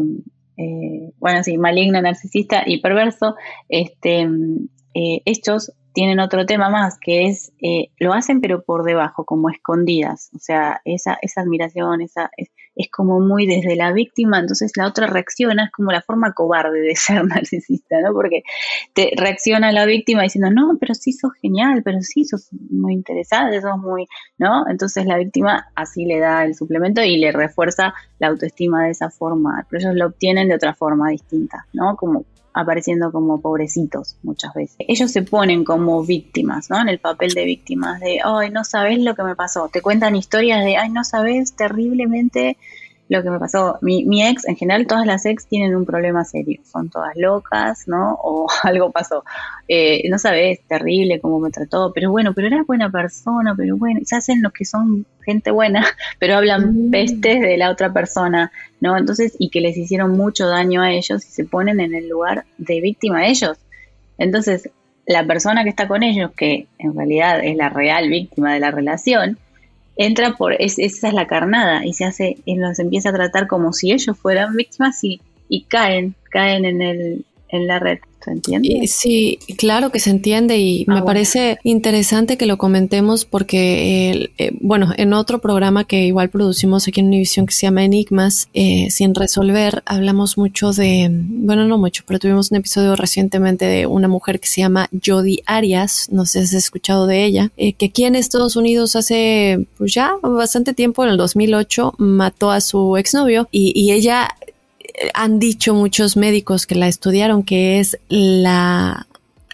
eh, 0.58 1.12
bueno, 1.18 1.44
sí, 1.44 1.58
maligno, 1.58 2.02
narcisista 2.02 2.64
y 2.66 2.82
perverso, 2.82 3.36
este, 3.70 4.28
eh, 4.94 5.22
estos 5.24 5.72
tienen 5.94 6.20
otro 6.20 6.46
tema 6.46 6.70
más, 6.70 6.98
que 7.00 7.26
es, 7.26 7.52
eh, 7.62 7.90
lo 7.98 8.14
hacen 8.14 8.42
pero 8.42 8.64
por 8.64 8.84
debajo, 8.84 9.26
como 9.26 9.50
escondidas. 9.50 10.30
O 10.36 10.40
sea, 10.40 10.82
esa, 10.86 11.18
esa 11.22 11.42
admiración, 11.42 12.02
esa, 12.02 12.30
es, 12.38 12.50
es, 12.80 12.90
como 12.90 13.20
muy 13.20 13.46
desde 13.46 13.76
la 13.76 13.92
víctima, 13.92 14.40
entonces 14.40 14.72
la 14.76 14.88
otra 14.88 15.08
reacciona, 15.08 15.66
es 15.66 15.72
como 15.72 15.92
la 15.92 16.02
forma 16.02 16.34
cobarde 16.34 16.80
de 16.80 16.96
ser 16.96 17.26
narcisista, 17.26 18.02
¿no? 18.02 18.14
Porque 18.14 18.44
te 18.94 19.12
reacciona 19.16 19.72
la 19.72 19.86
víctima 19.86 20.24
diciendo, 20.24 20.50
no, 20.52 20.78
pero 20.80 20.94
sí 20.94 21.12
sos 21.12 21.32
genial, 21.42 21.82
pero 21.84 22.02
sí 22.02 22.26
sos 22.26 22.50
muy 22.70 22.94
interesada, 22.94 23.62
sos 23.62 23.78
muy, 23.78 24.08
¿no? 24.38 24.66
Entonces 24.70 25.06
la 25.06 25.18
víctima 25.18 25.68
así 25.76 26.06
le 26.06 26.20
da 26.20 26.44
el 26.46 26.56
suplemento 26.56 27.02
y 27.04 27.18
le 27.18 27.32
refuerza 27.32 27.94
la 28.20 28.28
autoestima 28.28 28.86
de 28.86 28.92
esa 28.92 29.10
forma, 29.10 29.66
pero 29.70 29.82
ellos 29.82 29.96
lo 29.96 30.08
obtienen 30.08 30.48
de 30.48 30.56
otra 30.56 30.74
forma 30.74 31.10
distinta, 31.10 31.66
¿no? 31.74 31.96
Como 31.96 32.26
apareciendo 32.54 33.12
como 33.12 33.42
pobrecitos 33.42 34.18
muchas 34.24 34.54
veces. 34.54 34.78
Ellos 34.80 35.12
se 35.12 35.22
ponen 35.22 35.64
como 35.64 36.04
víctimas, 36.04 36.70
¿no? 36.70 36.80
En 36.82 36.90
el 36.90 37.00
papel 37.00 37.34
de 37.34 37.46
víctimas 37.46 38.00
de, 38.00 38.20
ay, 38.24 38.50
no 38.50 38.64
sabes 38.64 39.00
lo 39.00 39.16
que 39.16 39.24
me 39.24 39.36
pasó. 39.36 39.70
Te 39.70 39.82
cuentan 39.82 40.16
historias 40.16 40.64
de, 40.64 40.78
ay, 40.78 40.90
no 40.90 41.04
sabes 41.04 41.56
terriblemente 41.56 42.58
lo 43.10 43.24
que 43.24 43.30
me 43.30 43.40
pasó. 43.40 43.78
Mi, 43.82 44.06
mi 44.06 44.26
ex, 44.26 44.48
en 44.48 44.56
general, 44.56 44.88
todas 44.88 45.06
las 45.06 45.26
ex 45.26 45.48
tienen 45.48 45.76
un 45.76 45.86
problema 45.86 46.24
serio. 46.24 46.62
Son 46.64 46.90
todas 46.90 47.16
locas, 47.16 47.88
¿no? 47.88 48.18
O 48.30 48.48
algo 48.64 48.92
pasó. 48.92 49.24
Eh, 49.68 50.08
no 50.10 50.20
sabes, 50.20 50.60
terrible 50.68 51.20
cómo 51.20 51.40
me 51.40 51.50
trató. 51.50 51.92
Pero 51.94 52.12
bueno, 52.12 52.34
pero 52.34 52.48
era 52.48 52.64
buena 52.64 52.92
persona, 52.92 53.56
pero 53.58 53.76
bueno. 53.78 54.02
Se 54.06 54.16
hacen 54.16 54.42
los 54.42 54.54
que 54.54 54.66
son 54.66 55.06
gente 55.26 55.52
buena, 55.52 55.86
pero 56.20 56.36
hablan 56.36 56.88
mm. 56.88 56.92
pestes 56.92 57.42
de 57.42 57.58
la 57.58 57.72
otra 57.72 57.92
persona, 57.92 58.52
¿no? 58.82 58.98
Entonces, 58.98 59.36
y 59.40 59.50
que 59.50 59.62
les 59.62 59.78
hicieron 59.78 60.12
mucho 60.12 60.48
daño 60.48 60.82
a 60.82 60.92
ellos 60.92 61.26
y 61.26 61.30
se 61.30 61.46
ponen 61.46 61.80
en 61.80 61.94
el 61.94 62.08
lugar 62.08 62.46
de 62.58 62.82
víctima 62.82 63.20
a 63.20 63.28
ellos. 63.28 63.58
Entonces, 64.18 64.70
la 65.06 65.26
persona 65.26 65.64
que 65.64 65.70
está 65.70 65.88
con 65.88 66.04
ellos, 66.04 66.32
que 66.38 66.68
en 66.78 66.96
realidad 66.96 67.44
es 67.44 67.56
la 67.56 67.70
real 67.70 68.10
víctima 68.10 68.54
de 68.54 68.60
la 68.60 68.72
relación, 68.72 69.38
entra 69.96 70.34
por, 70.38 70.54
esa 70.54 70.82
es 71.08 71.14
la 71.14 71.28
carnada 71.28 71.86
y 71.86 71.94
se 71.94 72.06
hace, 72.06 72.38
y 72.46 72.56
los 72.56 72.80
empieza 72.80 73.10
a 73.10 73.14
tratar 73.14 73.48
como 73.48 73.74
si 73.74 73.92
ellos 73.92 74.18
fueran 74.18 74.56
víctimas 74.56 75.04
y, 75.04 75.22
y 75.50 75.64
caen, 75.64 76.16
caen 76.32 76.66
en 76.66 76.82
el, 76.82 77.26
en 77.50 77.68
la 77.68 77.80
red. 77.80 78.00
¿Se 78.24 78.32
entiende? 78.32 78.88
Sí, 78.88 79.40
claro 79.58 79.92
que 79.92 80.00
se 80.00 80.10
entiende 80.10 80.58
y 80.60 80.84
me 80.88 81.00
ah, 81.00 81.06
parece 81.06 81.58
interesante 81.64 82.38
que 82.38 82.46
lo 82.46 82.58
comentemos 82.58 83.24
porque, 83.24 84.30
eh, 84.38 84.52
bueno, 84.60 84.92
en 84.98 85.14
otro 85.14 85.40
programa 85.40 85.86
que 85.86 86.06
igual 86.06 86.30
producimos 86.30 86.88
aquí 86.88 87.00
en 87.00 87.08
Univision 87.08 87.46
que 87.46 87.54
se 87.54 87.68
llama 87.68 87.86
Enigmas, 87.86 88.50
eh, 88.54 88.88
sin 88.90 89.16
resolver, 89.16 89.84
hablamos 89.86 90.38
mucho 90.38 90.74
de, 90.74 91.10
bueno, 91.12 91.66
no 91.66 91.78
mucho, 91.78 92.04
pero 92.06 92.20
tuvimos 92.20 92.52
un 92.52 92.58
episodio 92.58 92.96
recientemente 92.98 93.66
de 93.66 93.86
una 93.86 94.10
mujer 94.10 94.42
que 94.42 94.48
se 94.48 94.62
llama 94.62 94.90
Jodi 95.06 95.40
Arias, 95.46 96.10
no 96.12 96.26
sé 96.26 96.46
si 96.46 96.58
has 96.58 96.64
escuchado 96.66 97.08
de 97.08 97.24
ella, 97.24 97.52
eh, 97.56 97.74
que 97.74 97.86
aquí 97.86 98.04
en 98.04 98.16
Estados 98.16 98.58
Unidos 98.58 98.98
hace 98.98 99.66
pues 99.78 99.94
ya 99.94 100.12
bastante 100.22 100.74
tiempo, 100.74 101.06
en 101.06 101.12
el 101.12 101.18
2008, 101.18 101.94
mató 101.98 102.52
a 102.52 102.60
su 102.60 102.98
exnovio 102.98 103.48
y, 103.50 103.72
y 103.80 103.94
ella 103.94 104.28
han 105.14 105.40
dicho 105.40 105.74
muchos 105.74 106.18
médicos 106.18 106.66
que 106.66 106.76
la 106.76 106.88
estudiaron 106.88 107.44
que 107.44 107.80
es 107.80 107.98
la 108.10 109.08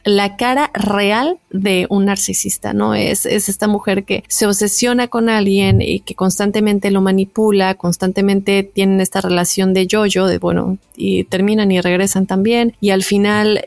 la 0.06 0.38
cara 0.38 0.70
real 0.76 1.40
de 1.50 1.88
un 1.90 2.06
narcisista, 2.06 2.74
¿no? 2.74 2.94
Es, 2.94 3.26
es 3.26 3.50
esta 3.50 3.68
mujer 3.68 4.04
que 4.04 4.24
se 4.28 4.46
obsesiona 4.46 5.08
con 5.08 5.30
alguien 5.30 5.82
y 5.82 6.02
que 6.02 6.14
constantemente 6.14 6.92
lo 6.92 7.02
manipula, 7.02 7.74
constantemente 7.74 8.62
tienen 8.62 9.02
esta 9.02 9.20
relación 9.20 9.74
de 9.74 9.88
yo-yo, 9.88 10.28
de 10.28 10.38
bueno, 10.38 10.78
y 10.96 11.24
terminan 11.24 11.72
y 11.72 11.82
regresan 11.82 12.28
también, 12.28 12.76
y 12.80 12.92
al 12.92 13.04
final 13.04 13.66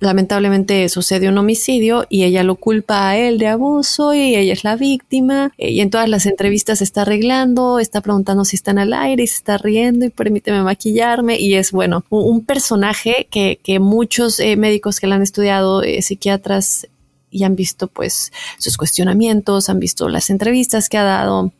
lamentablemente 0.00 0.88
sucede 0.88 1.28
un 1.28 1.38
homicidio 1.38 2.06
y 2.08 2.24
ella 2.24 2.42
lo 2.42 2.56
culpa 2.56 3.10
a 3.10 3.18
él 3.18 3.38
de 3.38 3.46
abuso 3.46 4.14
y 4.14 4.34
ella 4.34 4.52
es 4.52 4.64
la 4.64 4.76
víctima 4.76 5.52
y 5.58 5.80
en 5.80 5.90
todas 5.90 6.08
las 6.08 6.26
entrevistas 6.26 6.80
está 6.80 7.02
arreglando, 7.02 7.78
está 7.78 8.00
preguntando 8.00 8.44
si 8.44 8.56
están 8.56 8.78
al 8.78 8.94
aire 8.94 9.22
y 9.22 9.26
se 9.26 9.36
está 9.36 9.58
riendo 9.58 10.06
y 10.06 10.10
permíteme 10.10 10.62
maquillarme 10.62 11.38
y 11.38 11.54
es 11.54 11.70
bueno, 11.70 12.04
un, 12.08 12.40
personaje 12.44 13.28
que, 13.30 13.60
que 13.62 13.78
muchos 13.78 14.40
eh, 14.40 14.56
médicos 14.56 14.98
que 14.98 15.06
la 15.06 15.16
han 15.16 15.22
estudiado, 15.22 15.82
eh, 15.82 16.00
psiquiatras 16.00 16.88
y 17.30 17.44
han 17.44 17.54
visto 17.54 17.86
pues 17.86 18.32
sus 18.58 18.78
cuestionamientos, 18.78 19.68
han 19.68 19.78
visto 19.78 20.08
las 20.08 20.30
entrevistas 20.30 20.88
que 20.88 20.96
ha 20.96 21.04
dado, 21.04 21.52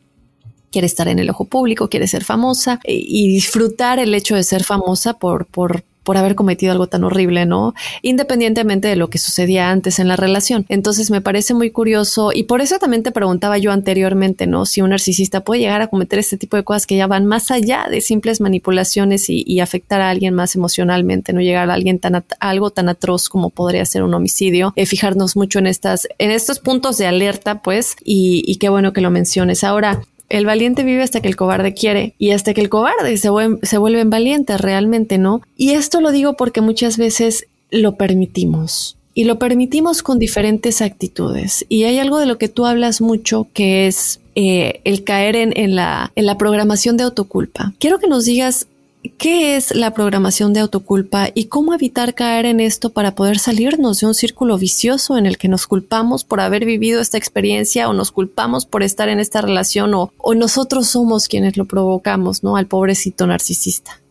quiere 0.73 0.87
estar 0.87 1.09
en 1.09 1.19
el 1.19 1.29
ojo 1.29 1.45
público, 1.45 1.89
quiere 1.89 2.07
ser 2.07 2.25
famosa 2.25 2.81
eh, 2.85 2.95
y 2.95 3.29
disfrutar 3.29 3.99
el 3.99 4.15
hecho 4.15 4.35
de 4.35 4.43
ser 4.43 4.65
famosa 4.65 5.15
por, 5.15 5.47
por, 5.47 5.85
por 6.11 6.17
haber 6.17 6.35
cometido 6.35 6.73
algo 6.73 6.89
tan 6.89 7.05
horrible, 7.05 7.47
¿no? 7.47 7.73
Independientemente 8.03 8.89
de 8.89 8.97
lo 8.97 9.11
que 9.11 9.19
sucedía 9.19 9.71
antes 9.71 10.01
en 10.01 10.09
la 10.09 10.17
relación. 10.17 10.67
Entonces 10.69 11.09
me 11.09 11.21
parece 11.21 11.55
muy 11.55 11.71
curioso 11.71 12.33
y 12.35 12.43
por 12.43 12.61
eso 12.61 12.81
también 12.81 13.05
te 13.05 13.13
preguntaba 13.13 13.59
yo 13.59 13.71
anteriormente, 13.71 14.49
¿no? 14.49 14.67
Si 14.67 14.81
un 14.81 14.91
narcisista 14.91 15.45
puede 15.45 15.61
llegar 15.61 15.83
a 15.83 15.87
cometer 15.87 16.19
este 16.19 16.37
tipo 16.37 16.57
de 16.57 16.65
cosas 16.65 16.89
que 16.89 16.97
ya 16.97 17.07
van 17.07 17.27
más 17.27 17.53
allá 17.53 17.87
de 17.89 18.01
simples 18.01 18.41
manipulaciones 18.41 19.31
y, 19.31 19.61
afectar 19.61 20.01
a 20.01 20.11
alguien 20.11 20.35
más 20.35 20.57
emocionalmente, 20.57 21.33
no 21.33 21.43
llegar 21.43 21.71
a 21.71 21.75
alguien 21.75 22.01
tan 22.01 22.25
algo 22.41 22.71
tan 22.71 22.89
atroz 22.89 23.29
como 23.29 23.51
podría 23.51 23.87
ser 23.87 24.03
un 24.03 24.13
homicidio. 24.13 24.73
Eh, 24.75 24.87
fijarnos 24.87 25.37
mucho 25.37 25.61
en 25.61 25.69
estas, 25.69 26.09
en 26.19 26.33
estos 26.33 26.59
puntos 26.59 26.99
de 26.99 27.07
alerta, 27.07 27.63
pues, 27.63 27.95
y, 28.03 28.43
y 28.49 28.57
qué 28.57 28.69
bueno 28.69 28.93
que 28.93 29.01
lo 29.01 29.13
menciones. 29.13 29.63
Ahora, 29.63 30.01
el 30.31 30.47
valiente 30.47 30.85
vive 30.85 31.03
hasta 31.03 31.21
que 31.21 31.29
el 31.29 31.37
cobarde 31.37 31.75
quiere 31.75 32.15
y 32.19 32.31
hasta 32.31 32.55
que 32.55 32.63
el 32.63 32.71
cobarde 32.71 33.17
se, 33.19 33.29
se 33.63 33.79
vuelven 33.79 34.09
valientes 34.09 34.61
realmente, 34.61 35.19
¿no? 35.19 35.43
Y 35.57 35.73
esto 35.73 36.01
lo 36.01 36.13
digo 36.13 36.35
porque 36.35 36.63
muchas 36.63 36.97
veces 36.97 37.47
lo 37.71 37.97
permitimos 37.97 38.97
y 39.13 39.25
lo 39.25 39.39
permitimos 39.39 40.03
con 40.03 40.19
diferentes 40.19 40.81
actitudes. 40.81 41.67
Y 41.69 41.85
hay 41.85 41.99
algo 41.99 42.19
de 42.19 42.27
lo 42.27 42.39
que 42.39 42.49
tú 42.49 42.65
hablas 42.65 43.01
mucho 43.01 43.49
que 43.53 43.87
es 43.87 44.21
eh, 44.37 44.81
el 44.85 45.05
caer 45.05 45.37
en, 45.37 45.53
en, 45.57 45.75
la, 45.75 46.13
en 46.15 46.27
la 46.27 46.39
programación 46.39 46.97
de 46.97 47.05
autoculpa. 47.05 47.75
Quiero 47.79 47.99
que 47.99 48.07
nos 48.07 48.25
digas 48.25 48.69
¿Qué 49.17 49.57
es 49.57 49.75
la 49.75 49.95
programación 49.95 50.53
de 50.53 50.61
autoculpa 50.61 51.29
y 51.35 51.47
cómo 51.47 51.73
evitar 51.73 52.15
caer 52.15 52.45
en 52.45 52.61
esto 52.61 52.91
para 52.91 53.15
poder 53.15 53.39
salirnos 53.39 54.01
de 54.01 54.07
un 54.07 54.15
círculo 54.15 54.59
vicioso 54.59 55.17
en 55.17 55.25
el 55.25 55.39
que 55.39 55.49
nos 55.49 55.67
culpamos 55.67 56.25
por 56.25 56.41
haber 56.41 56.67
vivido 56.67 57.01
esta 57.01 57.17
experiencia 57.17 57.89
o 57.89 57.95
nos 57.95 58.13
culpamos 58.13 58.67
por 58.67 58.83
estar 58.83 59.09
en 59.09 59.19
esta 59.19 59.41
relación 59.41 59.95
o, 59.95 60.13
nosotros 60.35 60.87
somos 60.87 61.29
quienes 61.29 61.57
lo 61.57 61.65
provocamos, 61.65 62.43
¿no? 62.43 62.57
Al 62.57 62.67
pobrecito 62.67 63.27
narcisista. 63.27 64.03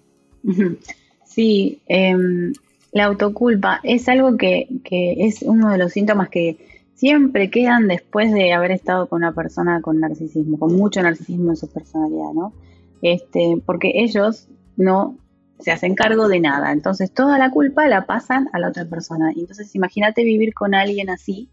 Sí, 1.25 1.79
em, 1.87 2.53
la 2.91 3.05
autoculpa 3.05 3.81
es 3.83 4.09
algo 4.09 4.37
que, 4.37 4.67
que 4.83 5.25
es 5.25 5.43
uno 5.43 5.71
de 5.71 5.77
los 5.77 5.91
síntomas 5.93 6.29
que 6.29 6.57
siempre 6.95 7.51
quedan 7.51 7.87
después 7.87 8.33
de 8.33 8.53
haber 8.53 8.71
estado 8.71 9.07
con 9.07 9.17
una 9.17 9.33
persona 9.33 9.81
con 9.81 9.99
narcisismo, 9.99 10.57
con 10.57 10.75
mucho 10.75 11.01
narcisismo 11.03 11.51
en 11.51 11.57
su 11.57 11.67
personalidad, 11.67 12.33
¿no? 12.33 12.53
Este, 13.01 13.61
porque 13.65 13.91
ellos 13.95 14.47
no 14.79 15.17
se 15.59 15.71
hacen 15.71 15.93
cargo 15.93 16.27
de 16.27 16.39
nada. 16.39 16.71
Entonces 16.71 17.11
toda 17.11 17.37
la 17.37 17.51
culpa 17.51 17.87
la 17.87 18.05
pasan 18.05 18.49
a 18.53 18.59
la 18.59 18.69
otra 18.69 18.85
persona. 18.85 19.31
Entonces 19.35 19.75
imagínate 19.75 20.23
vivir 20.23 20.53
con 20.53 20.73
alguien 20.73 21.09
así 21.09 21.49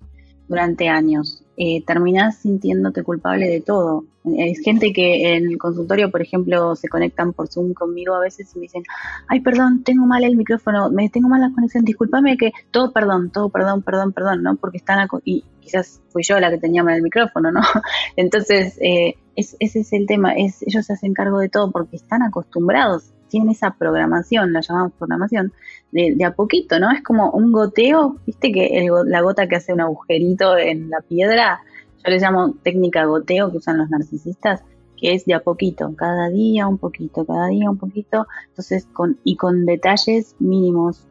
durante 0.49 0.89
años. 0.89 1.43
Eh, 1.57 1.83
terminás 1.85 2.37
sintiéndote 2.39 3.03
culpable 3.03 3.49
de 3.49 3.61
todo. 3.61 4.05
Hay 4.25 4.55
gente 4.57 4.93
que 4.93 5.35
en 5.35 5.47
el 5.49 5.59
consultorio, 5.59 6.11
por 6.11 6.21
ejemplo, 6.21 6.77
se 6.77 6.89
conectan 6.89 7.33
por 7.33 7.49
Zoom 7.49 7.73
conmigo 7.75 8.15
a 8.15 8.21
veces 8.21 8.51
y 8.55 8.59
me 8.59 8.63
dicen, 8.63 8.83
ay, 9.29 9.41
perdón, 9.41 9.83
tengo 9.83 10.05
mal 10.05 10.25
el 10.25 10.37
micrófono, 10.37 10.91
me 10.91 11.09
tengo 11.09 11.29
mal 11.29 11.41
la 11.41 11.53
conexión, 11.53 11.85
discúlpame 11.85 12.37
que 12.37 12.53
todo 12.71 12.93
perdón, 12.93 13.31
todo 13.31 13.49
perdón, 13.49 13.83
perdón, 13.83 14.13
perdón, 14.13 14.43
¿no? 14.43 14.57
Porque 14.57 14.79
están, 14.79 15.09
y 15.25 15.45
quizás 15.61 16.03
fui 16.09 16.23
yo 16.25 16.39
la 16.41 16.51
que 16.51 16.59
tenía 16.59 16.83
mal 16.83 16.97
el 16.97 17.03
micrófono, 17.03 17.51
¿no? 17.53 17.61
Entonces, 18.17 18.79
eh, 18.81 19.15
ese 19.37 19.57
es 19.61 19.93
el 19.93 20.07
tema, 20.07 20.33
es, 20.33 20.63
ellos 20.63 20.87
se 20.87 20.93
hacen 20.93 21.15
cargo 21.15 21.39
de 21.39 21.49
todo 21.49 21.71
porque 21.71 21.97
están 21.97 22.23
acostumbrados 22.23 23.13
tienen 23.29 23.51
esa 23.51 23.73
programación, 23.73 24.53
la 24.53 24.61
llamamos 24.61 24.93
programación, 24.93 25.53
de, 25.93 26.25
a 26.25 26.35
poquito, 26.35 26.79
¿no? 26.79 26.91
Es 26.91 27.03
como 27.03 27.31
un 27.31 27.53
goteo, 27.53 28.17
viste 28.27 28.53
que 28.53 28.89
la 29.07 29.21
gota 29.23 29.49
que 29.49 29.57
hace 29.57 29.73
un 29.73 29.81
agujerito 29.81 30.57
en 30.59 30.91
la 30.91 31.01
piedra, 31.01 31.61
yo 32.05 32.11
le 32.11 32.19
llamo 32.19 32.55
técnica 32.63 33.05
goteo 33.05 33.51
que 33.51 33.59
usan 33.59 33.79
los 33.79 33.91
narcisistas, 33.91 34.63
que 34.97 35.15
es 35.15 35.25
de 35.25 35.35
a 35.35 35.41
poquito, 35.41 35.95
cada 35.97 36.29
día 36.29 36.67
un 36.67 36.79
poquito, 36.79 37.25
cada 37.25 37.49
día 37.49 37.71
un 37.71 37.79
poquito, 37.79 38.27
entonces 38.49 38.87
con, 38.93 39.19
y 39.25 39.37
con 39.37 39.67
detalles 39.67 40.37
mínimos 40.39 41.07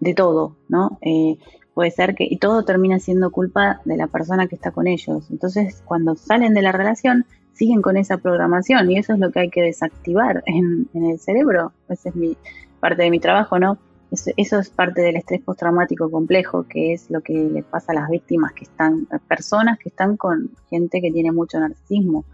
de 0.00 0.14
todo, 0.14 0.56
¿no? 0.68 0.98
Eh, 1.02 1.38
puede 1.74 1.90
ser 1.90 2.14
que, 2.14 2.26
y 2.28 2.38
todo 2.38 2.64
termina 2.64 2.98
siendo 2.98 3.30
culpa 3.30 3.80
de 3.84 3.96
la 3.96 4.08
persona 4.08 4.48
que 4.48 4.56
está 4.56 4.72
con 4.72 4.88
ellos. 4.88 5.30
Entonces, 5.30 5.82
cuando 5.84 6.16
salen 6.16 6.54
de 6.54 6.62
la 6.62 6.72
relación, 6.72 7.24
siguen 7.58 7.82
con 7.82 7.96
esa 7.96 8.18
programación 8.18 8.90
y 8.90 8.98
eso 8.98 9.12
es 9.12 9.18
lo 9.18 9.32
que 9.32 9.40
hay 9.40 9.50
que 9.50 9.62
desactivar 9.62 10.44
en, 10.46 10.88
el 10.94 11.18
cerebro. 11.18 11.72
Esa 11.88 12.10
es 12.10 12.14
mi, 12.14 12.36
parte 12.78 13.02
de 13.02 13.10
mi 13.10 13.18
trabajo, 13.18 13.58
¿no? 13.58 13.78
Eso, 14.10 14.58
es 14.58 14.70
parte 14.70 15.02
del 15.02 15.16
estrés 15.16 15.42
postraumático 15.42 16.10
complejo, 16.10 16.64
que 16.66 16.94
es 16.94 17.10
lo 17.10 17.20
que 17.20 17.34
le 17.34 17.62
pasa 17.62 17.92
a 17.92 17.96
las 17.96 18.08
víctimas 18.08 18.52
que 18.52 18.64
están, 18.64 19.06
personas 19.26 19.78
que 19.78 19.90
están 19.90 20.16
con 20.16 20.50
gente 20.70 21.02
que 21.02 21.10
tiene 21.10 21.32
mucho 21.32 21.58
narcisismo. 21.58 22.24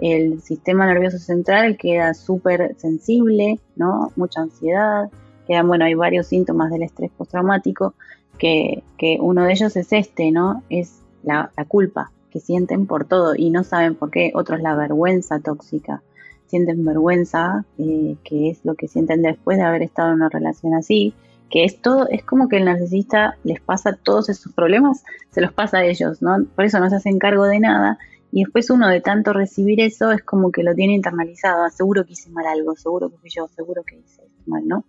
El 0.00 0.42
sistema 0.42 0.86
nervioso 0.86 1.18
central 1.18 1.78
queda 1.78 2.12
súper 2.12 2.74
sensible, 2.76 3.60
¿no? 3.76 4.12
Mucha 4.16 4.42
ansiedad, 4.42 5.08
quedan, 5.46 5.68
bueno, 5.68 5.84
hay 5.86 5.94
varios 5.94 6.26
síntomas 6.26 6.70
del 6.70 6.82
estrés 6.82 7.10
postraumático, 7.16 7.94
que, 8.38 8.82
que 8.98 9.18
uno 9.20 9.44
de 9.44 9.52
ellos 9.52 9.76
es 9.76 9.92
este, 9.92 10.32
¿no? 10.32 10.62
Es 10.68 11.00
la, 11.22 11.52
la 11.56 11.64
culpa, 11.64 12.10
que 12.34 12.40
sienten 12.40 12.86
por 12.86 13.04
todo 13.06 13.36
y 13.36 13.50
no 13.50 13.62
saben 13.62 13.94
por 13.94 14.10
qué. 14.10 14.32
Otros 14.34 14.60
la 14.60 14.74
vergüenza 14.74 15.38
tóxica. 15.38 16.02
Sienten 16.46 16.84
vergüenza, 16.84 17.64
eh, 17.78 18.16
que 18.24 18.50
es 18.50 18.64
lo 18.64 18.74
que 18.74 18.88
sienten 18.88 19.22
después 19.22 19.56
de 19.56 19.62
haber 19.62 19.82
estado 19.82 20.08
en 20.08 20.16
una 20.16 20.28
relación 20.30 20.74
así, 20.74 21.14
que 21.48 21.64
es 21.64 21.80
todo, 21.80 22.08
es 22.08 22.24
como 22.24 22.48
que 22.48 22.56
el 22.56 22.64
narcisista 22.64 23.36
les 23.44 23.60
pasa 23.60 23.96
todos 24.02 24.28
esos 24.28 24.52
problemas, 24.52 25.04
se 25.30 25.42
los 25.42 25.52
pasa 25.52 25.78
a 25.78 25.84
ellos, 25.84 26.22
¿no? 26.22 26.44
Por 26.56 26.64
eso 26.64 26.80
no 26.80 26.90
se 26.90 26.96
hacen 26.96 27.20
cargo 27.20 27.44
de 27.44 27.60
nada. 27.60 27.98
Y 28.32 28.42
después 28.42 28.68
uno 28.68 28.88
de 28.88 29.00
tanto 29.00 29.32
recibir 29.32 29.80
eso 29.80 30.10
es 30.10 30.20
como 30.24 30.50
que 30.50 30.64
lo 30.64 30.74
tiene 30.74 30.94
internalizado. 30.94 31.62
Ah, 31.62 31.70
seguro 31.70 32.04
que 32.04 32.14
hice 32.14 32.30
mal 32.30 32.46
algo, 32.46 32.74
seguro 32.74 33.10
que 33.10 33.18
fui 33.18 33.30
yo, 33.30 33.46
seguro 33.46 33.84
que 33.84 33.94
hice 33.94 34.22
mal, 34.46 34.66
¿no? 34.66 34.86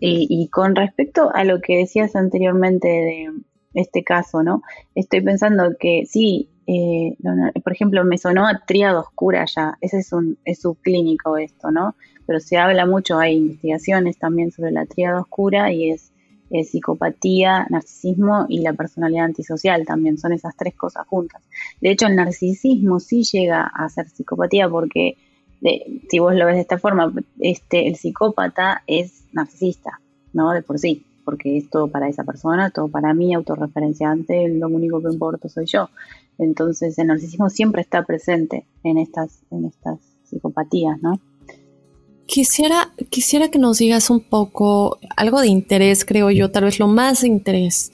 Y, 0.00 0.26
y 0.30 0.48
con 0.48 0.74
respecto 0.74 1.30
a 1.34 1.44
lo 1.44 1.60
que 1.60 1.76
decías 1.76 2.16
anteriormente 2.16 2.88
de 2.88 3.30
este 3.78 4.04
caso, 4.04 4.42
¿no? 4.42 4.62
Estoy 4.94 5.20
pensando 5.20 5.76
que 5.78 6.04
sí, 6.06 6.50
eh, 6.66 7.16
por 7.62 7.72
ejemplo, 7.72 8.04
me 8.04 8.18
sonó 8.18 8.46
a 8.46 8.62
tríada 8.66 9.00
oscura 9.00 9.44
ya, 9.46 9.78
ese 9.80 9.98
es 9.98 10.12
un 10.12 10.38
es 10.44 10.60
subclínico 10.60 11.36
esto, 11.36 11.70
¿no? 11.70 11.94
Pero 12.26 12.40
se 12.40 12.58
habla 12.58 12.86
mucho, 12.86 13.18
hay 13.18 13.36
investigaciones 13.36 14.18
también 14.18 14.50
sobre 14.52 14.72
la 14.72 14.86
tríada 14.86 15.20
oscura 15.20 15.72
y 15.72 15.90
es, 15.90 16.12
psicopatía, 16.50 17.66
narcisismo 17.68 18.46
y 18.48 18.62
la 18.62 18.72
personalidad 18.72 19.26
antisocial 19.26 19.84
también, 19.84 20.16
son 20.16 20.32
esas 20.32 20.56
tres 20.56 20.74
cosas 20.74 21.06
juntas. 21.06 21.42
De 21.82 21.90
hecho, 21.90 22.06
el 22.06 22.16
narcisismo 22.16 23.00
sí 23.00 23.22
llega 23.22 23.64
a 23.66 23.86
ser 23.90 24.08
psicopatía 24.08 24.66
porque 24.66 25.18
si 26.08 26.18
vos 26.18 26.34
lo 26.34 26.46
ves 26.46 26.54
de 26.54 26.62
esta 26.62 26.78
forma, 26.78 27.12
este, 27.38 27.86
el 27.86 27.96
psicópata 27.96 28.82
es 28.86 29.24
narcisista, 29.32 30.00
¿no? 30.32 30.52
De 30.52 30.62
por 30.62 30.78
sí 30.78 31.04
porque 31.28 31.58
es 31.58 31.68
todo 31.68 31.88
para 31.88 32.08
esa 32.08 32.24
persona, 32.24 32.70
todo 32.70 32.88
para 32.88 33.12
mí, 33.12 33.34
autorreferenciante, 33.34 34.48
lo 34.48 34.68
único 34.68 35.02
que 35.02 35.12
importa 35.12 35.46
soy 35.50 35.66
yo. 35.66 35.90
Entonces 36.38 36.98
el 36.98 37.08
narcisismo 37.08 37.50
siempre 37.50 37.82
está 37.82 38.02
presente 38.06 38.64
en 38.82 38.96
estas, 38.96 39.40
en 39.50 39.66
estas 39.66 39.98
psicopatías, 40.24 41.02
¿no? 41.02 41.20
Quisiera, 42.24 42.94
quisiera 43.10 43.50
que 43.50 43.58
nos 43.58 43.76
digas 43.76 44.08
un 44.08 44.20
poco 44.20 44.98
algo 45.18 45.42
de 45.42 45.48
interés, 45.48 46.06
creo 46.06 46.30
yo, 46.30 46.50
tal 46.50 46.64
vez 46.64 46.78
lo 46.78 46.88
más 46.88 47.20
de 47.20 47.28
interés, 47.28 47.92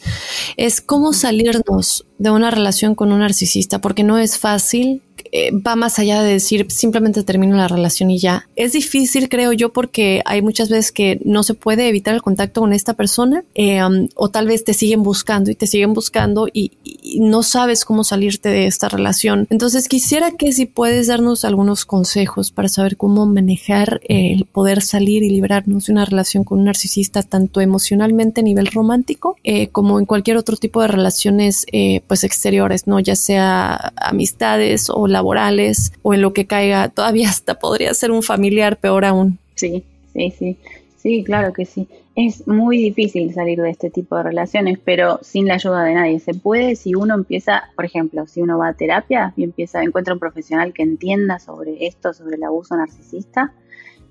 es 0.56 0.80
cómo 0.80 1.12
salirnos 1.12 2.06
de 2.18 2.30
una 2.30 2.52
relación 2.52 2.94
con 2.94 3.10
un 3.10 3.18
narcisista, 3.18 3.80
porque 3.80 4.04
no 4.04 4.16
es 4.16 4.38
fácil, 4.38 5.02
eh, 5.36 5.50
va 5.50 5.74
más 5.74 5.98
allá 5.98 6.22
de 6.22 6.34
decir 6.34 6.66
simplemente 6.70 7.24
termino 7.24 7.56
la 7.56 7.66
relación 7.66 8.08
y 8.08 8.20
ya. 8.20 8.48
Es 8.54 8.72
difícil, 8.72 9.28
creo 9.28 9.52
yo, 9.52 9.72
porque 9.72 10.22
hay 10.26 10.42
muchas 10.42 10.68
veces 10.68 10.92
que 10.92 11.20
no 11.24 11.42
se 11.42 11.54
puede 11.54 11.88
evitar 11.88 12.14
el 12.14 12.22
contacto 12.22 12.60
con 12.60 12.72
esta 12.72 12.94
persona 12.94 13.42
eh, 13.56 13.84
um, 13.84 14.06
o 14.14 14.30
tal 14.30 14.46
vez 14.46 14.62
te 14.62 14.74
siguen 14.74 15.02
buscando 15.02 15.50
y 15.50 15.56
te 15.56 15.66
siguen 15.66 15.92
buscando 15.92 16.46
y, 16.52 16.70
no 17.18 17.42
sabes 17.42 17.84
cómo 17.84 18.02
salirte 18.02 18.48
de 18.48 18.66
esta 18.66 18.88
relación. 18.88 19.46
Entonces 19.50 19.88
quisiera 19.88 20.32
que 20.32 20.52
si 20.52 20.66
puedes 20.66 21.08
darnos 21.08 21.44
algunos 21.44 21.84
consejos 21.84 22.50
para 22.50 22.68
saber 22.68 22.96
cómo 22.96 23.26
manejar 23.26 24.00
eh, 24.08 24.32
el 24.32 24.46
poder 24.46 24.82
salir 24.82 25.22
y 25.22 25.30
librarnos 25.30 25.86
de 25.86 25.92
una 25.92 26.04
relación 26.04 26.44
con 26.44 26.58
un 26.58 26.64
narcisista 26.64 27.22
tanto 27.22 27.60
emocionalmente 27.60 28.40
a 28.40 28.44
nivel 28.44 28.66
romántico 28.66 29.36
como 29.70 29.98
en 29.98 30.06
cualquier 30.06 30.38
otro 30.38 30.56
tipo 30.56 30.80
de 30.80 30.88
relaciones 30.88 31.66
pues 32.06 32.24
exteriores, 32.24 32.86
¿no? 32.86 32.98
Ya 32.98 33.14
sea 33.14 33.92
amistades 33.96 34.90
o 34.90 35.06
laborales 35.24 35.92
o 36.02 36.12
en 36.12 36.20
lo 36.20 36.32
que 36.32 36.46
caiga, 36.46 36.88
todavía 36.90 37.30
hasta 37.30 37.58
podría 37.58 37.94
ser 37.94 38.10
un 38.10 38.22
familiar, 38.22 38.76
peor 38.76 39.04
aún. 39.04 39.38
Sí, 39.54 39.82
sí, 40.12 40.30
sí. 40.38 40.56
Sí, 40.98 41.24
claro 41.24 41.52
que 41.52 41.64
sí. 41.64 41.86
Es 42.14 42.46
muy 42.46 42.78
difícil 42.78 43.34
salir 43.34 43.60
de 43.60 43.70
este 43.70 43.90
tipo 43.90 44.16
de 44.16 44.22
relaciones, 44.22 44.78
pero 44.82 45.18
sin 45.22 45.46
la 45.46 45.54
ayuda 45.54 45.82
de 45.84 45.94
nadie. 45.94 46.20
Se 46.20 46.32
puede 46.32 46.76
si 46.76 46.94
uno 46.94 47.14
empieza, 47.14 47.64
por 47.76 47.84
ejemplo, 47.84 48.26
si 48.26 48.40
uno 48.40 48.56
va 48.58 48.68
a 48.68 48.74
terapia 48.74 49.34
y 49.36 49.44
empieza, 49.44 49.82
encuentra 49.82 50.14
un 50.14 50.20
profesional 50.20 50.72
que 50.72 50.82
entienda 50.82 51.38
sobre 51.38 51.86
esto, 51.86 52.12
sobre 52.14 52.36
el 52.36 52.44
abuso 52.44 52.76
narcisista. 52.76 53.52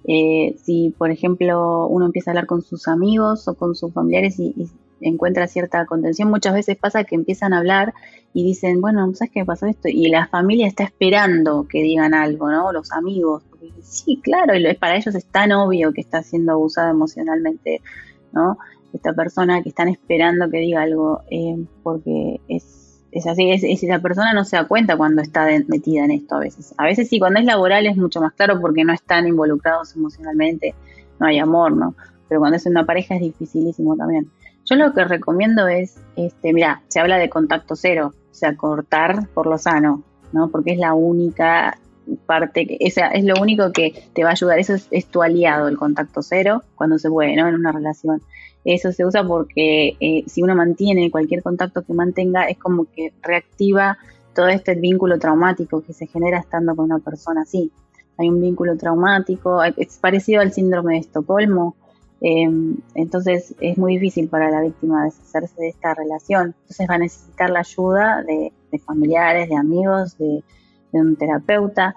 Eh, 0.06 0.56
si, 0.62 0.94
por 0.98 1.12
ejemplo, 1.12 1.88
uno 1.88 2.06
empieza 2.06 2.30
a 2.30 2.34
hablar 2.34 2.46
con 2.46 2.62
sus 2.62 2.88
amigos 2.88 3.48
o 3.48 3.56
con 3.56 3.74
sus 3.74 3.94
familiares 3.94 4.38
y, 4.40 4.54
y 4.58 4.68
encuentra 5.04 5.48
cierta 5.48 5.86
contención. 5.86 6.30
Muchas 6.30 6.54
veces 6.54 6.78
pasa 6.78 7.04
que 7.04 7.16
empiezan 7.16 7.54
a 7.54 7.60
hablar 7.60 7.94
y 8.34 8.44
dicen, 8.44 8.82
bueno, 8.82 9.14
¿sabes 9.14 9.32
qué 9.32 9.46
pasó 9.46 9.68
esto? 9.68 9.88
Y 9.88 10.10
la 10.10 10.28
familia 10.28 10.68
está 10.68 10.84
esperando 10.84 11.68
que 11.68 11.82
digan 11.82 12.14
algo, 12.14 12.50
¿no? 12.50 12.72
Los 12.72 12.92
amigos. 12.92 13.44
Sí, 13.82 14.20
claro, 14.22 14.56
y 14.56 14.74
para 14.76 14.96
ellos 14.96 15.14
es 15.16 15.26
tan 15.26 15.52
obvio 15.52 15.94
que 15.94 16.02
está 16.02 16.24
siendo 16.24 16.54
abusada 16.54 16.92
emocionalmente, 16.92 17.82
¿no? 18.32 18.58
Esta 18.92 19.14
persona 19.14 19.62
que 19.62 19.70
están 19.70 19.88
esperando 19.88 20.50
que 20.50 20.58
diga 20.58 20.82
algo, 20.82 21.22
eh, 21.30 21.64
porque 21.84 22.40
es, 22.48 23.02
es 23.12 23.28
así, 23.28 23.52
es, 23.52 23.64
es, 23.64 23.84
la 23.84 24.02
persona 24.02 24.34
no 24.34 24.44
se 24.46 24.56
da 24.56 24.68
cuenta 24.68 24.98
cuando 24.98 25.22
está 25.22 25.48
metida 25.68 26.06
en 26.06 26.12
esto 26.12 26.36
a 26.36 26.40
veces. 26.40 26.74
A 26.78 26.86
veces 26.86 27.10
sí, 27.10 27.20
cuando 27.20 27.40
es 27.40 27.46
laboral 27.46 27.86
es 27.86 27.96
mucho 27.96 28.20
más 28.20 28.34
claro 28.34 28.60
porque 28.60 28.84
no 28.84 28.94
están 28.94 29.28
involucrados 29.28 29.96
emocionalmente, 29.96 30.74
no 31.20 31.28
hay 31.28 31.40
amor, 31.40 31.76
¿no? 31.76 31.96
Pero 32.28 32.40
cuando 32.40 32.58
es 32.58 32.66
una 32.66 32.86
pareja 32.86 33.16
es 33.16 33.22
dificilísimo 33.22 33.96
también. 33.96 34.30
Yo 34.66 34.76
lo 34.76 34.94
que 34.94 35.04
recomiendo 35.04 35.68
es, 35.68 36.00
este, 36.16 36.54
mira, 36.54 36.82
se 36.88 37.00
habla 37.00 37.18
de 37.18 37.30
contacto 37.30 37.76
cero, 37.76 38.14
o 38.32 38.34
sea, 38.34 38.56
cortar 38.56 39.28
por 39.34 39.48
lo 39.48 39.58
sano, 39.58 40.04
¿no? 40.32 40.50
Porque 40.50 40.72
es 40.72 40.78
la 40.78 40.94
única 40.94 41.78
parte, 42.26 42.66
que, 42.66 42.78
esa 42.80 43.08
es 43.08 43.24
lo 43.26 43.36
único 43.42 43.72
que 43.72 43.94
te 44.14 44.24
va 44.24 44.30
a 44.30 44.34
ayudar, 44.34 44.60
eso 44.60 44.76
es, 44.90 45.06
tu 45.08 45.22
aliado, 45.22 45.68
el 45.68 45.78
contacto 45.78 46.22
cero, 46.22 46.64
cuando 46.76 46.98
se 46.98 47.10
puede, 47.10 47.36
¿no? 47.36 47.48
En 47.48 47.56
una 47.56 47.72
relación. 47.72 48.22
Eso 48.66 48.94
se 48.94 49.06
usa 49.06 49.26
porque 49.26 49.98
eh, 50.00 50.24
si 50.28 50.42
uno 50.42 50.56
mantiene 50.56 51.12
cualquier 51.12 51.44
contacto 51.44 51.82
que 51.82 51.94
mantenga, 51.94 52.46
es 52.46 52.58
como 52.58 52.86
que 52.86 53.14
reactiva 53.22 53.98
todo 54.34 54.48
este 54.48 54.76
vínculo 54.76 55.20
traumático 55.20 55.82
que 55.82 55.94
se 55.94 56.08
genera 56.08 56.40
estando 56.40 56.76
con 56.76 56.86
una 56.86 57.00
persona 57.00 57.42
así. 57.42 57.72
Hay 58.18 58.30
un 58.30 58.42
vínculo 58.42 58.78
traumático, 58.78 59.62
es 59.64 59.98
parecido 59.98 60.42
al 60.42 60.54
síndrome 60.54 60.94
de 60.94 61.00
Estocolmo, 61.00 61.76
Em, 62.26 62.78
entonces 62.96 63.54
es 63.60 63.78
muy 63.78 63.96
difícil 63.96 64.30
para 64.30 64.50
la 64.50 64.62
víctima 64.62 65.04
deshacerse 65.04 65.62
de 65.62 65.68
esta 65.68 65.94
relación. 65.94 66.56
Entonces 66.62 66.88
va 66.90 66.96
a 66.96 67.00
necesitar 67.00 67.50
la 67.50 67.60
ayuda 67.60 68.24
de, 68.24 68.54
familiares, 68.80 69.50
de 69.50 69.58
amigos, 69.58 70.18
de, 70.18 70.42
un 70.94 71.18
terapeuta. 71.18 71.96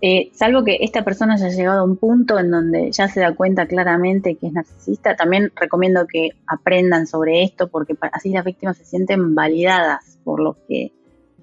Eh, 0.00 0.30
salvo 0.32 0.64
que 0.64 0.78
esta 0.80 1.04
persona 1.04 1.34
haya 1.34 1.50
llegado 1.50 1.80
a 1.80 1.84
un 1.84 1.96
punto 1.96 2.38
en 2.38 2.50
donde 2.50 2.90
ya 2.92 3.08
se 3.08 3.20
da 3.20 3.34
cuenta 3.34 3.66
claramente 3.66 4.36
que 4.36 4.46
es 4.46 4.52
narcisista, 4.54 5.16
también 5.16 5.52
recomiendo 5.54 6.06
que 6.06 6.30
aprendan 6.46 7.06
sobre 7.06 7.42
esto 7.44 7.68
porque 7.68 7.94
así 8.10 8.30
las 8.30 8.44
víctimas 8.44 8.78
se 8.78 8.84
sienten 8.84 9.34
validadas 9.34 10.18
por 10.24 10.40
lo 10.40 10.56
que 10.66 10.92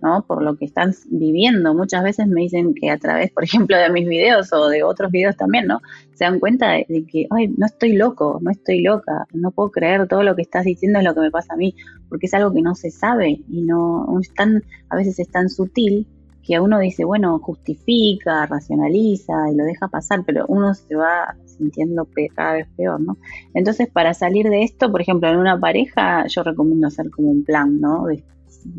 ¿no? 0.01 0.23
Por 0.25 0.41
lo 0.41 0.55
que 0.55 0.65
están 0.65 0.93
viviendo. 1.09 1.73
Muchas 1.73 2.03
veces 2.03 2.27
me 2.27 2.41
dicen 2.41 2.73
que 2.73 2.89
a 2.89 2.97
través, 2.97 3.31
por 3.31 3.43
ejemplo, 3.43 3.77
de 3.77 3.89
mis 3.89 4.07
videos 4.07 4.51
o 4.53 4.67
de 4.69 4.83
otros 4.83 5.11
videos 5.11 5.35
también, 5.35 5.67
¿no? 5.67 5.81
Se 6.13 6.25
dan 6.25 6.39
cuenta 6.39 6.71
de, 6.71 7.05
que, 7.09 7.27
ay, 7.31 7.47
no 7.57 7.65
estoy 7.65 7.93
loco, 7.93 8.39
no 8.41 8.51
estoy 8.51 8.81
loca, 8.81 9.25
no 9.33 9.51
puedo 9.51 9.71
creer 9.71 10.07
todo 10.07 10.23
lo 10.23 10.35
que 10.35 10.41
estás 10.41 10.65
diciendo 10.65 10.99
es 10.99 11.05
lo 11.05 11.13
que 11.13 11.21
me 11.21 11.31
pasa 11.31 11.53
a 11.53 11.57
mí, 11.57 11.75
porque 12.09 12.25
es 12.25 12.33
algo 12.33 12.53
que 12.53 12.61
no 12.61 12.75
se 12.75 12.91
sabe 12.91 13.41
y 13.49 13.61
no 13.61 14.05
es 14.19 14.33
tan, 14.33 14.63
a 14.89 14.95
veces 14.95 15.19
es 15.19 15.29
tan 15.29 15.49
sutil 15.49 16.07
que 16.43 16.55
a 16.55 16.61
uno 16.61 16.79
dice, 16.79 17.05
bueno, 17.05 17.37
justifica, 17.39 18.45
racionaliza 18.47 19.51
y 19.51 19.55
lo 19.55 19.65
deja 19.65 19.87
pasar, 19.87 20.23
pero 20.25 20.45
uno 20.47 20.73
se 20.73 20.95
va 20.95 21.35
sintiendo 21.59 22.07
cada 22.33 22.53
vez 22.53 22.67
peor, 22.75 22.99
¿no? 22.99 23.17
Entonces, 23.53 23.87
para 23.87 24.15
salir 24.15 24.49
de 24.49 24.63
esto, 24.63 24.91
por 24.91 25.01
ejemplo, 25.01 25.29
en 25.29 25.37
una 25.37 25.59
pareja, 25.59 26.25
yo 26.25 26.41
recomiendo 26.41 26.87
hacer 26.87 27.11
como 27.11 27.29
un 27.29 27.43
plan, 27.43 27.79
¿no? 27.79 28.07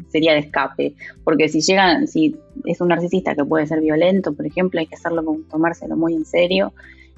sería 0.08 0.32
de 0.32 0.40
escape, 0.40 0.94
porque 1.24 1.48
si 1.48 1.60
llegan, 1.60 2.06
si 2.06 2.36
es 2.64 2.80
un 2.80 2.88
narcisista 2.88 3.34
que 3.34 3.44
puede 3.44 3.66
ser 3.66 3.80
violento, 3.80 4.32
por 4.34 4.46
ejemplo, 4.46 4.80
hay 4.80 4.86
que 4.86 4.96
hacerlo 4.96 5.24
con 5.24 5.44
tomárselo 5.44 5.96
muy 5.96 6.14
en 6.14 6.24
serio 6.24 6.72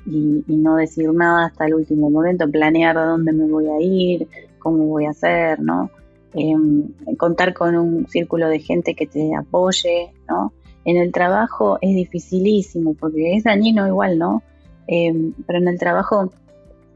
y, 0.07 0.43
no 0.49 0.77
decir 0.77 1.13
nada 1.13 1.47
hasta 1.47 1.67
el 1.67 1.75
último 1.75 2.11
momento, 2.11 2.51
planear 2.51 2.95
dónde 2.95 3.33
me 3.33 3.47
voy 3.47 3.67
a 3.67 3.81
ir, 3.81 4.29
cómo 4.59 4.87
voy 4.87 5.07
a 5.07 5.11
hacer, 5.11 5.61
¿no? 5.61 5.91
Em, 6.35 6.89
contar 7.19 7.53
con 7.53 7.77
un 7.77 8.07
círculo 8.09 8.49
de 8.49 8.59
gente 8.59 8.95
que 8.95 9.07
te 9.07 9.35
apoye, 9.35 10.13
¿no? 10.29 10.53
En 10.85 10.97
el 10.97 11.13
trabajo 11.13 11.79
es 11.81 11.95
dificilísimo 11.95 12.95
porque 12.95 13.37
es 13.37 13.45
dañino 13.45 13.87
igual, 13.87 14.19
¿no? 14.19 14.43
Em, 14.87 15.33
pero 15.47 15.59
en 15.59 15.69
el 15.69 15.79
trabajo 15.79 16.33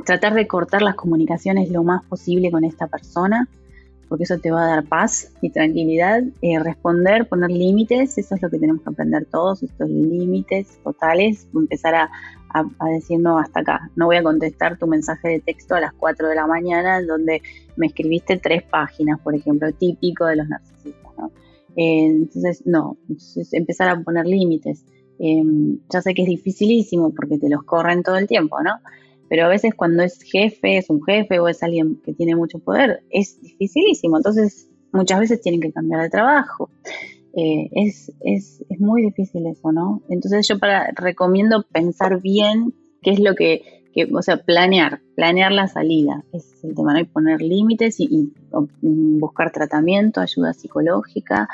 tratar 0.05 0.35
de 0.35 0.47
cortar 0.47 0.83
las 0.83 0.95
comunicaciones 0.95 1.71
lo 1.71 1.83
más 1.83 2.05
posible 2.05 2.51
con 2.51 2.65
esta 2.65 2.87
persona, 2.87 3.49
porque 4.09 4.25
eso 4.25 4.39
te 4.39 4.51
va 4.51 4.65
a 4.65 4.69
dar 4.69 4.85
paz 4.85 5.33
y 5.41 5.51
tranquilidad. 5.51 6.23
Eh, 6.43 6.59
responder, 6.61 7.29
poner 7.29 7.51
límites, 7.51 8.17
eso 8.19 8.35
es 8.37 8.43
lo 8.43 8.51
que 8.51 8.59
tenemos 8.59 8.83
que 8.83 8.91
aprender 8.91 9.27
todos, 9.27 9.63
estos 9.63 9.89
límites 9.89 10.79
totales, 10.85 11.49
empezar 11.55 11.95
a, 11.95 12.11
decir 12.95 13.21
no, 13.21 13.39
hasta 13.39 13.61
acá, 13.61 13.91
no 13.97 14.07
voy 14.07 14.17
a 14.17 14.23
contestar 14.23 14.79
tu 14.79 14.87
mensaje 14.87 15.29
de 15.29 15.41
texto 15.41 15.75
a 15.75 15.81
las 15.81 15.93
4 15.93 16.29
de 16.29 16.35
la 16.37 16.47
mañana 16.47 17.03
donde 17.03 17.43
me 17.77 17.89
escribiste 17.89 18.39
tres 18.39 18.63
páginas, 18.63 19.21
por 19.21 19.35
ejemplo, 19.35 19.71
típico 19.73 20.25
de 20.25 20.37
los 20.37 20.49
narcisistas. 20.49 21.13
¿no? 21.19 21.31
Eh, 21.77 22.07
entonces, 22.07 22.63
no, 22.65 22.97
empezar 23.53 23.89
a 23.91 24.01
poner 24.01 24.25
límites. 24.25 24.85
Eh, 25.19 25.43
ya 25.91 26.03
sé 26.03 26.15
que 26.15 26.23
es 26.23 26.29
dificilísimo 26.29 27.15
porque 27.15 27.39
te 27.39 27.49
los 27.49 27.63
corren 27.65 28.03
todo 28.03 28.17
el 28.17 28.27
tiempo, 28.27 28.63
¿no? 28.63 28.73
pero 29.29 29.47
a 29.47 29.49
veces 29.49 29.75
cuando 29.75 30.03
es 30.03 30.23
jefe, 30.23 30.79
es 30.79 30.91
un 30.91 31.03
jefe 31.03 31.39
o 31.39 31.49
es 31.49 31.63
alguien 31.63 32.01
que 32.05 32.13
tiene 32.13 32.37
mucho 32.37 32.59
poder, 32.59 33.03
es 33.11 33.41
dificilísimo. 33.41 34.17
Entonces, 34.17 34.69
muchas 34.93 35.21
veces 35.21 35.41
tienen 35.41 35.61
que 35.61 35.73
cambiar 35.73 36.03
de 36.03 36.11
trabajo. 36.11 36.71
Eh, 37.35 37.69
es, 37.73 38.13
es, 38.25 38.65
es, 38.69 38.81
muy 38.81 39.03
difícil 39.03 39.47
eso, 39.47 39.71
¿no? 39.71 40.01
Entonces 40.09 40.49
yo 40.49 40.59
para, 40.59 40.91
recomiendo 40.95 41.65
pensar 41.71 42.21
bien 42.23 42.73
qué 43.03 43.11
es 43.11 43.21
lo 43.21 43.35
que, 43.35 43.63
que, 43.93 44.09
o 44.11 44.23
sea, 44.23 44.39
planear, 44.39 45.01
planear 45.17 45.53
la 45.53 45.69
salida, 45.69 46.25
es 46.33 46.65
el 46.65 46.75
tema, 46.75 46.95
¿no? 46.95 47.01
Y 47.01 47.05
poner 47.05 47.43
límites 47.43 48.01
y, 48.01 48.33
buscar 48.81 49.53
tratamiento, 49.53 50.23
ayuda 50.23 50.55
psicológica, 50.55 51.47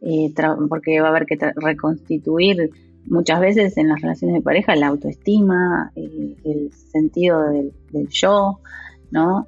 eh, 0.00 0.32
porque 0.68 1.00
va 1.00 1.06
a 1.06 1.10
haber 1.10 1.26
que 1.26 1.38
reconstituir 1.54 2.70
muchas 3.10 3.40
veces 3.40 3.76
en 3.76 3.88
las 3.88 4.00
relaciones 4.00 4.36
de 4.36 4.42
pareja 4.42 4.76
la 4.76 4.88
autoestima, 4.88 5.90
eh, 5.96 6.36
el 6.44 6.72
sentido 6.72 7.42
del, 7.50 7.72
yo, 8.10 8.60
¿no? 9.10 9.46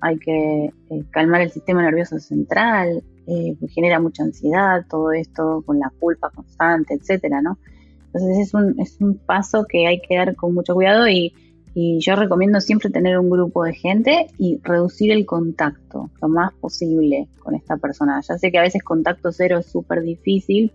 hay 0.00 0.18
que 0.18 0.70
eh, 0.90 1.04
calmar 1.10 1.42
el 1.42 1.50
sistema 1.50 1.82
nervioso 1.82 2.18
central, 2.18 3.02
eh, 3.26 3.56
genera 3.68 4.00
mucha 4.00 4.22
ansiedad, 4.22 4.84
todo 4.88 5.12
esto 5.12 5.62
con 5.64 5.78
la 5.78 5.90
culpa 5.98 6.30
constante, 6.30 6.94
etcétera, 6.94 7.40
¿no? 7.40 7.58
Entonces 8.06 8.38
es 8.38 8.54
un, 8.54 8.78
es 8.78 8.96
un 9.00 9.16
paso 9.16 9.64
que 9.68 9.86
hay 9.86 10.00
que 10.00 10.16
dar 10.16 10.36
con 10.36 10.54
mucho 10.54 10.74
cuidado 10.74 11.08
y, 11.08 11.34
y 11.74 11.98
yo 12.00 12.14
recomiendo 12.14 12.60
siempre 12.60 12.90
tener 12.90 13.18
un 13.18 13.28
grupo 13.28 13.64
de 13.64 13.74
gente 13.74 14.28
y 14.38 14.60
reducir 14.62 15.10
el 15.10 15.26
contacto 15.26 16.10
lo 16.22 16.28
más 16.28 16.52
posible 16.54 17.28
con 17.40 17.54
esta 17.54 17.76
persona. 17.76 18.20
Ya 18.20 18.38
sé 18.38 18.52
que 18.52 18.58
a 18.58 18.62
veces 18.62 18.82
contacto 18.84 19.32
cero 19.32 19.58
es 19.58 19.66
súper 19.66 20.02
difícil, 20.02 20.72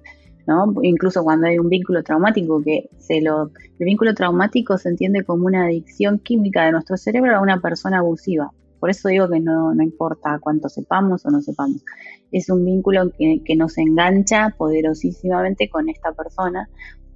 Incluso 0.82 1.24
cuando 1.24 1.48
hay 1.48 1.60
un 1.60 1.70
vínculo 1.70 2.02
traumático, 2.04 2.62
que 2.64 2.90
se 2.98 3.22
lo, 3.22 3.52
el 3.78 3.86
vínculo 3.86 4.14
traumático 4.16 4.78
se 4.78 4.90
entiende 4.90 5.24
como 5.24 5.46
una 5.46 5.66
adicción 5.66 6.20
química 6.20 6.66
de 6.66 6.72
nuestro 6.72 6.98
cerebro 6.98 7.36
a 7.36 7.42
una 7.42 7.62
persona 7.62 8.00
abusiva. 8.00 8.52
Por 8.80 8.90
eso 8.90 9.10
digo 9.10 9.30
que 9.30 9.40
no, 9.40 9.76
no 9.76 9.84
importa 9.84 10.40
cuánto 10.42 10.70
sepamos 10.70 11.26
o 11.26 11.30
no 11.30 11.42
sepamos. 11.42 11.84
Es 12.32 12.50
un 12.50 12.66
vínculo 12.66 13.12
que, 13.12 13.42
que 13.44 13.56
nos 13.56 13.78
engancha 13.78 14.56
poderosísimamente 14.58 15.70
con 15.70 15.90
esta 15.90 16.14
persona 16.14 16.70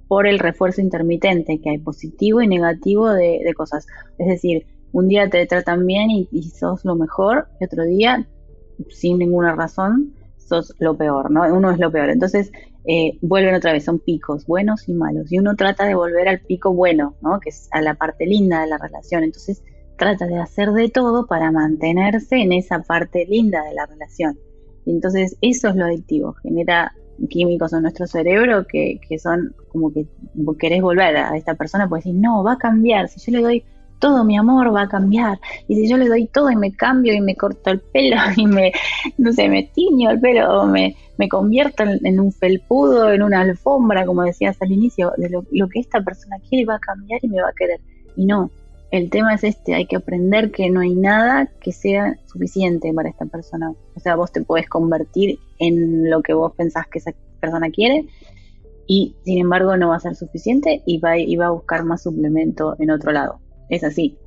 por 0.06 0.26
el 0.26 0.38
refuerzo 0.38 0.80
intermitente 0.80 1.60
que 1.60 1.70
hay 1.70 1.78
positivo 1.78 2.42
y 2.42 2.48
negativo 2.48 3.10
de, 3.10 3.40
cosas. 3.56 3.86
Es 4.18 4.28
decir, 4.28 4.66
un 4.92 5.08
día 5.08 5.28
te 5.28 5.44
tratan 5.46 5.86
bien 5.86 6.10
y, 6.10 6.28
y, 6.30 6.50
sos 6.50 6.84
lo 6.84 6.94
mejor, 6.94 7.48
y 7.60 7.64
otro 7.64 7.84
día, 7.84 8.28
sin 8.90 9.18
ninguna 9.18 9.54
razón, 9.54 10.14
sos 10.46 10.74
lo 10.78 10.96
peor, 10.96 11.30
¿no? 11.30 11.42
Uno 11.54 11.70
es 11.70 11.78
lo 11.78 11.90
peor. 11.90 12.10
Entonces, 12.10 12.52
eh, 12.86 13.18
vuelven 13.22 13.54
otra 13.54 13.72
vez, 13.72 13.84
son 13.84 13.98
picos 13.98 14.46
buenos 14.46 14.88
y 14.88 14.94
malos. 14.94 15.32
Y 15.32 15.38
uno 15.38 15.56
trata 15.56 15.84
de 15.86 15.94
volver 15.94 16.28
al 16.28 16.40
pico 16.40 16.72
bueno, 16.72 17.16
¿no? 17.20 17.40
Que 17.40 17.50
es 17.50 17.68
a 17.72 17.80
la 17.80 17.94
parte 17.94 18.26
linda 18.26 18.62
de 18.62 18.68
la 18.68 18.78
relación. 18.78 19.24
Entonces, 19.24 19.62
trata 19.96 20.26
de 20.26 20.38
hacer 20.38 20.72
de 20.72 20.88
todo 20.88 21.26
para 21.26 21.50
mantenerse 21.50 22.36
en 22.36 22.52
esa 22.52 22.80
parte 22.80 23.26
linda 23.26 23.62
de 23.64 23.74
la 23.74 23.86
relación. 23.86 24.38
Y 24.84 24.90
entonces, 24.90 25.36
eso 25.40 25.68
es 25.68 25.76
lo 25.76 25.84
adictivo, 25.86 26.34
genera 26.42 26.92
químicos 27.28 27.72
en 27.72 27.82
nuestro 27.82 28.06
cerebro 28.06 28.66
que, 28.66 29.00
que 29.08 29.18
son 29.18 29.54
como 29.68 29.92
que 29.92 30.06
querés 30.58 30.82
volver 30.82 31.16
a 31.16 31.36
esta 31.36 31.54
persona, 31.54 31.88
pues 31.88 32.04
decir, 32.04 32.20
no, 32.20 32.42
va 32.42 32.54
a 32.54 32.58
cambiar, 32.58 33.08
si 33.08 33.20
yo 33.20 33.38
le 33.38 33.42
doy 33.42 33.64
todo 34.04 34.22
mi 34.22 34.36
amor 34.36 34.74
va 34.74 34.82
a 34.82 34.88
cambiar. 34.88 35.40
Y 35.66 35.76
si 35.76 35.88
yo 35.88 35.96
le 35.96 36.08
doy 36.08 36.26
todo 36.26 36.50
y 36.50 36.56
me 36.56 36.72
cambio 36.72 37.14
y 37.14 37.22
me 37.22 37.36
corto 37.36 37.70
el 37.70 37.80
pelo 37.80 38.18
y 38.36 38.46
me, 38.46 38.70
no 39.16 39.32
sé, 39.32 39.48
me 39.48 39.62
tiño 39.62 40.10
el 40.10 40.20
pelo 40.20 40.60
o 40.60 40.66
me, 40.66 40.94
me 41.16 41.26
convierto 41.26 41.84
en, 41.84 42.20
un 42.20 42.30
felpudo, 42.30 43.10
en 43.10 43.22
una 43.22 43.40
alfombra, 43.40 44.04
como 44.04 44.22
decías 44.22 44.60
al 44.60 44.72
inicio, 44.72 45.14
de 45.16 45.30
lo, 45.30 45.46
lo, 45.50 45.70
que 45.70 45.80
esta 45.80 46.02
persona 46.02 46.36
quiere 46.46 46.66
va 46.66 46.74
a 46.74 46.80
cambiar 46.80 47.18
y 47.22 47.28
me 47.28 47.40
va 47.40 47.48
a 47.48 47.54
querer. 47.54 47.80
Y 48.14 48.26
no, 48.26 48.50
el 48.90 49.08
tema 49.08 49.32
es 49.32 49.44
este, 49.44 49.74
hay 49.74 49.86
que 49.86 49.96
aprender 49.96 50.50
que 50.50 50.68
no 50.68 50.80
hay 50.80 50.94
nada 50.94 51.48
que 51.62 51.72
sea 51.72 52.14
suficiente 52.30 52.92
para 52.92 53.08
esta 53.08 53.24
persona. 53.24 53.72
O 53.96 54.00
sea, 54.00 54.16
vos 54.16 54.32
te 54.32 54.42
podés 54.42 54.68
convertir 54.68 55.38
en 55.60 56.10
lo 56.10 56.20
que 56.20 56.34
vos 56.34 56.52
pensás 56.54 56.86
que 56.88 56.98
esa 56.98 57.12
persona 57.40 57.70
quiere 57.70 58.04
y 58.86 59.14
sin 59.24 59.38
embargo 59.38 59.78
no 59.78 59.88
va 59.88 59.96
a 59.96 60.00
ser 60.00 60.14
suficiente 60.14 60.82
y 60.84 60.98
va, 60.98 61.16
y 61.16 61.36
va 61.36 61.46
a 61.46 61.50
buscar 61.52 61.84
más 61.84 62.02
suplemento 62.02 62.76
en 62.78 62.90
otro 62.90 63.12
lado. 63.12 63.40
Es 63.68 63.84
así. 63.84 64.18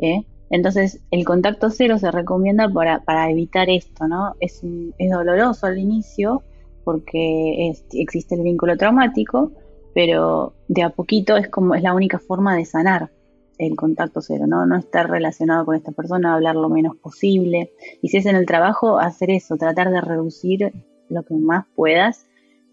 ¿eh? 0.00 0.24
Entonces, 0.50 1.00
el 1.10 1.24
contacto 1.24 1.70
cero 1.70 1.98
se 1.98 2.10
recomienda 2.10 2.68
para, 2.68 3.00
para 3.04 3.30
evitar 3.30 3.70
esto, 3.70 4.06
¿no? 4.06 4.34
Es, 4.40 4.62
es 4.98 5.10
doloroso 5.10 5.66
al 5.66 5.78
inicio 5.78 6.42
porque 6.84 7.72
existe 7.92 8.34
el 8.34 8.42
vínculo 8.42 8.76
traumático, 8.76 9.52
pero 9.94 10.54
de 10.68 10.82
a 10.82 10.90
poquito 10.90 11.36
es 11.36 11.48
como 11.48 11.74
es 11.74 11.82
la 11.82 11.94
única 11.94 12.18
forma 12.18 12.56
de 12.56 12.64
sanar 12.64 13.10
el 13.58 13.76
contacto 13.76 14.20
cero, 14.20 14.46
¿no? 14.46 14.66
No 14.66 14.76
estar 14.76 15.08
relacionado 15.08 15.64
con 15.64 15.76
esta 15.76 15.92
persona, 15.92 16.34
hablar 16.34 16.56
lo 16.56 16.68
menos 16.68 16.96
posible. 16.96 17.72
Y 18.00 18.08
si 18.08 18.18
es 18.18 18.26
en 18.26 18.36
el 18.36 18.46
trabajo, 18.46 18.98
hacer 18.98 19.30
eso, 19.30 19.56
tratar 19.56 19.90
de 19.90 20.00
reducir 20.00 20.72
lo 21.08 21.22
que 21.22 21.34
más 21.34 21.66
puedas 21.74 22.26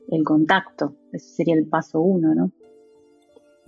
el 0.10 0.24
contacto. 0.24 0.96
Ese 1.12 1.28
sería 1.28 1.56
el 1.56 1.68
paso 1.68 2.02
uno, 2.02 2.34
¿no? 2.34 2.52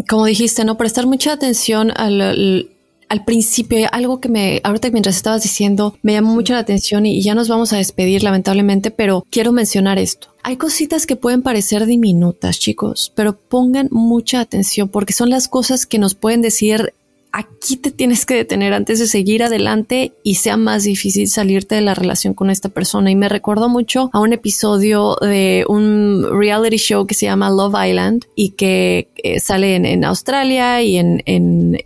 Como 0.07 0.25
dijiste, 0.25 0.65
¿no? 0.65 0.77
Prestar 0.77 1.07
mucha 1.07 1.33
atención 1.33 1.91
al, 1.95 2.69
al 3.11 3.25
principio, 3.25 3.89
algo 3.91 4.21
que 4.21 4.29
me, 4.29 4.61
ahorita 4.63 4.89
mientras 4.89 5.17
estabas 5.17 5.43
diciendo, 5.43 5.97
me 6.01 6.13
llamó 6.13 6.33
mucho 6.33 6.53
la 6.53 6.59
atención 6.59 7.05
y, 7.05 7.21
ya 7.21 7.35
nos 7.35 7.49
vamos 7.49 7.73
a 7.73 7.77
despedir 7.77 8.23
lamentablemente, 8.23 8.89
pero 8.89 9.25
quiero 9.29 9.51
mencionar 9.51 9.99
esto. 9.99 10.29
Hay 10.43 10.55
cositas 10.55 11.05
que 11.05 11.17
pueden 11.17 11.41
parecer 11.41 11.85
diminutas, 11.87 12.57
chicos, 12.57 13.11
pero 13.13 13.37
pongan 13.37 13.89
mucha 13.91 14.39
atención 14.39 14.87
porque 14.87 15.11
son 15.11 15.29
las 15.29 15.49
cosas 15.49 15.85
que 15.85 15.99
nos 15.99 16.15
pueden 16.15 16.41
decir 16.41 16.93
aquí 17.31 17.77
te 17.77 17.91
tienes 17.91 18.25
que 18.25 18.35
detener 18.35 18.73
antes 18.73 18.99
de 18.99 19.07
seguir 19.07 19.43
adelante 19.43 20.13
y 20.23 20.35
sea 20.35 20.57
más 20.57 20.83
difícil 20.83 21.29
salirte 21.29 21.75
de 21.75 21.81
la 21.81 21.93
relación 21.93 22.33
con 22.33 22.49
esta 22.49 22.69
persona. 22.69 23.11
Y 23.11 23.15
me 23.15 23.29
recordó 23.29 23.69
mucho 23.69 24.09
a 24.13 24.19
un 24.19 24.33
episodio 24.33 25.15
de 25.21 25.65
un 25.67 26.27
reality 26.31 26.77
show 26.77 27.05
que 27.07 27.15
se 27.15 27.25
llama 27.25 27.49
Love 27.49 27.75
Island 27.87 28.25
y 28.35 28.51
que 28.51 29.09
eh, 29.17 29.39
sale 29.39 29.75
en, 29.75 30.03
Australia 30.03 30.81
y 30.81 30.97
en, 30.97 31.21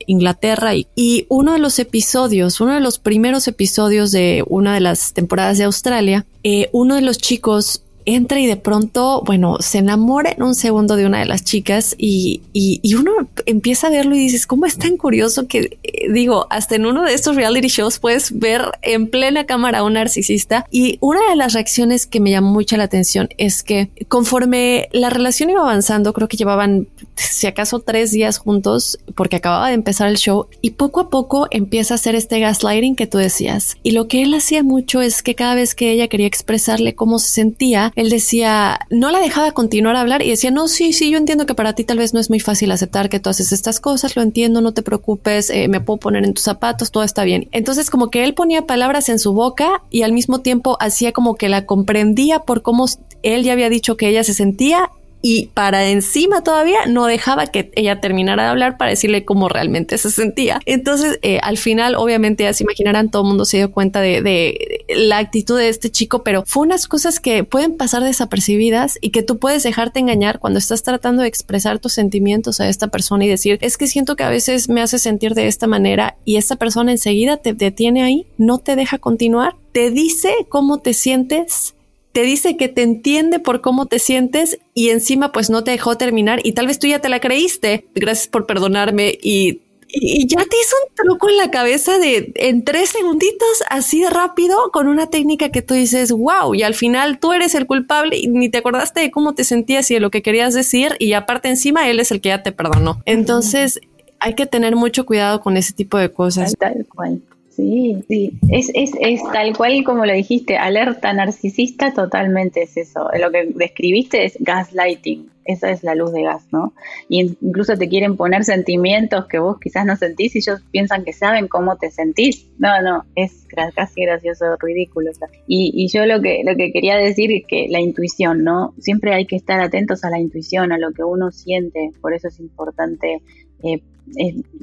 Inglaterra. 0.07 0.71
Y, 0.73 1.25
uno 1.29 1.53
de 1.53 1.59
los 1.59 1.79
episodios, 1.79 2.61
uno 2.61 2.73
de 2.73 2.79
los 2.79 2.99
primeros 2.99 3.47
episodios 3.47 4.11
de 4.11 4.43
una 4.47 4.73
de 4.73 4.79
las 4.79 5.13
temporadas 5.13 5.57
de 5.57 5.65
Australia, 5.65 6.25
eh, 6.43 6.69
uno 6.71 6.95
de 6.95 7.01
los 7.01 7.17
chicos 7.17 7.84
entra 8.05 8.39
y 8.39 8.47
de 8.47 8.55
pronto, 8.55 9.21
bueno, 9.25 9.57
se 9.59 9.79
enamora 9.79 10.31
en 10.31 10.43
un 10.43 10.55
segundo 10.55 10.95
de 10.95 11.05
una 11.05 11.19
de 11.19 11.25
las 11.25 11.43
chicas 11.43 11.95
y, 11.97 12.41
y, 12.53 12.95
uno 12.95 13.11
empieza 13.45 13.87
a 13.87 13.89
verlo 13.89 14.15
y 14.15 14.19
dices, 14.19 14.47
¿cómo 14.47 14.65
es 14.65 14.77
tan 14.77 14.95
curioso 14.95 15.47
que, 15.47 15.77
eh, 15.83 16.11
digo, 16.11 16.47
hasta 16.49 16.75
en 16.75 16.85
uno 16.85 17.03
de 17.03 17.13
estos 17.13 17.35
reality 17.35 17.67
shows 17.67 17.99
puedes 17.99 18.37
ver 18.37 18.61
en 18.81 19.09
plena 19.09 19.45
cámara 19.45 19.79
a 19.79 19.83
un 19.83 19.93
narcisista? 19.93 20.65
Y 20.71 20.97
una 21.01 21.19
de 21.29 21.35
las 21.35 21.53
reacciones 21.53 22.05
que 22.05 22.19
me 22.19 22.31
llamó 22.31 22.51
mucho 22.51 22.77
la 22.77 22.85
atención 22.85 23.29
es 23.37 23.63
que 23.63 23.89
conforme 24.07 24.87
la 24.91 25.09
relación 25.09 25.49
iba 25.49 25.61
avanzando, 25.61 26.13
creo 26.13 26.27
que 26.27 26.37
llevaban, 26.37 26.87
si 27.15 27.47
acaso, 27.47 27.79
tres 27.79 28.11
días 28.11 28.37
juntos 28.37 28.99
porque 29.15 29.37
acababa 29.37 29.67
de 29.67 29.73
empezar 29.73 30.09
el 30.09 30.17
show 30.17 30.47
y 30.61 30.71
poco 30.71 31.01
a 31.01 31.09
poco 31.09 31.47
empieza 31.51 31.93
a 31.93 31.95
hacer 31.95 32.15
este 32.15 32.39
gaslighting 32.39 32.95
que 32.95 33.07
tú 33.07 33.17
decías. 33.17 33.77
Y 33.83 33.91
lo 33.91 34.07
que 34.07 34.21
él 34.21 34.33
hacía 34.33 34.63
mucho 34.63 35.01
es 35.01 35.23
que 35.23 35.35
cada 35.35 35.55
vez 35.55 35.75
que 35.75 35.91
ella 35.91 36.07
quería 36.07 36.27
expresarle 36.27 36.95
cómo 36.95 37.19
se 37.19 37.29
sentía, 37.29 37.91
él 37.95 38.09
decía, 38.09 38.79
no 38.89 39.09
la 39.09 39.19
dejaba 39.19 39.51
continuar 39.53 39.95
a 39.95 40.01
hablar 40.01 40.21
y 40.21 40.29
decía, 40.29 40.51
no, 40.51 40.67
sí, 40.67 40.91
sí, 40.93 41.09
yo 41.09 41.17
entiendo 41.17 41.45
que 41.45 41.55
para 41.55 41.73
ti 41.73 41.83
tal 41.83 41.97
vez 41.97 42.13
no 42.13 42.19
es 42.19 42.29
muy 42.29 42.39
fácil 42.39 42.71
aceptar 42.71 43.09
que 43.09 43.19
tú 43.19 43.29
haces 43.29 43.51
estas 43.51 43.79
cosas, 43.79 44.15
lo 44.15 44.21
entiendo, 44.21 44.61
no 44.61 44.73
te 44.73 44.81
preocupes, 44.81 45.49
eh, 45.49 45.67
me 45.67 45.79
puedo 45.79 45.97
poner 45.97 46.25
en 46.25 46.33
tus 46.33 46.43
zapatos, 46.43 46.91
todo 46.91 47.03
está 47.03 47.23
bien. 47.23 47.47
Entonces 47.51 47.89
como 47.89 48.09
que 48.09 48.23
él 48.23 48.33
ponía 48.33 48.63
palabras 48.63 49.09
en 49.09 49.19
su 49.19 49.33
boca 49.33 49.81
y 49.89 50.01
al 50.01 50.11
mismo 50.11 50.41
tiempo 50.41 50.77
hacía 50.79 51.13
como 51.13 51.35
que 51.35 51.49
la 51.49 51.65
comprendía 51.65 52.39
por 52.39 52.61
cómo 52.61 52.85
él 53.23 53.43
ya 53.43 53.53
había 53.53 53.69
dicho 53.69 53.95
que 53.95 54.09
ella 54.09 54.23
se 54.23 54.33
sentía 54.33 54.89
y 55.21 55.47
para 55.53 55.87
encima 55.87 56.43
todavía 56.43 56.85
no 56.87 57.05
dejaba 57.05 57.47
que 57.47 57.71
ella 57.75 57.99
terminara 57.99 58.43
de 58.43 58.49
hablar 58.49 58.77
para 58.77 58.91
decirle 58.91 59.25
cómo 59.25 59.49
realmente 59.49 59.97
se 59.97 60.11
sentía. 60.11 60.59
Entonces, 60.65 61.19
eh, 61.23 61.39
al 61.41 61.57
final, 61.57 61.95
obviamente, 61.95 62.43
ya 62.43 62.53
se 62.53 62.63
imaginarán, 62.63 63.09
todo 63.09 63.23
el 63.23 63.29
mundo 63.29 63.45
se 63.45 63.57
dio 63.57 63.71
cuenta 63.71 64.01
de, 64.01 64.21
de, 64.21 64.85
la 64.89 65.17
actitud 65.17 65.57
de 65.57 65.69
este 65.69 65.89
chico, 65.89 66.23
pero 66.23 66.43
fue 66.45 66.63
unas 66.63 66.87
cosas 66.87 67.19
que 67.19 67.43
pueden 67.43 67.75
pasar 67.75 68.03
desapercibidas 68.03 68.97
y 69.01 69.09
que 69.09 69.23
tú 69.23 69.39
puedes 69.39 69.63
dejarte 69.63 69.99
engañar 69.99 70.39
cuando 70.39 70.59
estás 70.59 70.83
tratando 70.83 71.23
de 71.23 71.27
expresar 71.27 71.79
tus 71.79 71.93
sentimientos 71.93 72.59
a 72.59 72.69
esta 72.69 72.89
persona 72.89 73.25
y 73.25 73.27
decir, 73.27 73.57
es 73.61 73.77
que 73.77 73.87
siento 73.87 74.15
que 74.15 74.23
a 74.23 74.29
veces 74.29 74.69
me 74.69 74.81
hace 74.81 74.99
sentir 74.99 75.33
de 75.33 75.47
esta 75.47 75.67
manera 75.67 76.17
y 76.23 76.37
esta 76.37 76.55
persona 76.55 76.91
enseguida 76.91 77.37
te 77.37 77.53
detiene 77.53 78.03
ahí, 78.03 78.27
no 78.37 78.59
te 78.59 78.75
deja 78.75 78.97
continuar, 78.97 79.55
te 79.71 79.91
dice 79.91 80.33
cómo 80.49 80.79
te 80.79 80.93
sientes 80.93 81.74
te 82.15 82.23
dice 82.23 82.55
que 82.55 82.69
te 82.69 82.81
entiende 82.81 83.39
por 83.39 83.59
cómo 83.59 83.87
te 83.87 83.99
sientes 83.99 84.57
y 84.73 84.87
encima 84.87 85.33
pues 85.33 85.49
no 85.49 85.65
te 85.65 85.71
dejó 85.71 85.97
terminar 85.97 86.39
y 86.45 86.53
tal 86.53 86.67
vez 86.67 86.79
tú 86.79 86.87
ya 86.87 86.99
te 86.99 87.09
la 87.09 87.19
creíste. 87.19 87.87
Gracias 87.93 88.29
por 88.29 88.45
perdonarme 88.45 89.19
y, 89.21 89.59
y 89.89 90.25
ya 90.25 90.37
te 90.37 90.55
hizo 90.55 90.77
un 90.87 90.95
truco 90.95 91.27
en 91.27 91.35
la 91.35 91.51
cabeza 91.51 91.99
de 91.99 92.31
en 92.35 92.63
tres 92.63 92.91
segunditos 92.91 93.63
así 93.69 93.99
de 93.99 94.09
rápido 94.09 94.55
con 94.71 94.87
una 94.87 95.07
técnica 95.07 95.49
que 95.49 95.61
tú 95.61 95.73
dices 95.73 96.13
wow 96.13 96.55
y 96.55 96.63
al 96.63 96.73
final 96.73 97.19
tú 97.19 97.33
eres 97.33 97.53
el 97.53 97.67
culpable 97.67 98.15
y 98.15 98.29
ni 98.29 98.47
te 98.47 98.59
acordaste 98.59 99.01
de 99.01 99.11
cómo 99.11 99.35
te 99.35 99.43
sentías 99.43 99.91
y 99.91 99.95
de 99.95 99.99
lo 99.99 100.09
que 100.09 100.21
querías 100.21 100.53
decir 100.53 100.95
y 100.99 101.11
aparte 101.11 101.49
encima 101.49 101.89
él 101.89 101.99
es 101.99 102.11
el 102.11 102.21
que 102.21 102.29
ya 102.29 102.43
te 102.43 102.53
perdonó. 102.53 103.01
Entonces 103.03 103.81
hay 104.21 104.35
que 104.35 104.45
tener 104.45 104.77
mucho 104.77 105.05
cuidado 105.05 105.41
con 105.41 105.57
ese 105.57 105.73
tipo 105.73 105.97
de 105.97 106.09
cosas. 106.09 106.55
Cual. 106.95 107.21
Sí, 107.55 108.03
sí, 108.09 108.37
es, 108.49 108.69
es, 108.73 108.91
es 108.99 109.21
tal 109.31 109.55
cual 109.55 109.81
como 109.85 110.05
lo 110.05 110.11
dijiste, 110.11 110.57
alerta 110.57 111.13
narcisista 111.13 111.93
totalmente 111.93 112.63
es 112.63 112.75
eso. 112.75 113.07
Lo 113.17 113.31
que 113.31 113.45
describiste 113.55 114.25
es 114.25 114.37
gaslighting, 114.41 115.29
esa 115.45 115.71
es 115.71 115.81
la 115.81 115.95
luz 115.95 116.11
de 116.11 116.23
gas, 116.23 116.45
¿no? 116.51 116.73
Y 117.07 117.21
incluso 117.21 117.77
te 117.77 117.87
quieren 117.87 118.17
poner 118.17 118.43
sentimientos 118.43 119.27
que 119.27 119.39
vos 119.39 119.57
quizás 119.61 119.85
no 119.85 119.95
sentís 119.95 120.35
y 120.35 120.39
ellos 120.39 120.63
piensan 120.71 121.05
que 121.05 121.13
saben 121.13 121.47
cómo 121.47 121.77
te 121.77 121.91
sentís. 121.91 122.49
No, 122.57 122.81
no, 122.81 123.05
es 123.15 123.47
casi 123.73 124.01
gracioso, 124.01 124.57
ridículo. 124.59 125.11
Y, 125.47 125.71
y 125.73 125.87
yo 125.87 126.05
lo 126.05 126.21
que, 126.21 126.41
lo 126.43 126.57
que 126.57 126.73
quería 126.73 126.97
decir 126.97 127.31
es 127.31 127.43
que 127.47 127.67
la 127.69 127.79
intuición, 127.79 128.43
¿no? 128.43 128.73
Siempre 128.79 129.13
hay 129.13 129.27
que 129.27 129.37
estar 129.37 129.61
atentos 129.61 130.03
a 130.03 130.09
la 130.09 130.19
intuición, 130.19 130.73
a 130.73 130.77
lo 130.77 130.91
que 130.91 131.03
uno 131.05 131.31
siente, 131.31 131.91
por 132.01 132.13
eso 132.13 132.27
es 132.27 132.37
importante 132.41 133.21
eh, 133.63 133.81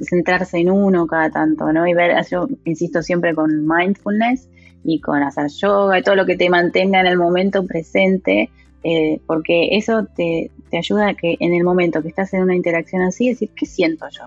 centrarse 0.01 0.57
en 0.57 0.71
uno 0.71 1.07
cada 1.07 1.29
tanto, 1.29 1.71
¿no? 1.71 1.85
Y 1.87 1.93
ver, 1.93 2.15
yo 2.29 2.47
insisto 2.65 3.01
siempre 3.01 3.35
con 3.35 3.67
mindfulness 3.67 4.49
y 4.83 4.99
con 4.99 5.21
hacer 5.23 5.47
yoga 5.47 5.99
y 5.99 6.03
todo 6.03 6.15
lo 6.15 6.25
que 6.25 6.37
te 6.37 6.49
mantenga 6.49 6.99
en 6.99 7.07
el 7.07 7.17
momento 7.17 7.65
presente, 7.65 8.49
eh, 8.83 9.19
porque 9.25 9.69
eso 9.77 10.05
te, 10.15 10.51
ayuda 10.71 11.09
a 11.09 11.13
que 11.13 11.37
en 11.39 11.53
el 11.53 11.63
momento 11.63 12.01
que 12.01 12.07
estás 12.07 12.33
en 12.33 12.41
una 12.41 12.55
interacción 12.55 13.03
así, 13.03 13.29
decir, 13.29 13.51
¿qué 13.55 13.65
siento 13.65 14.07
yo? 14.09 14.23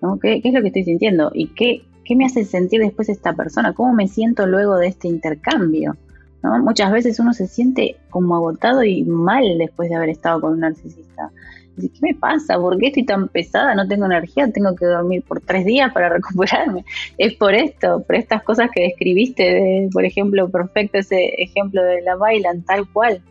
¿No? 0.00 0.18
¿Qué, 0.18 0.40
es 0.42 0.52
lo 0.54 0.62
que 0.62 0.68
estoy 0.68 0.84
sintiendo? 0.84 1.30
¿Y 1.34 1.48
qué, 1.48 1.82
qué 2.04 2.16
me 2.16 2.24
hace 2.24 2.44
sentir 2.44 2.80
después 2.80 3.08
esta 3.08 3.34
persona? 3.34 3.74
¿Cómo 3.74 3.92
me 3.92 4.08
siento 4.08 4.46
luego 4.46 4.78
de 4.78 4.88
este 4.88 5.08
intercambio? 5.08 5.96
¿no? 6.42 6.58
Muchas 6.62 6.90
veces 6.90 7.18
uno 7.20 7.34
se 7.34 7.46
siente 7.46 7.96
como 8.08 8.36
agotado 8.36 8.82
y 8.82 9.04
mal 9.04 9.58
después 9.58 9.90
de 9.90 9.96
haber 9.96 10.08
estado 10.08 10.40
con 10.40 10.54
un 10.54 10.60
narcisista 10.60 11.30
¿Qué 11.76 11.90
me 12.00 12.14
pasa? 12.14 12.56
¿Por 12.58 12.78
qué 12.78 12.88
estoy 12.88 13.04
tan 13.04 13.28
pesada? 13.28 13.74
No 13.74 13.88
tengo 13.88 14.06
energía, 14.06 14.50
tengo 14.50 14.74
que 14.76 14.86
dormir 14.86 15.22
por 15.26 15.40
tres 15.40 15.64
días 15.64 15.92
para 15.92 16.08
recuperarme. 16.14 16.84
Es 17.18 17.34
por 17.34 17.54
esto, 17.54 18.02
por 18.06 18.16
estas 18.16 18.42
cosas 18.42 18.70
que 18.72 18.82
describiste, 18.82 19.42
de, 19.42 19.88
por 19.92 20.04
ejemplo, 20.04 20.48
perfecto 20.50 20.98
ese 20.98 21.42
ejemplo 21.42 21.82
de 21.82 22.02
la 22.02 22.16
bailan, 22.16 22.62
tal 22.62 22.90
cual. 22.92 23.22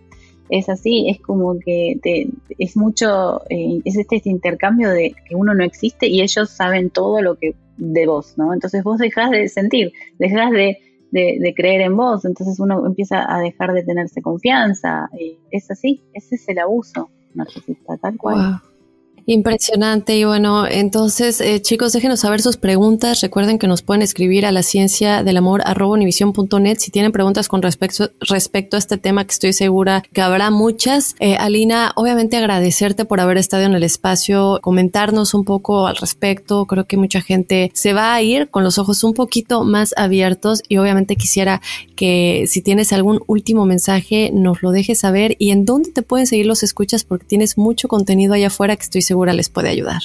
Es 0.50 0.68
así, 0.68 1.10
es 1.10 1.22
como 1.22 1.58
que 1.58 2.00
es 2.60 2.76
mucho, 2.76 3.42
eh, 3.50 3.80
es 3.86 3.98
este, 3.98 4.22
intercambio 4.26 4.90
de 4.90 5.16
que 5.28 5.36
uno 5.36 5.56
no 5.56 5.64
existe 5.64 6.08
y 6.08 6.22
ellos 6.22 6.50
saben 6.50 6.90
todo 6.90 7.22
lo 7.22 7.36
que 7.36 7.56
de 7.78 8.06
vos, 8.06 8.38
¿no? 8.38 8.54
Entonces 8.54 8.84
vos 8.84 9.00
dejás 9.00 9.32
de 9.32 9.48
sentir, 9.48 9.94
dejás 10.20 10.52
de, 10.52 10.78
de, 11.12 11.54
creer 11.56 11.82
en 11.82 11.96
vos, 11.96 12.26
entonces 12.26 12.60
uno 12.60 12.86
empieza 12.86 13.34
a 13.34 13.40
dejar 13.40 13.74
de 13.74 13.84
tenerse 13.84 14.22
confianza. 14.22 15.10
Eh, 15.18 15.38
es 15.50 15.72
así, 15.72 16.04
ese 16.14 16.36
es 16.36 16.48
el 16.50 16.60
abuso 16.60 17.10
narcisista, 17.36 17.98
tal 17.98 18.18
cual. 18.18 18.62
Impresionante. 19.26 20.18
Y 20.18 20.26
bueno, 20.26 20.68
entonces, 20.68 21.40
eh, 21.40 21.62
chicos, 21.62 21.94
déjenos 21.94 22.20
saber 22.20 22.42
sus 22.42 22.58
preguntas. 22.58 23.22
Recuerden 23.22 23.58
que 23.58 23.68
nos 23.68 23.82
pueden 23.82 24.02
escribir 24.02 24.46
a 24.46 24.52
la 24.52 24.64
ciencia 24.64 25.24
del 25.24 25.38
amor 25.38 25.64
univision.net 25.66 26.78
si 26.80 26.92
tienen 26.92 27.14
preguntas 27.14 27.48
con 27.48 27.62
respecto, 27.62 28.12
respecto 28.20 28.76
a 28.76 28.80
este 28.80 28.98
tema, 28.98 29.24
que 29.24 29.32
estoy 29.32 29.54
segura 29.54 30.04
que 30.12 30.22
habrá 30.22 30.52
muchas. 30.52 31.16
Eh, 31.20 31.38
Alina, 31.38 31.94
obviamente 31.96 32.36
agradecerte 32.36 33.06
por 33.06 33.22
haber 33.22 33.38
estado 33.38 33.64
en 33.64 33.74
el 33.74 33.84
espacio, 33.84 34.60
comentarnos 34.62 35.34
un 35.34 35.46
poco 35.46 35.88
al 35.88 35.96
respecto. 35.96 36.66
Creo 36.66 36.86
que 36.86 36.98
mucha 36.98 37.22
gente 37.22 37.72
se 37.74 37.94
va 37.94 38.14
a 38.14 38.22
ir 38.22 38.50
con 38.50 38.66
los 38.66 38.78
ojos 38.78 39.06
un 39.06 39.14
poquito 39.14 39.64
más 39.64 39.94
abiertos 39.96 40.64
y 40.68 40.78
obviamente 40.78 41.16
quisiera 41.16 41.62
que 41.96 42.44
si 42.48 42.62
tienes 42.62 42.92
algún 42.92 43.22
último 43.28 43.66
mensaje, 43.66 44.32
nos 44.34 44.62
lo 44.62 44.72
dejes 44.72 45.00
saber 45.00 45.38
y 45.40 45.52
en 45.52 45.64
dónde 45.64 45.92
te 45.92 46.02
pueden 46.02 46.28
seguir 46.28 46.46
los 46.46 46.62
escuchas 46.62 47.06
porque 47.06 47.26
tienes 47.26 47.58
mucho 47.58 47.88
contenido 47.88 48.34
allá 48.34 48.48
afuera 48.48 48.76
que 48.76 48.84
estoy 48.84 49.02
segura 49.02 49.13
segura 49.14 49.34
les 49.34 49.50
puede 49.50 49.70
ayudar. 49.70 50.02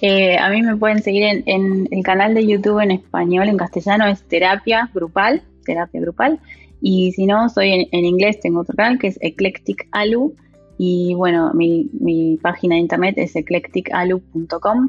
Eh, 0.00 0.38
a 0.38 0.48
mí 0.50 0.62
me 0.62 0.76
pueden 0.76 1.02
seguir 1.02 1.42
en, 1.44 1.88
el 1.90 2.02
canal 2.04 2.34
de 2.34 2.46
YouTube 2.46 2.78
en 2.80 2.92
español, 2.92 3.48
en 3.48 3.56
castellano 3.56 4.06
es 4.06 4.22
Terapia 4.22 4.88
Grupal, 4.94 5.42
Terapia 5.64 6.00
Grupal. 6.00 6.38
Y 6.80 7.10
si 7.12 7.26
no, 7.26 7.48
soy 7.48 7.88
en, 7.90 8.04
inglés, 8.04 8.38
tengo 8.38 8.60
otro 8.60 8.76
canal 8.76 9.00
que 9.00 9.08
es 9.08 9.18
Eclectic 9.20 9.88
Alu. 9.90 10.36
Y 10.78 11.14
bueno, 11.14 11.52
mi, 11.52 12.38
página 12.40 12.76
de 12.76 12.82
internet 12.82 13.14
es 13.18 13.34
eclecticalu.com. 13.34 14.88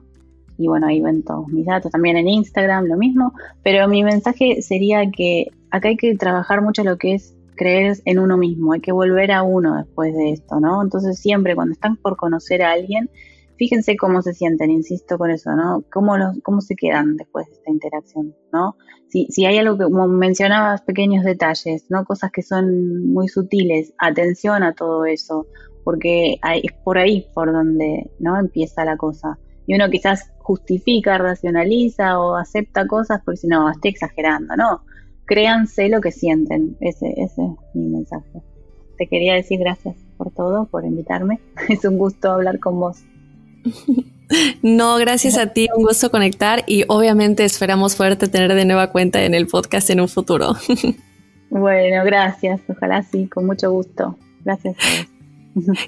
Y 0.60 0.68
bueno, 0.68 0.86
ahí 0.86 1.02
ven 1.02 1.24
todos 1.24 1.48
mis 1.48 1.66
datos. 1.66 1.92
También 1.92 2.18
en 2.18 2.28
Instagram, 2.28 2.86
lo 2.86 2.98
mismo. 2.98 3.34
Pero 3.64 3.88
mi 3.88 4.04
mensaje 4.04 4.62
sería 4.62 5.10
que 5.10 5.48
acá 5.72 5.88
hay 5.88 5.98
que 5.98 6.16
trabajar 6.16 6.62
mucho 6.62 6.84
lo 6.84 7.00
que 7.00 7.16
es 7.16 7.34
creer 7.56 7.98
en 8.06 8.20
uno 8.20 8.38
mismo. 8.38 8.74
Hay 8.74 8.82
que 8.82 8.92
volver 8.92 9.32
a 9.32 9.42
uno 9.42 9.76
después 9.76 10.14
de 10.14 10.34
esto, 10.34 10.60
¿no? 10.60 10.84
Entonces 10.84 11.18
siempre 11.18 11.56
cuando 11.56 11.74
están 11.74 11.96
por 11.96 12.16
conocer 12.16 12.62
a 12.62 12.74
alguien, 12.74 13.10
fíjense 13.60 13.98
cómo 13.98 14.22
se 14.22 14.34
sienten, 14.34 14.72
insisto 14.72 15.18
con 15.18 15.30
eso, 15.32 15.52
¿no? 15.54 15.84
Cómo, 15.92 16.18
los, 16.18 16.40
cómo 16.44 16.62
se 16.62 16.78
quedan 16.78 17.18
después 17.18 17.46
de 17.48 17.54
esta 17.54 17.70
interacción, 17.70 18.34
¿no? 18.54 18.78
Si, 19.10 19.28
si 19.30 19.46
hay 19.46 19.58
algo 19.58 19.78
que, 19.78 19.84
como 19.84 20.08
mencionabas, 20.08 20.82
pequeños 20.82 21.26
detalles, 21.26 21.86
¿no? 21.90 22.06
Cosas 22.06 22.32
que 22.32 22.42
son 22.42 23.12
muy 23.12 23.28
sutiles, 23.28 23.94
atención 23.98 24.64
a 24.64 24.74
todo 24.74 25.06
eso, 25.06 25.46
porque 25.84 26.38
hay, 26.42 26.62
es 26.64 26.72
por 26.86 26.98
ahí 26.98 27.28
por 27.34 27.52
donde, 27.52 28.10
¿no? 28.20 28.40
Empieza 28.40 28.86
la 28.86 28.96
cosa. 28.96 29.38
Y 29.68 29.76
uno 29.76 29.90
quizás 29.90 30.32
justifica, 30.38 31.18
racionaliza 31.18 32.18
o 32.18 32.36
acepta 32.36 32.88
cosas 32.88 33.22
porque 33.26 33.42
si 33.42 33.48
no, 33.48 33.70
estoy 33.70 33.92
exagerando, 33.92 34.56
¿no? 34.56 34.84
Créanse 35.26 35.90
lo 35.90 36.00
que 36.00 36.12
sienten, 36.12 36.78
ese, 36.80 37.10
ese 37.18 37.44
es 37.44 37.76
mi 37.76 37.90
mensaje. 37.90 38.42
Te 38.98 39.08
quería 39.08 39.34
decir 39.34 39.60
gracias 39.60 39.98
por 40.18 40.32
todo, 40.32 40.66
por 40.66 40.86
invitarme. 40.86 41.40
Es 41.70 41.84
un 41.84 41.98
gusto 41.98 42.32
hablar 42.32 42.60
con 42.60 42.80
vos. 42.80 43.04
No, 44.62 44.98
gracias 44.98 45.40
a 45.40 45.48
ti, 45.54 45.68
un 45.76 45.84
gusto 45.84 46.12
conectar 46.12 46.64
y 46.68 46.84
obviamente 46.88 47.44
esperamos 47.46 47.96
fuerte 47.96 48.28
tener 48.28 48.54
de 48.54 48.64
nueva 48.64 48.92
cuenta 48.92 49.24
en 49.24 49.34
el 49.34 49.48
podcast 49.48 49.90
en 49.90 50.02
un 50.02 50.08
futuro. 50.08 50.56
Bueno, 51.52 52.06
gracias, 52.06 52.62
ojalá 52.68 53.02
sí, 53.02 53.26
con 53.26 53.48
mucho 53.48 53.72
gusto. 53.72 54.16
Gracias. 54.46 54.76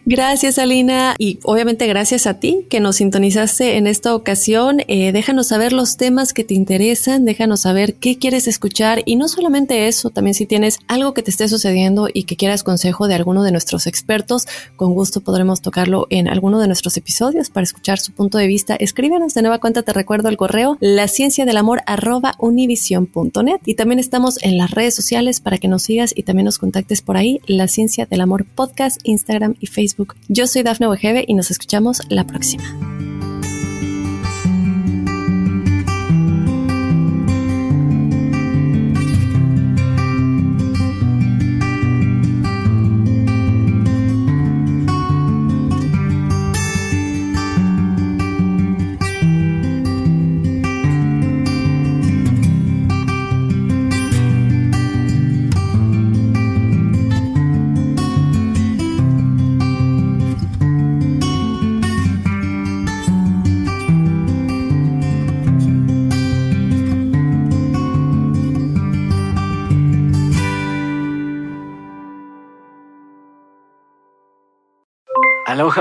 Gracias, 0.05 0.57
Alina. 0.57 1.15
Y 1.17 1.39
obviamente 1.43 1.87
gracias 1.87 2.27
a 2.27 2.39
ti 2.39 2.65
que 2.69 2.79
nos 2.79 2.97
sintonizaste 2.97 3.77
en 3.77 3.87
esta 3.87 4.15
ocasión. 4.15 4.81
Eh, 4.87 5.11
déjanos 5.11 5.47
saber 5.47 5.73
los 5.73 5.97
temas 5.97 6.33
que 6.33 6.43
te 6.43 6.53
interesan, 6.53 7.25
déjanos 7.25 7.61
saber 7.61 7.95
qué 7.95 8.17
quieres 8.17 8.47
escuchar 8.47 9.03
y 9.05 9.15
no 9.15 9.27
solamente 9.27 9.87
eso, 9.87 10.09
también 10.09 10.33
si 10.33 10.45
tienes 10.45 10.79
algo 10.87 11.13
que 11.13 11.23
te 11.23 11.31
esté 11.31 11.47
sucediendo 11.47 12.09
y 12.11 12.23
que 12.23 12.35
quieras 12.35 12.63
consejo 12.63 13.07
de 13.07 13.15
alguno 13.15 13.43
de 13.43 13.51
nuestros 13.51 13.87
expertos, 13.87 14.47
con 14.75 14.93
gusto 14.93 15.21
podremos 15.21 15.61
tocarlo 15.61 16.07
en 16.09 16.27
alguno 16.27 16.59
de 16.59 16.67
nuestros 16.67 16.97
episodios 16.97 17.49
para 17.49 17.63
escuchar 17.63 17.99
su 17.99 18.11
punto 18.13 18.37
de 18.37 18.47
vista. 18.47 18.75
Escríbenos 18.75 19.33
de 19.33 19.41
nueva 19.41 19.59
cuenta, 19.59 19.83
te 19.83 19.93
recuerdo 19.93 20.29
el 20.29 20.37
correo, 20.37 20.77
la 20.79 21.07
ciencia 21.07 21.45
del 21.45 21.57
amor 21.57 21.81
univision.net 22.39 23.59
y 23.65 23.75
también 23.75 23.99
estamos 23.99 24.41
en 24.41 24.57
las 24.57 24.71
redes 24.71 24.95
sociales 24.95 25.39
para 25.39 25.57
que 25.57 25.67
nos 25.67 25.83
sigas 25.83 26.13
y 26.15 26.23
también 26.23 26.45
nos 26.45 26.57
contactes 26.57 27.01
por 27.01 27.17
ahí, 27.17 27.39
la 27.45 27.67
ciencia 27.67 28.05
del 28.05 28.21
amor 28.21 28.45
podcast, 28.45 28.99
Instagram 29.03 29.50
y 29.59 29.67
Facebook. 29.67 30.15
Yo 30.27 30.47
soy 30.47 30.63
Dafne 30.63 30.87
Wegebe 30.87 31.25
y 31.27 31.33
nos 31.33 31.51
escuchamos 31.51 32.01
la 32.09 32.25
próxima. 32.25 32.63